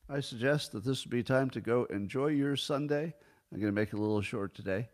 I 0.10 0.22
suggest 0.22 0.72
that 0.72 0.86
this 0.86 1.04
would 1.04 1.12
be 1.12 1.22
time 1.22 1.50
to 1.52 1.62
go 1.62 1.84
enjoy 1.86 2.28
your 2.28 2.56
Sunday. 2.56 3.14
I'm 3.52 3.60
going 3.60 3.72
to 3.72 3.80
make 3.80 3.90
it 3.90 3.98
a 3.98 4.02
little 4.02 4.22
short 4.22 4.56
today 4.56 4.88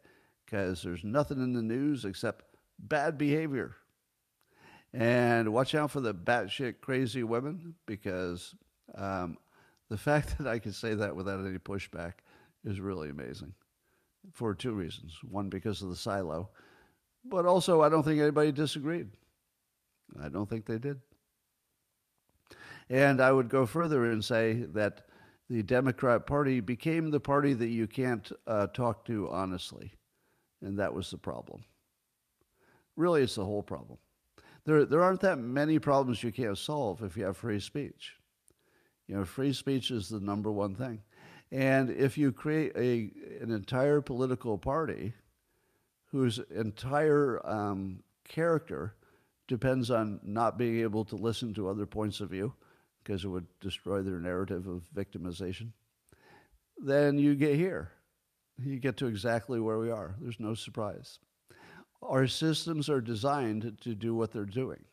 because 0.46 0.82
there's 0.82 1.04
nothing 1.04 1.38
in 1.38 1.54
the 1.54 1.62
news 1.62 2.04
except 2.04 2.46
bad 2.80 3.18
behavior. 3.18 3.76
And 4.92 5.54
watch 5.54 5.76
out 5.76 5.92
for 5.92 6.02
the 6.02 6.16
batshit 6.16 6.82
crazy 6.82 7.24
women 7.24 7.76
because 7.86 8.56
um, 8.96 9.38
the 9.90 9.98
fact 9.98 10.38
that 10.40 10.48
I 10.48 10.58
can 10.58 10.74
say 10.74 10.96
that 10.96 11.16
without 11.16 11.46
any 11.46 11.60
pushback 11.60 12.14
is 12.64 12.80
really 12.80 13.10
amazing 13.10 13.54
for 14.34 14.54
two 14.54 14.74
reasons. 14.74 15.18
One, 15.24 15.50
because 15.50 15.82
of 15.82 15.90
the 15.90 15.96
silo, 15.96 16.50
but 17.24 17.46
also 17.46 17.82
I 17.82 17.90
don't 17.90 18.04
think 18.04 18.22
anybody 18.22 18.52
disagreed. 18.52 19.10
I 20.22 20.30
don't 20.30 20.50
think 20.50 20.66
they 20.66 20.78
did. 20.78 21.00
And 22.90 23.20
I 23.22 23.32
would 23.32 23.50
go 23.50 23.66
further 23.66 24.12
and 24.12 24.24
say 24.24 24.66
that 24.74 25.08
the 25.50 25.64
Democrat 25.64 26.26
Party 26.26 26.60
became 26.60 27.10
the 27.10 27.20
party 27.20 27.54
that 27.54 27.68
you 27.68 27.88
can't 27.88 28.32
uh, 28.48 28.68
talk 28.68 29.06
to 29.06 29.30
honestly. 29.30 29.94
And 30.62 30.80
that 30.80 30.94
was 30.94 31.12
the 31.12 31.18
problem. 31.18 31.64
Really, 32.96 33.24
it's 33.24 33.36
the 33.36 33.46
whole 33.46 33.64
problem. 33.64 33.98
There, 34.66 34.86
there 34.86 35.04
aren't 35.04 35.22
that 35.22 35.38
many 35.38 35.80
problems 35.80 36.24
you 36.24 36.32
can't 36.32 36.58
solve 36.58 37.04
if 37.04 37.18
you 37.18 37.26
have 37.26 37.38
free 37.38 37.60
speech. 37.60 38.16
You 39.08 39.16
know, 39.16 39.26
free 39.26 39.54
speech 39.54 39.92
is 39.92 40.10
the 40.10 40.20
number 40.20 40.52
one 40.52 40.76
thing. 40.76 41.02
And 41.52 41.90
if 41.90 42.18
you 42.18 42.32
create 42.32 42.74
a, 42.76 43.12
an 43.42 43.52
entire 43.52 44.02
political 44.02 44.58
party 44.58 45.14
whose 46.12 46.40
entire 46.54 47.46
um, 47.46 48.04
character 48.28 48.96
depends 49.48 49.92
on 49.92 50.20
not 50.24 50.58
being 50.58 50.80
able 50.80 51.06
to 51.06 51.16
listen 51.16 51.54
to 51.54 51.70
other 51.70 51.86
points 51.86 52.20
of 52.20 52.30
view, 52.30 52.54
because 53.04 53.24
it 53.24 53.28
would 53.28 53.46
destroy 53.60 54.02
their 54.02 54.20
narrative 54.20 54.68
of 54.68 54.82
victimization, 54.96 55.70
then 56.78 57.20
you 57.20 57.36
get 57.36 57.56
here. 57.56 57.92
You 58.58 58.80
get 58.80 58.98
to 58.98 59.08
exactly 59.08 59.60
where 59.60 59.78
we 59.78 59.92
are. 59.92 60.16
There's 60.20 60.40
no 60.40 60.56
surprise. 60.56 61.20
Our 62.02 62.28
systems 62.28 62.90
are 62.90 63.02
designed 63.02 63.78
to 63.82 63.94
do 63.94 64.16
what 64.16 64.32
they're 64.32 64.46
doing. 64.46 64.84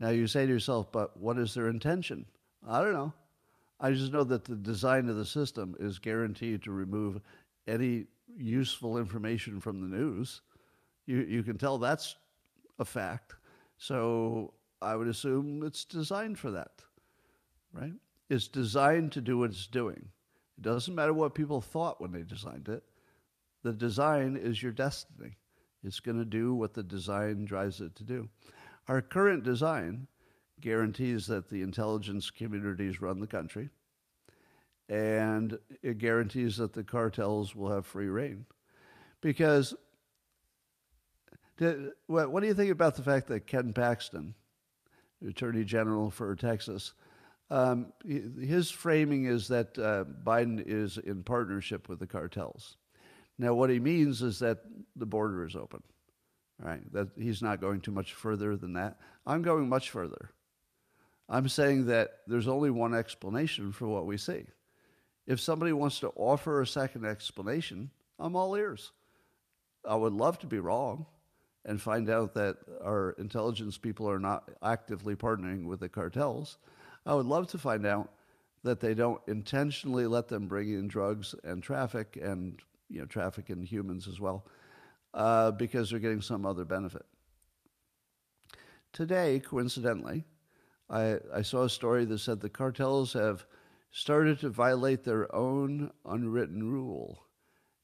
Now 0.00 0.10
you 0.10 0.26
say 0.26 0.44
to 0.44 0.52
yourself, 0.52 0.92
but 0.92 1.16
what 1.16 1.38
is 1.38 1.54
their 1.54 1.68
intention? 1.68 2.26
I 2.68 2.82
don't 2.82 2.92
know. 2.92 3.12
I 3.80 3.92
just 3.92 4.12
know 4.12 4.24
that 4.24 4.44
the 4.44 4.56
design 4.56 5.08
of 5.08 5.16
the 5.16 5.24
system 5.24 5.76
is 5.78 5.98
guaranteed 5.98 6.62
to 6.64 6.72
remove 6.72 7.20
any 7.66 8.06
useful 8.36 8.98
information 8.98 9.60
from 9.60 9.80
the 9.80 9.96
news. 9.96 10.42
You, 11.06 11.18
you 11.18 11.42
can 11.42 11.58
tell 11.58 11.78
that's 11.78 12.16
a 12.78 12.84
fact. 12.84 13.34
So 13.76 14.54
I 14.82 14.96
would 14.96 15.08
assume 15.08 15.62
it's 15.64 15.84
designed 15.84 16.38
for 16.38 16.50
that 16.50 16.82
right? 17.72 17.92
It's 18.28 18.48
designed 18.48 19.12
to 19.12 19.20
do 19.20 19.38
what 19.38 19.50
it's 19.50 19.66
doing. 19.66 20.08
It 20.58 20.62
doesn't 20.62 20.94
matter 20.94 21.12
what 21.12 21.34
people 21.34 21.60
thought 21.60 22.00
when 22.00 22.12
they 22.12 22.22
designed 22.22 22.68
it. 22.68 22.82
The 23.62 23.72
design 23.72 24.36
is 24.36 24.62
your 24.62 24.72
destiny. 24.72 25.36
It's 25.84 26.00
going 26.00 26.18
to 26.18 26.24
do 26.24 26.54
what 26.54 26.74
the 26.74 26.82
design 26.82 27.44
drives 27.44 27.80
it 27.80 27.94
to 27.96 28.04
do. 28.04 28.28
Our 28.88 29.00
current 29.00 29.44
design 29.44 30.08
guarantees 30.60 31.26
that 31.26 31.48
the 31.48 31.62
intelligence 31.62 32.30
communities 32.30 33.00
run 33.00 33.20
the 33.20 33.26
country, 33.26 33.70
and 34.88 35.58
it 35.82 35.98
guarantees 35.98 36.56
that 36.56 36.72
the 36.72 36.84
cartels 36.84 37.54
will 37.54 37.70
have 37.70 37.86
free 37.86 38.08
reign. 38.08 38.46
Because 39.20 39.74
what 42.06 42.40
do 42.40 42.46
you 42.46 42.54
think 42.54 42.70
about 42.70 42.94
the 42.94 43.02
fact 43.02 43.26
that 43.28 43.46
Ken 43.46 43.72
Paxton, 43.72 44.34
Attorney 45.26 45.64
General 45.64 46.10
for 46.10 46.34
Texas, 46.36 46.94
um, 47.50 47.92
his 48.06 48.70
framing 48.70 49.24
is 49.24 49.48
that 49.48 49.78
uh, 49.78 50.04
Biden 50.24 50.62
is 50.64 50.98
in 50.98 51.22
partnership 51.22 51.88
with 51.88 51.98
the 51.98 52.06
cartels. 52.06 52.76
Now, 53.38 53.54
what 53.54 53.70
he 53.70 53.80
means 53.80 54.20
is 54.22 54.38
that 54.40 54.58
the 54.96 55.06
border 55.06 55.46
is 55.46 55.56
open, 55.56 55.82
right? 56.58 56.80
That 56.92 57.08
he's 57.16 57.40
not 57.40 57.60
going 57.60 57.80
too 57.80 57.92
much 57.92 58.12
further 58.12 58.56
than 58.56 58.74
that. 58.74 58.98
I'm 59.26 59.42
going 59.42 59.68
much 59.68 59.90
further. 59.90 60.30
I'm 61.28 61.48
saying 61.48 61.86
that 61.86 62.20
there's 62.26 62.48
only 62.48 62.70
one 62.70 62.94
explanation 62.94 63.72
for 63.72 63.86
what 63.86 64.06
we 64.06 64.16
see. 64.16 64.46
If 65.26 65.40
somebody 65.40 65.72
wants 65.72 66.00
to 66.00 66.08
offer 66.16 66.62
a 66.62 66.66
second 66.66 67.04
explanation, 67.04 67.90
I'm 68.18 68.34
all 68.34 68.54
ears. 68.54 68.92
I 69.86 69.94
would 69.94 70.14
love 70.14 70.38
to 70.40 70.46
be 70.46 70.58
wrong 70.58 71.06
and 71.64 71.80
find 71.80 72.08
out 72.08 72.34
that 72.34 72.56
our 72.82 73.10
intelligence 73.18 73.76
people 73.76 74.08
are 74.08 74.18
not 74.18 74.50
actively 74.62 75.14
partnering 75.14 75.66
with 75.66 75.80
the 75.80 75.88
cartels. 75.88 76.56
I 77.04 77.14
would 77.14 77.26
love 77.26 77.48
to 77.48 77.58
find 77.58 77.84
out 77.84 78.10
that 78.64 78.80
they 78.80 78.94
don't 78.94 79.20
intentionally 79.28 80.06
let 80.06 80.28
them 80.28 80.48
bring 80.48 80.72
in 80.72 80.88
drugs 80.88 81.34
and 81.44 81.62
traffic 81.62 82.18
and 82.20 82.60
you 82.88 83.00
know 83.00 83.06
traffic 83.06 83.50
in 83.50 83.62
humans 83.62 84.08
as 84.08 84.18
well 84.18 84.46
uh, 85.14 85.50
because 85.52 85.90
they're 85.90 85.98
getting 85.98 86.22
some 86.22 86.46
other 86.46 86.64
benefit. 86.64 87.04
Today, 88.92 89.40
coincidentally, 89.40 90.24
I, 90.90 91.18
I 91.34 91.42
saw 91.42 91.64
a 91.64 91.70
story 91.70 92.04
that 92.06 92.18
said 92.18 92.40
the 92.40 92.48
cartels 92.48 93.12
have 93.12 93.44
started 93.90 94.38
to 94.40 94.48
violate 94.48 95.04
their 95.04 95.34
own 95.34 95.90
unwritten 96.04 96.70
rule, 96.70 97.24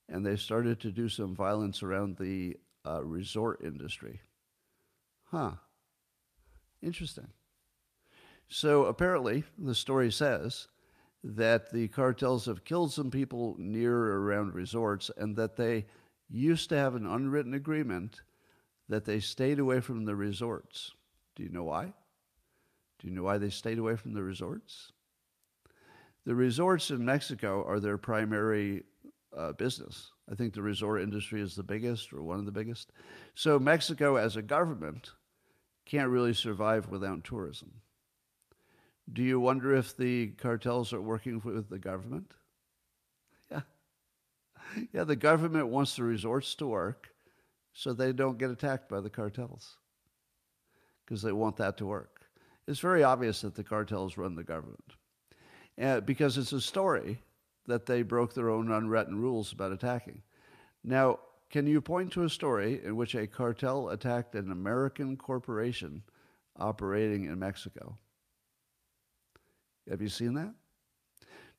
and 0.08 0.24
they 0.24 0.36
started 0.36 0.80
to 0.80 0.90
do 0.90 1.08
some 1.08 1.34
violence 1.34 1.82
around 1.82 2.16
the 2.16 2.56
uh, 2.86 3.02
resort 3.04 3.60
industry. 3.62 4.20
Huh. 5.24 5.52
Interesting. 6.82 7.28
So 8.48 8.84
apparently, 8.84 9.44
the 9.58 9.74
story 9.74 10.12
says 10.12 10.68
that 11.22 11.72
the 11.72 11.88
cartels 11.88 12.44
have 12.44 12.64
killed 12.64 12.92
some 12.92 13.10
people 13.10 13.56
near 13.58 13.96
or 13.96 14.20
around 14.22 14.54
resorts 14.54 15.10
and 15.16 15.34
that 15.36 15.56
they 15.56 15.86
used 16.28 16.68
to 16.68 16.76
have 16.76 16.94
an 16.94 17.06
unwritten 17.06 17.54
agreement 17.54 18.20
that 18.88 19.06
they 19.06 19.20
stayed 19.20 19.58
away 19.58 19.80
from 19.80 20.04
the 20.04 20.14
resorts. 20.14 20.92
Do 21.34 21.42
you 21.42 21.48
know 21.48 21.64
why? 21.64 21.94
Do 23.04 23.10
you 23.10 23.16
know 23.16 23.22
why 23.22 23.36
they 23.36 23.50
stayed 23.50 23.78
away 23.78 23.96
from 23.96 24.14
the 24.14 24.22
resorts? 24.22 24.92
The 26.24 26.34
resorts 26.34 26.90
in 26.90 27.04
Mexico 27.04 27.62
are 27.66 27.78
their 27.78 27.98
primary 27.98 28.84
uh, 29.36 29.52
business. 29.52 30.10
I 30.32 30.34
think 30.34 30.54
the 30.54 30.62
resort 30.62 31.02
industry 31.02 31.42
is 31.42 31.54
the 31.54 31.62
biggest 31.62 32.14
or 32.14 32.22
one 32.22 32.38
of 32.38 32.46
the 32.46 32.52
biggest. 32.52 32.92
So 33.34 33.58
Mexico, 33.58 34.16
as 34.16 34.36
a 34.36 34.42
government, 34.42 35.10
can't 35.84 36.08
really 36.08 36.32
survive 36.32 36.88
without 36.88 37.24
tourism. 37.24 37.72
Do 39.12 39.22
you 39.22 39.38
wonder 39.38 39.74
if 39.76 39.94
the 39.94 40.28
cartels 40.28 40.94
are 40.94 41.02
working 41.02 41.42
with 41.44 41.68
the 41.68 41.78
government? 41.78 42.32
Yeah. 43.50 43.60
Yeah, 44.94 45.04
the 45.04 45.14
government 45.14 45.68
wants 45.68 45.94
the 45.94 46.04
resorts 46.04 46.54
to 46.54 46.66
work 46.66 47.10
so 47.74 47.92
they 47.92 48.14
don't 48.14 48.38
get 48.38 48.50
attacked 48.50 48.88
by 48.88 49.02
the 49.02 49.10
cartels 49.10 49.76
because 51.04 51.20
they 51.20 51.32
want 51.32 51.56
that 51.58 51.76
to 51.76 51.86
work. 51.86 52.13
It's 52.66 52.80
very 52.80 53.02
obvious 53.02 53.42
that 53.42 53.54
the 53.54 53.64
cartels 53.64 54.16
run 54.16 54.34
the 54.34 54.44
government 54.44 54.94
uh, 55.80 56.00
because 56.00 56.38
it's 56.38 56.52
a 56.52 56.60
story 56.60 57.18
that 57.66 57.86
they 57.86 58.02
broke 58.02 58.34
their 58.34 58.50
own 58.50 58.70
unwritten 58.70 59.20
rules 59.20 59.52
about 59.52 59.72
attacking. 59.72 60.22
Now, 60.82 61.18
can 61.50 61.66
you 61.66 61.80
point 61.80 62.12
to 62.12 62.24
a 62.24 62.28
story 62.28 62.80
in 62.84 62.96
which 62.96 63.14
a 63.14 63.26
cartel 63.26 63.90
attacked 63.90 64.34
an 64.34 64.50
American 64.50 65.16
corporation 65.16 66.02
operating 66.58 67.24
in 67.24 67.38
Mexico? 67.38 67.98
Have 69.88 70.00
you 70.00 70.08
seen 70.08 70.34
that? 70.34 70.54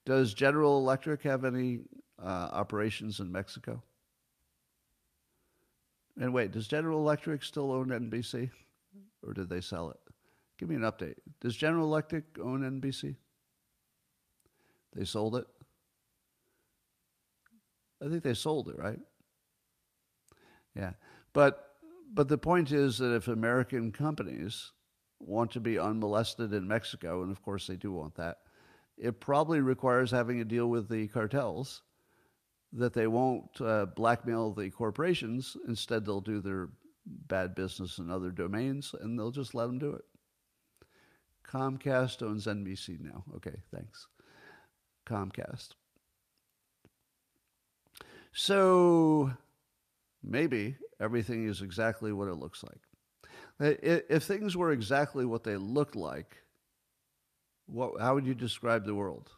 Does 0.06 0.34
General 0.34 0.78
Electric 0.78 1.24
have 1.24 1.46
any 1.46 1.80
uh, 2.22 2.50
operations 2.52 3.20
in 3.20 3.32
Mexico? 3.32 3.82
And 6.20 6.34
wait, 6.34 6.52
does 6.52 6.68
General 6.68 7.00
Electric 7.00 7.44
still 7.44 7.72
own 7.72 7.88
NBC? 7.88 8.50
Or 9.26 9.34
did 9.34 9.50
they 9.50 9.62
sell 9.62 9.90
it? 9.90 10.05
Give 10.58 10.70
me 10.70 10.76
an 10.76 10.82
update. 10.82 11.16
Does 11.42 11.56
General 11.56 11.86
Electric 11.86 12.24
own 12.42 12.62
NBC? 12.62 13.16
They 14.96 15.06
sold 15.06 15.36
it? 15.36 15.46
I 18.04 18.10
think 18.10 18.24
they 18.24 18.34
sold 18.34 18.70
it, 18.70 18.78
right? 18.78 19.00
Yeah. 20.76 20.92
But 21.34 21.62
but 22.14 22.28
the 22.30 22.38
point 22.38 22.72
is 22.72 22.98
that 23.00 23.14
if 23.14 23.28
American 23.28 23.92
companies 23.92 24.72
want 25.20 25.52
to 25.52 25.60
be 25.60 25.80
unmolested 25.80 26.54
in 26.54 26.68
Mexico, 26.68 27.24
and 27.24 27.32
of 27.32 27.42
course 27.42 27.68
they 27.68 27.76
do 27.76 27.92
want 27.92 28.16
that, 28.16 28.38
it 28.98 29.20
probably 29.20 29.60
requires 29.60 30.12
having 30.12 30.40
a 30.40 30.46
deal 30.46 30.68
with 30.68 30.88
the 30.88 31.08
cartels 31.08 31.82
that 32.72 32.94
they 32.94 33.08
won't 33.08 33.50
uh, 33.62 33.88
blackmail 33.96 34.54
the 34.54 34.70
corporations. 34.70 35.58
Instead, 35.68 36.06
they'll 36.06 36.22
do 36.22 36.42
their 36.42 36.70
bad 37.06 37.56
business 37.56 37.98
in 38.00 38.10
other 38.10 38.32
domains 38.32 38.94
and 39.00 39.18
they'll 39.18 39.32
just 39.32 39.54
let 39.54 39.68
them 39.68 39.80
do 39.80 39.92
it. 39.92 40.04
Comcast 41.52 42.22
owns 42.24 42.48
NBC 42.48 43.00
now. 43.00 43.24
Okay, 43.36 43.56
thanks. 43.74 44.08
Comcast. 45.08 45.70
So 48.34 49.32
maybe 50.24 50.76
everything 51.00 51.48
is 51.48 51.62
exactly 51.62 52.12
what 52.12 52.28
it 52.28 52.36
looks 52.36 52.64
like. 52.64 52.82
If 53.82 54.24
things 54.24 54.58
were 54.58 54.72
exactly 54.72 55.26
what 55.26 55.44
they 55.44 55.56
looked 55.56 55.96
like, 55.96 56.36
what, 57.68 58.02
how 58.02 58.14
would 58.16 58.26
you 58.26 58.36
describe 58.36 58.86
the 58.86 58.96
world? 58.96 59.32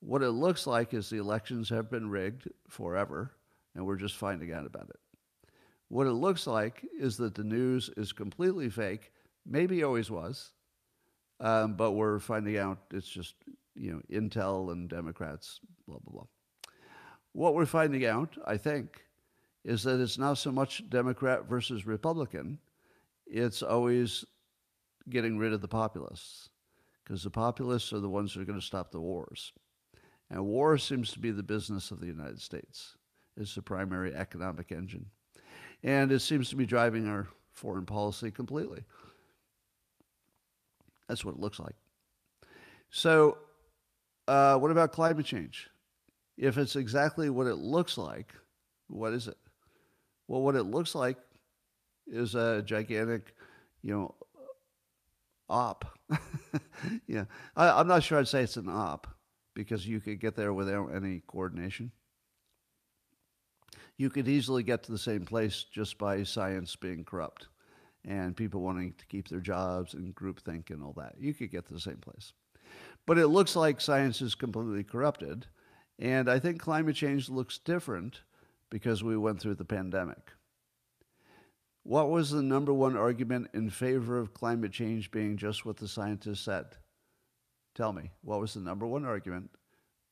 What 0.00 0.22
it 0.22 0.30
looks 0.30 0.66
like 0.66 0.94
is 0.94 1.10
the 1.10 1.18
elections 1.18 1.68
have 1.70 1.90
been 1.90 2.08
rigged 2.08 2.48
forever, 2.68 3.32
and 3.74 3.84
we're 3.84 3.96
just 3.96 4.16
finding 4.16 4.52
out 4.52 4.66
about 4.66 4.90
it. 4.90 5.00
What 5.88 6.06
it 6.06 6.12
looks 6.12 6.46
like 6.46 6.86
is 6.98 7.16
that 7.16 7.34
the 7.34 7.44
news 7.44 7.90
is 7.96 8.12
completely 8.12 8.70
fake, 8.70 9.12
maybe 9.44 9.82
always 9.82 10.10
was, 10.10 10.52
um, 11.40 11.74
but 11.74 11.92
we're 11.92 12.18
finding 12.18 12.58
out 12.58 12.78
it's 12.92 13.08
just 13.08 13.34
you 13.74 13.92
know 13.92 14.00
Intel 14.10 14.72
and 14.72 14.88
Democrats, 14.88 15.60
blah 15.86 15.98
blah 15.98 16.12
blah. 16.12 16.26
What 17.32 17.54
we're 17.54 17.66
finding 17.66 18.06
out, 18.06 18.36
I 18.46 18.56
think, 18.56 19.04
is 19.64 19.82
that 19.82 20.00
it's 20.00 20.18
not 20.18 20.38
so 20.38 20.52
much 20.52 20.88
Democrat 20.88 21.48
versus 21.48 21.86
Republican; 21.86 22.58
it's 23.26 23.62
always 23.62 24.24
getting 25.10 25.36
rid 25.36 25.52
of 25.52 25.60
the 25.60 25.68
populists, 25.68 26.48
because 27.02 27.22
the 27.22 27.30
populists 27.30 27.92
are 27.92 28.00
the 28.00 28.08
ones 28.08 28.32
that 28.32 28.40
are 28.40 28.46
going 28.46 28.60
to 28.60 28.64
stop 28.64 28.90
the 28.90 29.00
wars, 29.00 29.52
and 30.30 30.44
war 30.44 30.78
seems 30.78 31.12
to 31.12 31.18
be 31.18 31.30
the 31.30 31.42
business 31.42 31.90
of 31.90 32.00
the 32.00 32.06
United 32.06 32.40
States. 32.40 32.96
It's 33.36 33.56
the 33.56 33.62
primary 33.62 34.14
economic 34.14 34.70
engine, 34.70 35.06
and 35.82 36.12
it 36.12 36.20
seems 36.20 36.48
to 36.50 36.56
be 36.56 36.66
driving 36.66 37.08
our 37.08 37.26
foreign 37.52 37.86
policy 37.86 38.30
completely. 38.30 38.84
That's 41.08 41.24
what 41.24 41.34
it 41.34 41.40
looks 41.40 41.58
like. 41.58 41.74
So, 42.90 43.38
uh, 44.28 44.58
what 44.58 44.70
about 44.70 44.92
climate 44.92 45.26
change? 45.26 45.68
If 46.36 46.58
it's 46.58 46.76
exactly 46.76 47.30
what 47.30 47.46
it 47.46 47.56
looks 47.56 47.98
like, 47.98 48.32
what 48.88 49.12
is 49.12 49.28
it? 49.28 49.36
Well, 50.28 50.42
what 50.42 50.56
it 50.56 50.64
looks 50.64 50.94
like 50.94 51.18
is 52.06 52.34
a 52.34 52.62
gigantic, 52.62 53.34
you 53.82 53.94
know, 53.94 54.14
op. 55.48 55.98
yeah, 57.06 57.24
I, 57.56 57.80
am 57.80 57.86
not 57.86 58.02
sure 58.02 58.18
I'd 58.18 58.28
say 58.28 58.42
it's 58.42 58.56
an 58.56 58.68
op 58.68 59.06
because 59.54 59.86
you 59.86 60.00
could 60.00 60.20
get 60.20 60.34
there 60.34 60.52
without 60.52 60.94
any 60.94 61.22
coordination. 61.26 61.92
You 63.96 64.10
could 64.10 64.26
easily 64.26 64.62
get 64.62 64.82
to 64.84 64.92
the 64.92 64.98
same 64.98 65.24
place 65.24 65.64
just 65.64 65.98
by 65.98 66.24
science 66.24 66.74
being 66.74 67.04
corrupt 67.04 67.48
and 68.04 68.36
people 68.36 68.60
wanting 68.60 68.94
to 68.98 69.06
keep 69.06 69.28
their 69.28 69.40
jobs 69.40 69.94
and 69.94 70.14
groupthink 70.14 70.70
and 70.70 70.82
all 70.82 70.94
that. 70.96 71.14
You 71.18 71.34
could 71.34 71.50
get 71.50 71.66
to 71.66 71.74
the 71.74 71.80
same 71.80 71.96
place. 71.96 72.32
But 73.06 73.18
it 73.18 73.28
looks 73.28 73.56
like 73.56 73.80
science 73.80 74.20
is 74.20 74.34
completely 74.34 74.84
corrupted. 74.84 75.46
And 75.98 76.28
I 76.28 76.38
think 76.38 76.60
climate 76.60 76.96
change 76.96 77.28
looks 77.28 77.58
different 77.58 78.20
because 78.70 79.04
we 79.04 79.16
went 79.16 79.40
through 79.40 79.54
the 79.54 79.64
pandemic. 79.64 80.32
What 81.82 82.10
was 82.10 82.30
the 82.30 82.42
number 82.42 82.72
one 82.72 82.96
argument 82.96 83.48
in 83.52 83.68
favor 83.68 84.18
of 84.18 84.32
climate 84.32 84.72
change 84.72 85.10
being 85.10 85.36
just 85.36 85.66
what 85.66 85.76
the 85.76 85.86
scientists 85.86 86.40
said? 86.40 86.64
Tell 87.74 87.92
me, 87.92 88.10
what 88.22 88.40
was 88.40 88.54
the 88.54 88.60
number 88.60 88.86
one 88.86 89.04
argument 89.04 89.50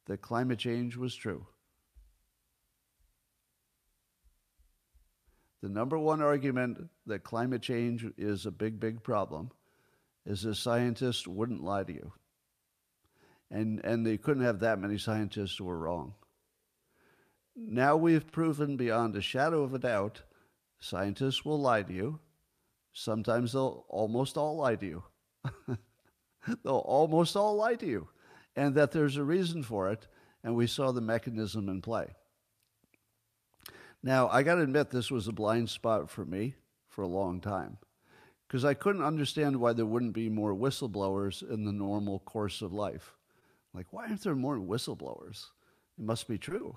that 0.06 0.20
climate 0.20 0.58
change 0.58 0.96
was 0.96 1.14
true? 1.14 1.46
The 5.62 5.68
number 5.68 5.96
one 5.96 6.20
argument 6.20 6.88
that 7.06 7.22
climate 7.22 7.62
change 7.62 8.04
is 8.18 8.46
a 8.46 8.50
big, 8.50 8.80
big 8.80 9.02
problem 9.02 9.50
is 10.26 10.42
that 10.42 10.56
scientists 10.56 11.26
wouldn't 11.26 11.62
lie 11.62 11.84
to 11.84 11.92
you. 11.92 12.12
And, 13.50 13.80
and 13.84 14.04
they 14.04 14.16
couldn't 14.16 14.44
have 14.44 14.60
that 14.60 14.80
many 14.80 14.98
scientists 14.98 15.56
who 15.56 15.64
were 15.64 15.78
wrong. 15.78 16.14
Now 17.54 17.96
we've 17.96 18.30
proven 18.32 18.76
beyond 18.76 19.14
a 19.14 19.20
shadow 19.20 19.62
of 19.62 19.74
a 19.74 19.78
doubt 19.78 20.22
scientists 20.80 21.44
will 21.44 21.60
lie 21.60 21.82
to 21.82 21.92
you. 21.92 22.18
Sometimes 22.92 23.52
they'll 23.52 23.84
almost 23.88 24.36
all 24.36 24.56
lie 24.56 24.76
to 24.76 24.86
you. 24.86 25.02
they'll 26.64 26.76
almost 26.78 27.36
all 27.36 27.54
lie 27.54 27.76
to 27.76 27.86
you. 27.86 28.08
And 28.56 28.74
that 28.74 28.90
there's 28.90 29.16
a 29.16 29.24
reason 29.24 29.62
for 29.62 29.90
it. 29.90 30.08
And 30.42 30.56
we 30.56 30.66
saw 30.66 30.90
the 30.90 31.00
mechanism 31.00 31.68
in 31.68 31.82
play. 31.82 32.16
Now, 34.02 34.28
I 34.28 34.42
got 34.42 34.56
to 34.56 34.62
admit, 34.62 34.90
this 34.90 35.10
was 35.10 35.28
a 35.28 35.32
blind 35.32 35.70
spot 35.70 36.10
for 36.10 36.24
me 36.24 36.56
for 36.88 37.02
a 37.02 37.08
long 37.08 37.40
time 37.40 37.78
because 38.46 38.64
I 38.64 38.74
couldn't 38.74 39.02
understand 39.02 39.56
why 39.56 39.72
there 39.72 39.86
wouldn't 39.86 40.12
be 40.12 40.28
more 40.28 40.54
whistleblowers 40.54 41.48
in 41.48 41.64
the 41.64 41.72
normal 41.72 42.18
course 42.18 42.62
of 42.62 42.72
life. 42.72 43.14
Like, 43.72 43.86
why 43.92 44.06
aren't 44.06 44.22
there 44.22 44.34
more 44.34 44.58
whistleblowers? 44.58 45.46
It 45.98 46.04
must 46.04 46.28
be 46.28 46.36
true. 46.36 46.76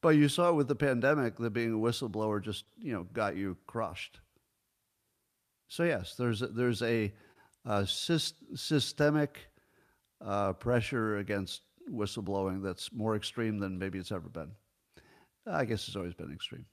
But 0.00 0.10
you 0.10 0.28
saw 0.28 0.52
with 0.52 0.68
the 0.68 0.74
pandemic 0.74 1.36
that 1.36 1.50
being 1.50 1.74
a 1.74 1.76
whistleblower 1.76 2.42
just, 2.42 2.64
you 2.78 2.92
know, 2.92 3.04
got 3.12 3.36
you 3.36 3.56
crushed. 3.66 4.20
So 5.68 5.84
yes, 5.84 6.14
there's 6.14 6.40
a, 6.42 6.46
there's 6.48 6.82
a, 6.82 7.12
a 7.64 7.86
systemic 7.86 9.48
uh, 10.24 10.54
pressure 10.54 11.18
against 11.18 11.62
whistleblowing 11.90 12.62
that's 12.62 12.92
more 12.92 13.14
extreme 13.14 13.58
than 13.58 13.78
maybe 13.78 13.98
it's 13.98 14.12
ever 14.12 14.28
been. 14.28 14.52
I 15.50 15.64
guess 15.64 15.86
it's 15.86 15.96
always 15.96 16.14
been 16.14 16.32
extreme. 16.32 16.66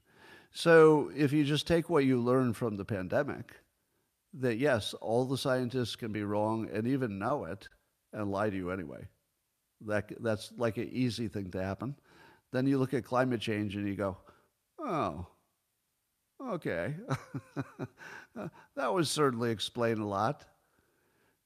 So 0.51 1.11
if 1.15 1.33
you 1.33 1.43
just 1.43 1.67
take 1.67 1.89
what 1.89 2.05
you 2.05 2.19
learned 2.19 2.55
from 2.55 2.77
the 2.77 2.85
pandemic, 2.85 3.53
that 4.33 4.57
yes, 4.57 4.93
all 4.95 5.25
the 5.25 5.37
scientists 5.37 5.95
can 5.95 6.11
be 6.11 6.23
wrong 6.23 6.69
and 6.71 6.87
even 6.87 7.19
know 7.19 7.45
it 7.45 7.67
and 8.13 8.31
lie 8.31 8.49
to 8.49 8.55
you 8.55 8.71
anyway. 8.71 9.07
That, 9.85 10.11
that's 10.21 10.51
like 10.57 10.77
an 10.77 10.89
easy 10.91 11.27
thing 11.27 11.51
to 11.51 11.63
happen. 11.63 11.95
Then 12.51 12.67
you 12.67 12.77
look 12.77 12.93
at 12.93 13.03
climate 13.03 13.41
change 13.41 13.75
and 13.75 13.87
you 13.87 13.95
go, 13.95 14.17
oh, 14.79 15.27
okay. 16.41 16.95
that 18.75 18.93
would 18.93 19.07
certainly 19.07 19.51
explain 19.51 19.99
a 19.99 20.07
lot. 20.07 20.45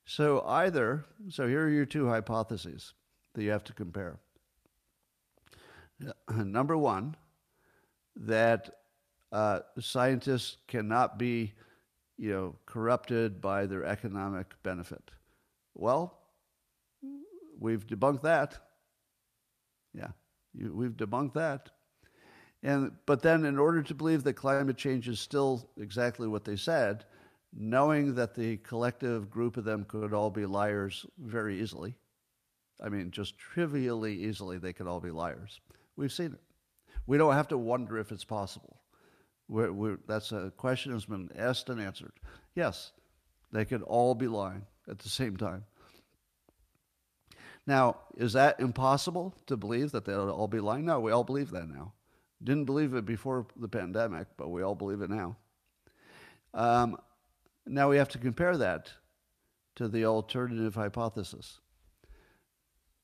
So 0.05 0.43
either, 0.45 1.05
so 1.29 1.47
here 1.47 1.65
are 1.65 1.69
your 1.69 1.85
two 1.85 2.07
hypotheses 2.07 2.93
that 3.33 3.43
you 3.43 3.51
have 3.51 3.63
to 3.65 3.73
compare. 3.73 4.19
Number 6.35 6.77
one, 6.77 7.15
that 8.15 8.69
uh, 9.31 9.59
scientists 9.79 10.57
cannot 10.67 11.17
be, 11.17 11.53
you 12.17 12.31
know, 12.31 12.55
corrupted 12.65 13.41
by 13.41 13.65
their 13.65 13.85
economic 13.85 14.53
benefit. 14.63 15.11
Well, 15.75 16.19
we've 17.59 17.85
debunked 17.85 18.23
that. 18.23 18.57
Yeah, 19.93 20.09
you, 20.53 20.73
we've 20.73 20.97
debunked 20.97 21.33
that. 21.33 21.69
And 22.61 22.91
but 23.05 23.21
then, 23.21 23.45
in 23.45 23.57
order 23.57 23.81
to 23.81 23.93
believe 23.93 24.23
that 24.23 24.33
climate 24.33 24.77
change 24.77 25.07
is 25.07 25.19
still 25.19 25.69
exactly 25.77 26.27
what 26.27 26.43
they 26.43 26.57
said, 26.57 27.05
knowing 27.53 28.15
that 28.15 28.35
the 28.35 28.57
collective 28.57 29.29
group 29.29 29.55
of 29.55 29.63
them 29.63 29.85
could 29.85 30.13
all 30.13 30.29
be 30.29 30.45
liars 30.45 31.05
very 31.17 31.61
easily, 31.61 31.95
I 32.83 32.89
mean, 32.89 33.11
just 33.11 33.37
trivially 33.37 34.13
easily, 34.13 34.57
they 34.57 34.73
could 34.73 34.87
all 34.87 34.99
be 34.99 35.11
liars. 35.11 35.61
We've 35.99 36.13
seen 36.13 36.27
it. 36.27 36.39
We 37.07 37.17
don't 37.17 37.33
have 37.33 37.49
to 37.49 37.57
wonder 37.57 37.97
if 37.97 38.13
it's 38.13 38.23
possible. 38.23 38.79
We're, 39.49 39.73
we're, 39.73 39.97
that's 40.07 40.31
a 40.31 40.53
question 40.55 40.93
that's 40.93 41.03
been 41.03 41.29
asked 41.37 41.67
and 41.67 41.81
answered. 41.81 42.13
Yes, 42.55 42.93
they 43.51 43.65
could 43.65 43.81
all 43.81 44.15
be 44.15 44.27
lying 44.27 44.65
at 44.89 44.99
the 44.99 45.09
same 45.09 45.35
time. 45.35 45.65
Now, 47.67 47.97
is 48.15 48.31
that 48.31 48.61
impossible 48.61 49.35
to 49.47 49.57
believe 49.57 49.91
that 49.91 50.05
they'll 50.05 50.29
all 50.29 50.47
be 50.47 50.61
lying? 50.61 50.85
No, 50.85 51.01
we 51.01 51.11
all 51.11 51.25
believe 51.25 51.51
that 51.51 51.67
now. 51.67 51.91
Didn't 52.41 52.63
believe 52.63 52.93
it 52.93 53.05
before 53.05 53.45
the 53.57 53.67
pandemic, 53.67 54.27
but 54.37 54.51
we 54.51 54.63
all 54.63 54.75
believe 54.75 55.01
it 55.01 55.09
now. 55.09 55.35
Um, 56.53 56.97
now 57.67 57.89
we 57.89 57.97
have 57.97 58.09
to 58.09 58.17
compare 58.17 58.55
that 58.55 58.89
to 59.75 59.89
the 59.89 60.05
alternative 60.05 60.75
hypothesis. 60.75 61.59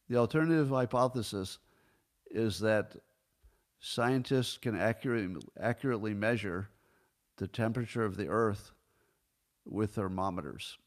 The 0.07 0.15
alternative 0.15 0.69
hypothesis 0.69 1.57
is 2.29 2.59
that 2.59 2.95
scientists 3.79 4.57
can 4.57 4.77
accurately, 4.77 5.41
accurately 5.59 6.13
measure 6.13 6.69
the 7.37 7.47
temperature 7.47 8.03
of 8.03 8.17
the 8.17 8.27
Earth 8.27 8.71
with 9.65 9.95
thermometers. 9.95 10.77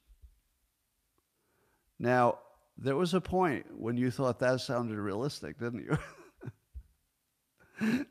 Now, 1.99 2.39
there 2.77 2.97
was 2.97 3.15
a 3.15 3.21
point 3.21 3.67
when 3.77 3.97
you 3.97 4.11
thought 4.11 4.39
that 4.39 4.61
sounded 4.61 4.99
realistic, 4.99 5.59
didn't 5.59 5.85
you? 5.85 5.99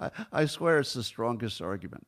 I, 0.00 0.10
I 0.32 0.46
swear 0.46 0.78
it's 0.78 0.92
the 0.92 1.02
strongest 1.02 1.62
argument. 1.62 2.06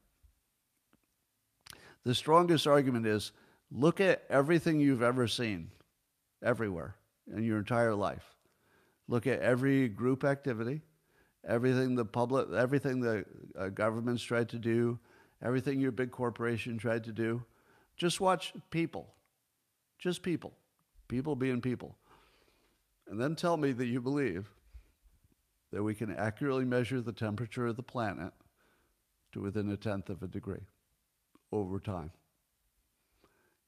The 2.05 2.15
strongest 2.15 2.67
argument 2.67 3.07
is 3.07 3.33
look 3.71 4.01
at 4.01 4.25
everything 4.29 4.81
you've 4.81 5.03
ever 5.03 5.27
seen, 5.27 5.71
everywhere, 6.43 6.97
in 7.35 7.45
your 7.45 7.59
entire 7.59 7.95
life. 7.95 8.32
Look 9.09 9.27
at 9.27 9.41
every 9.41 9.89
group 9.89 10.25
activity, 10.25 10.83
everything 11.47 11.95
the 11.95 12.05
public, 12.05 12.49
everything 12.53 13.01
the 13.01 13.25
uh, 13.59 13.69
governments 13.69 14.23
tried 14.23 14.49
to 14.51 14.59
do, 14.59 14.99
everything 15.43 15.81
your 15.81 15.93
big 15.93 16.11
corporation 16.11 16.79
tried 16.79 17.05
to 17.05 17.13
do. 17.13 17.43
Just 17.97 18.21
watch 18.21 18.53
people, 18.71 19.13
just 19.99 20.23
people, 20.23 20.53
people 21.09 21.37
being 21.37 21.61
people. 21.61 21.97
And 23.09 23.21
then 23.21 23.37
tell 23.37 23.57
me 23.57 23.73
that 23.73 23.87
you 23.87 24.01
believe 24.01 24.49
that 25.73 25.83
we 25.83 25.95
can 25.95 26.15
accurately 26.15 26.65
measure 26.65 27.01
the 27.01 27.13
temperature 27.13 27.67
of 27.67 27.77
the 27.77 27.83
planet 27.83 28.33
to 29.33 29.41
within 29.41 29.71
a 29.71 29.77
tenth 29.77 30.11
of 30.11 30.23
a 30.23 30.27
degree 30.27 30.65
over 31.51 31.81
time. 31.81 32.11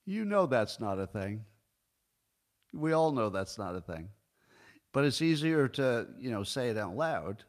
You 0.07 0.25
know 0.25 0.47
that's 0.47 0.81
not 0.81 0.99
a 0.99 1.07
thing. 1.07 1.45
We 2.73 2.93
all 2.93 3.13
know 3.13 3.31
that's 3.31 3.59
not 3.59 3.75
a 3.75 3.81
thing. 3.81 4.09
But 4.95 5.05
it's 5.05 5.21
easier 5.21 5.67
to, 5.67 6.07
you 6.21 6.31
know, 6.31 6.45
say 6.45 6.69
it 6.69 6.79
out 6.79 6.97
loud 6.97 7.43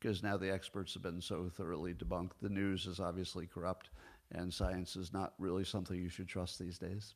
because 0.00 0.24
now 0.24 0.36
the 0.36 0.52
experts 0.52 0.92
have 0.94 1.04
been 1.04 1.20
so 1.20 1.48
thoroughly 1.48 1.94
debunked. 1.94 2.32
The 2.42 2.48
news 2.48 2.86
is 2.86 2.98
obviously 2.98 3.46
corrupt 3.46 3.90
and 4.32 4.52
science 4.52 4.96
is 4.96 5.12
not 5.12 5.34
really 5.38 5.62
something 5.62 5.96
you 5.96 6.08
should 6.08 6.26
trust 6.26 6.58
these 6.58 6.78
days. 6.78 7.14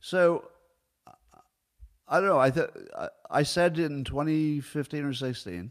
So 0.00 0.48
I 2.08 2.18
don't 2.18 2.30
know. 2.30 2.40
I 2.40 2.48
th- 2.48 2.70
I 3.30 3.42
said 3.42 3.78
in 3.78 4.04
2015 4.04 5.04
or 5.04 5.12
16, 5.12 5.70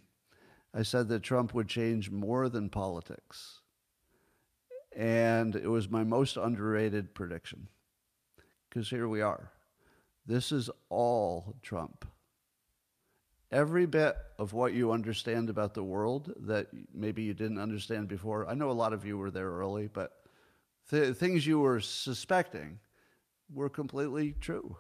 I 0.72 0.84
said 0.84 1.10
that 1.10 1.24
Trump 1.24 1.56
would 1.56 1.68
change 1.68 2.12
more 2.12 2.50
than 2.50 2.70
politics. 2.70 3.62
And 4.96 5.56
it 5.56 5.70
was 5.70 5.90
my 5.90 6.04
most 6.04 6.38
underrated 6.38 7.16
prediction. 7.16 7.68
Because 8.70 8.92
here 8.92 9.08
we 9.08 9.22
are. 9.22 9.52
This 10.28 10.52
is 10.52 10.70
all 10.90 11.56
Trump. 11.64 12.06
Every 13.52 13.86
bit 13.86 14.16
of 14.38 14.54
what 14.54 14.74
you 14.74 14.92
understand 14.92 15.50
about 15.50 15.74
the 15.74 15.84
world 15.84 16.34
that 16.42 16.68
maybe 16.94 17.24
you 17.24 17.34
didn't 17.34 17.60
understand 17.60 18.08
before, 18.08 18.48
I 18.48 18.54
know 18.54 18.70
a 18.70 18.74
lot 18.74 18.94
of 18.94 19.06
you 19.06 19.18
were 19.18 19.32
there 19.32 19.50
early, 19.50 19.88
but 19.88 20.12
th- 20.90 21.16
things 21.16 21.48
you 21.48 21.60
were 21.60 21.80
suspecting 21.80 22.80
were 23.52 23.70
completely 23.70 24.36
true. 24.40 24.78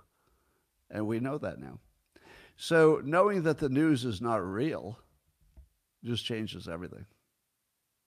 And 0.91 1.07
we 1.07 1.20
know 1.20 1.38
that 1.39 1.59
now. 1.59 1.80
So 2.57 3.01
knowing 3.03 3.43
that 3.43 3.57
the 3.57 3.70
news 3.70 4.05
is 4.05 4.22
not 4.22 4.45
real 4.45 4.99
just 6.03 6.26
changes 6.26 6.67
everything. 6.67 7.05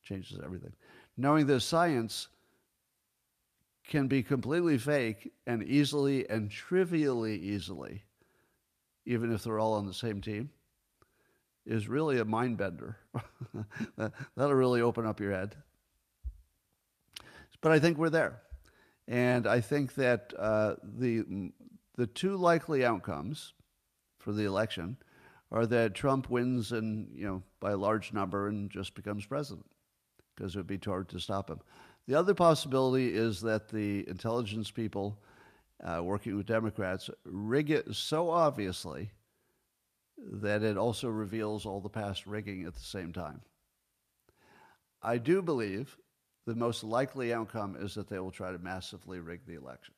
Changes 0.04 0.38
everything 0.42 0.72
knowing 1.16 1.46
that 1.46 1.60
science 1.60 2.28
can 3.86 4.06
be 4.06 4.22
completely 4.22 4.78
fake 4.78 5.32
and 5.46 5.62
easily 5.62 6.28
and 6.28 6.50
trivially 6.50 7.36
easily, 7.36 8.04
even 9.06 9.32
if 9.32 9.44
they're 9.44 9.58
all 9.58 9.74
on 9.74 9.86
the 9.86 9.94
same 9.94 10.20
team, 10.20 10.50
is 11.64 11.88
really 11.88 12.18
a 12.18 12.24
mind 12.24 12.56
bender. 12.56 12.96
That'll 14.36 14.54
really 14.54 14.80
open 14.80 15.06
up 15.06 15.20
your 15.20 15.32
head. 15.32 15.56
But 17.60 17.72
I 17.72 17.78
think 17.78 17.98
we're 17.98 18.10
there. 18.10 18.42
And 19.08 19.46
I 19.46 19.60
think 19.60 19.94
that 19.94 20.32
uh, 20.38 20.74
the, 20.82 21.52
the 21.96 22.06
two 22.06 22.36
likely 22.36 22.84
outcomes 22.84 23.54
for 24.18 24.32
the 24.32 24.44
election 24.44 24.96
are 25.50 25.66
that 25.66 25.94
Trump 25.94 26.30
wins 26.30 26.72
and, 26.72 27.08
you 27.14 27.26
know, 27.26 27.42
by 27.60 27.72
a 27.72 27.76
large 27.76 28.12
number 28.12 28.48
and 28.48 28.70
just 28.70 28.94
becomes 28.94 29.26
president 29.26 29.66
because 30.34 30.54
it 30.54 30.58
would 30.58 30.66
be 30.66 30.78
too 30.78 30.90
hard 30.90 31.08
to 31.10 31.20
stop 31.20 31.50
him. 31.50 31.60
The 32.08 32.14
other 32.14 32.34
possibility 32.34 33.14
is 33.14 33.40
that 33.42 33.68
the 33.68 34.08
intelligence 34.08 34.70
people 34.70 35.20
uh, 35.82 36.02
working 36.02 36.36
with 36.36 36.46
Democrats 36.46 37.10
rig 37.24 37.70
it 37.70 37.94
so 37.94 38.30
obviously 38.30 39.10
that 40.18 40.62
it 40.62 40.76
also 40.76 41.08
reveals 41.08 41.66
all 41.66 41.80
the 41.80 41.88
past 41.88 42.26
rigging 42.26 42.64
at 42.64 42.74
the 42.74 42.80
same 42.80 43.12
time. 43.12 43.40
I 45.02 45.18
do 45.18 45.42
believe 45.42 45.96
the 46.46 46.54
most 46.54 46.84
likely 46.84 47.32
outcome 47.32 47.76
is 47.78 47.94
that 47.94 48.08
they 48.08 48.18
will 48.18 48.30
try 48.30 48.52
to 48.52 48.58
massively 48.58 49.18
rig 49.20 49.40
the 49.46 49.54
election. 49.54 49.94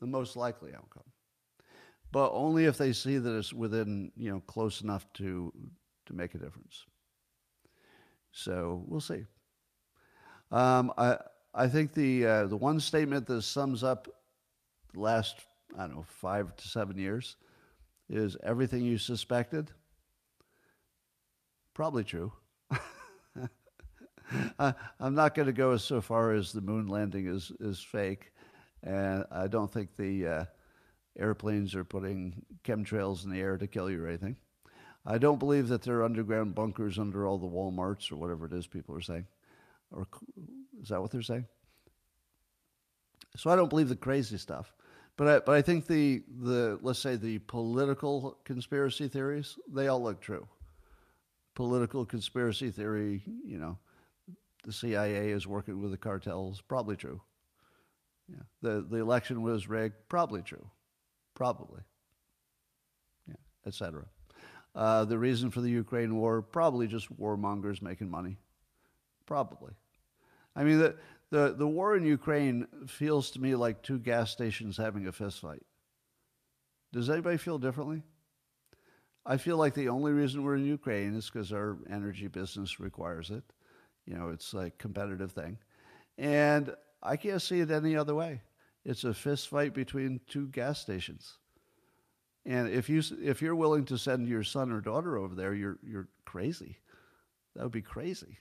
The 0.00 0.06
most 0.06 0.36
likely 0.36 0.74
outcome. 0.74 1.04
But 2.12 2.32
only 2.32 2.64
if 2.64 2.78
they 2.78 2.92
see 2.92 3.18
that 3.18 3.36
it's 3.36 3.52
within, 3.52 4.12
you 4.16 4.30
know, 4.30 4.40
close 4.40 4.80
enough 4.80 5.06
to, 5.14 5.52
to 6.06 6.12
make 6.12 6.34
a 6.34 6.38
difference. 6.38 6.84
So 8.32 8.84
we'll 8.86 9.00
see. 9.00 9.24
Um, 10.50 10.92
I 10.98 11.18
I 11.54 11.68
think 11.68 11.94
the 11.94 12.26
uh, 12.26 12.46
the 12.46 12.56
one 12.56 12.78
statement 12.80 13.26
that 13.26 13.42
sums 13.42 13.82
up 13.82 14.08
last 14.96 15.46
I 15.76 15.82
don't 15.82 15.96
know 15.96 16.04
five 16.08 16.54
to 16.56 16.68
seven 16.68 16.98
years 16.98 17.36
is 18.08 18.36
everything 18.42 18.82
you 18.82 18.98
suspected. 18.98 19.70
Probably 21.74 22.04
true. 22.04 22.32
I, 24.58 24.74
am 25.00 25.14
not 25.14 25.34
going 25.34 25.46
to 25.46 25.52
go 25.52 25.76
so 25.76 26.00
far 26.00 26.32
as 26.32 26.52
the 26.52 26.60
moon 26.60 26.86
landing 26.86 27.26
is 27.26 27.52
is 27.60 27.80
fake, 27.80 28.32
and 28.82 29.24
I 29.30 29.46
don't 29.46 29.70
think 29.70 29.96
the 29.96 30.26
uh, 30.26 30.44
airplanes 31.18 31.74
are 31.74 31.84
putting 31.84 32.42
chemtrails 32.64 33.24
in 33.24 33.30
the 33.30 33.40
air 33.40 33.58
to 33.58 33.66
kill 33.66 33.90
you 33.90 34.02
or 34.02 34.08
anything. 34.08 34.36
I 35.04 35.18
don't 35.18 35.38
believe 35.38 35.68
that 35.68 35.82
there 35.82 35.98
are 35.98 36.04
underground 36.04 36.54
bunkers 36.54 36.98
under 36.98 37.26
all 37.26 37.38
the 37.38 37.46
Walmarts 37.46 38.10
or 38.10 38.16
whatever 38.16 38.46
it 38.46 38.52
is 38.52 38.66
people 38.66 38.94
are 38.96 39.00
saying. 39.00 39.26
Or 39.92 40.08
is 40.82 40.88
that 40.88 41.00
what 41.00 41.12
they're 41.12 41.22
saying? 41.22 41.46
So 43.36 43.50
I 43.50 43.56
don't 43.56 43.70
believe 43.70 43.88
the 43.88 43.96
crazy 43.96 44.36
stuff. 44.36 44.72
But 45.16 45.28
I, 45.28 45.38
but 45.40 45.54
I 45.54 45.62
think 45.62 45.86
the, 45.86 46.22
the, 46.42 46.78
let's 46.82 46.98
say 46.98 47.16
the 47.16 47.38
political 47.38 48.38
conspiracy 48.44 49.08
theories, 49.08 49.58
they 49.72 49.88
all 49.88 50.02
look 50.02 50.20
true. 50.20 50.46
Political 51.54 52.04
conspiracy 52.04 52.70
theory, 52.70 53.22
you 53.46 53.58
know, 53.58 53.78
the 54.64 54.72
CIA 54.72 55.30
is 55.30 55.46
working 55.46 55.80
with 55.80 55.90
the 55.90 55.96
cartels, 55.96 56.60
probably 56.60 56.96
true. 56.96 57.20
Yeah. 58.28 58.42
The, 58.60 58.86
the 58.88 58.98
election 58.98 59.42
was 59.42 59.68
rigged, 59.68 59.94
probably 60.08 60.42
true. 60.42 60.68
Probably. 61.34 61.80
Yeah, 63.28 63.36
etc. 63.66 64.04
Uh, 64.74 65.04
the 65.06 65.18
reason 65.18 65.50
for 65.50 65.62
the 65.62 65.70
Ukraine 65.70 66.16
war, 66.16 66.42
probably 66.42 66.86
just 66.86 67.14
warmongers 67.18 67.80
making 67.80 68.10
money. 68.10 68.36
Probably. 69.24 69.72
I 70.54 70.64
mean, 70.64 70.78
the, 70.78 70.96
the, 71.30 71.54
the 71.56 71.66
war 71.66 71.96
in 71.96 72.04
Ukraine 72.04 72.66
feels 72.86 73.30
to 73.32 73.40
me 73.40 73.54
like 73.54 73.82
two 73.82 73.98
gas 73.98 74.30
stations 74.30 74.76
having 74.76 75.06
a 75.06 75.12
fist 75.12 75.40
fight. 75.40 75.62
Does 76.92 77.10
anybody 77.10 77.36
feel 77.36 77.58
differently? 77.58 78.02
I 79.24 79.36
feel 79.38 79.56
like 79.56 79.74
the 79.74 79.88
only 79.88 80.12
reason 80.12 80.44
we're 80.44 80.54
in 80.54 80.64
Ukraine 80.64 81.14
is 81.16 81.28
because 81.28 81.52
our 81.52 81.78
energy 81.90 82.28
business 82.28 82.78
requires 82.78 83.30
it. 83.30 83.42
You 84.06 84.14
know, 84.14 84.28
it's 84.28 84.54
a 84.54 84.70
competitive 84.78 85.32
thing. 85.32 85.58
And 86.16 86.72
I 87.02 87.16
can't 87.16 87.42
see 87.42 87.60
it 87.60 87.72
any 87.72 87.96
other 87.96 88.14
way. 88.14 88.42
It's 88.84 89.02
a 89.02 89.12
fist 89.12 89.48
fight 89.48 89.74
between 89.74 90.20
two 90.28 90.46
gas 90.46 90.80
stations. 90.80 91.38
And 92.44 92.68
if 92.68 92.88
you 92.88 93.02
if 93.20 93.42
you're 93.42 93.56
willing 93.56 93.84
to 93.86 93.98
send 93.98 94.28
your 94.28 94.44
son 94.44 94.70
or 94.70 94.80
daughter 94.80 95.18
over 95.18 95.34
there, 95.34 95.52
you're 95.52 95.78
you're 95.82 96.08
crazy. 96.24 96.78
That 97.56 97.64
would 97.64 97.72
be 97.72 97.82
crazy. 97.82 98.38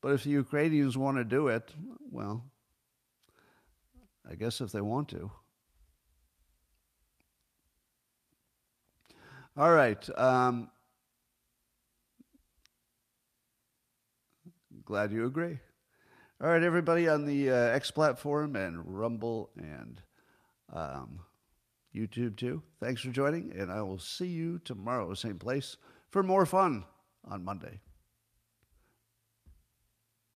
But 0.00 0.12
if 0.12 0.24
the 0.24 0.30
Ukrainians 0.30 0.96
want 0.96 1.16
to 1.16 1.24
do 1.24 1.48
it, 1.48 1.72
well, 2.10 2.44
I 4.28 4.34
guess 4.34 4.60
if 4.60 4.72
they 4.72 4.80
want 4.80 5.08
to. 5.10 5.30
All 9.56 9.72
right. 9.72 10.18
Um, 10.18 10.70
glad 14.84 15.12
you 15.12 15.26
agree. 15.26 15.58
All 16.38 16.50
right, 16.50 16.62
everybody 16.62 17.08
on 17.08 17.24
the 17.24 17.50
uh, 17.50 17.54
X 17.54 17.90
platform 17.90 18.56
and 18.56 18.82
Rumble 18.84 19.48
and 19.56 20.02
um, 20.70 21.20
YouTube 21.94 22.36
too. 22.36 22.62
Thanks 22.78 23.00
for 23.00 23.08
joining, 23.08 23.52
and 23.52 23.72
I 23.72 23.80
will 23.80 23.98
see 23.98 24.26
you 24.26 24.58
tomorrow, 24.58 25.14
same 25.14 25.38
place, 25.38 25.78
for 26.10 26.22
more 26.22 26.44
fun 26.44 26.84
on 27.24 27.42
Monday. 27.42 27.80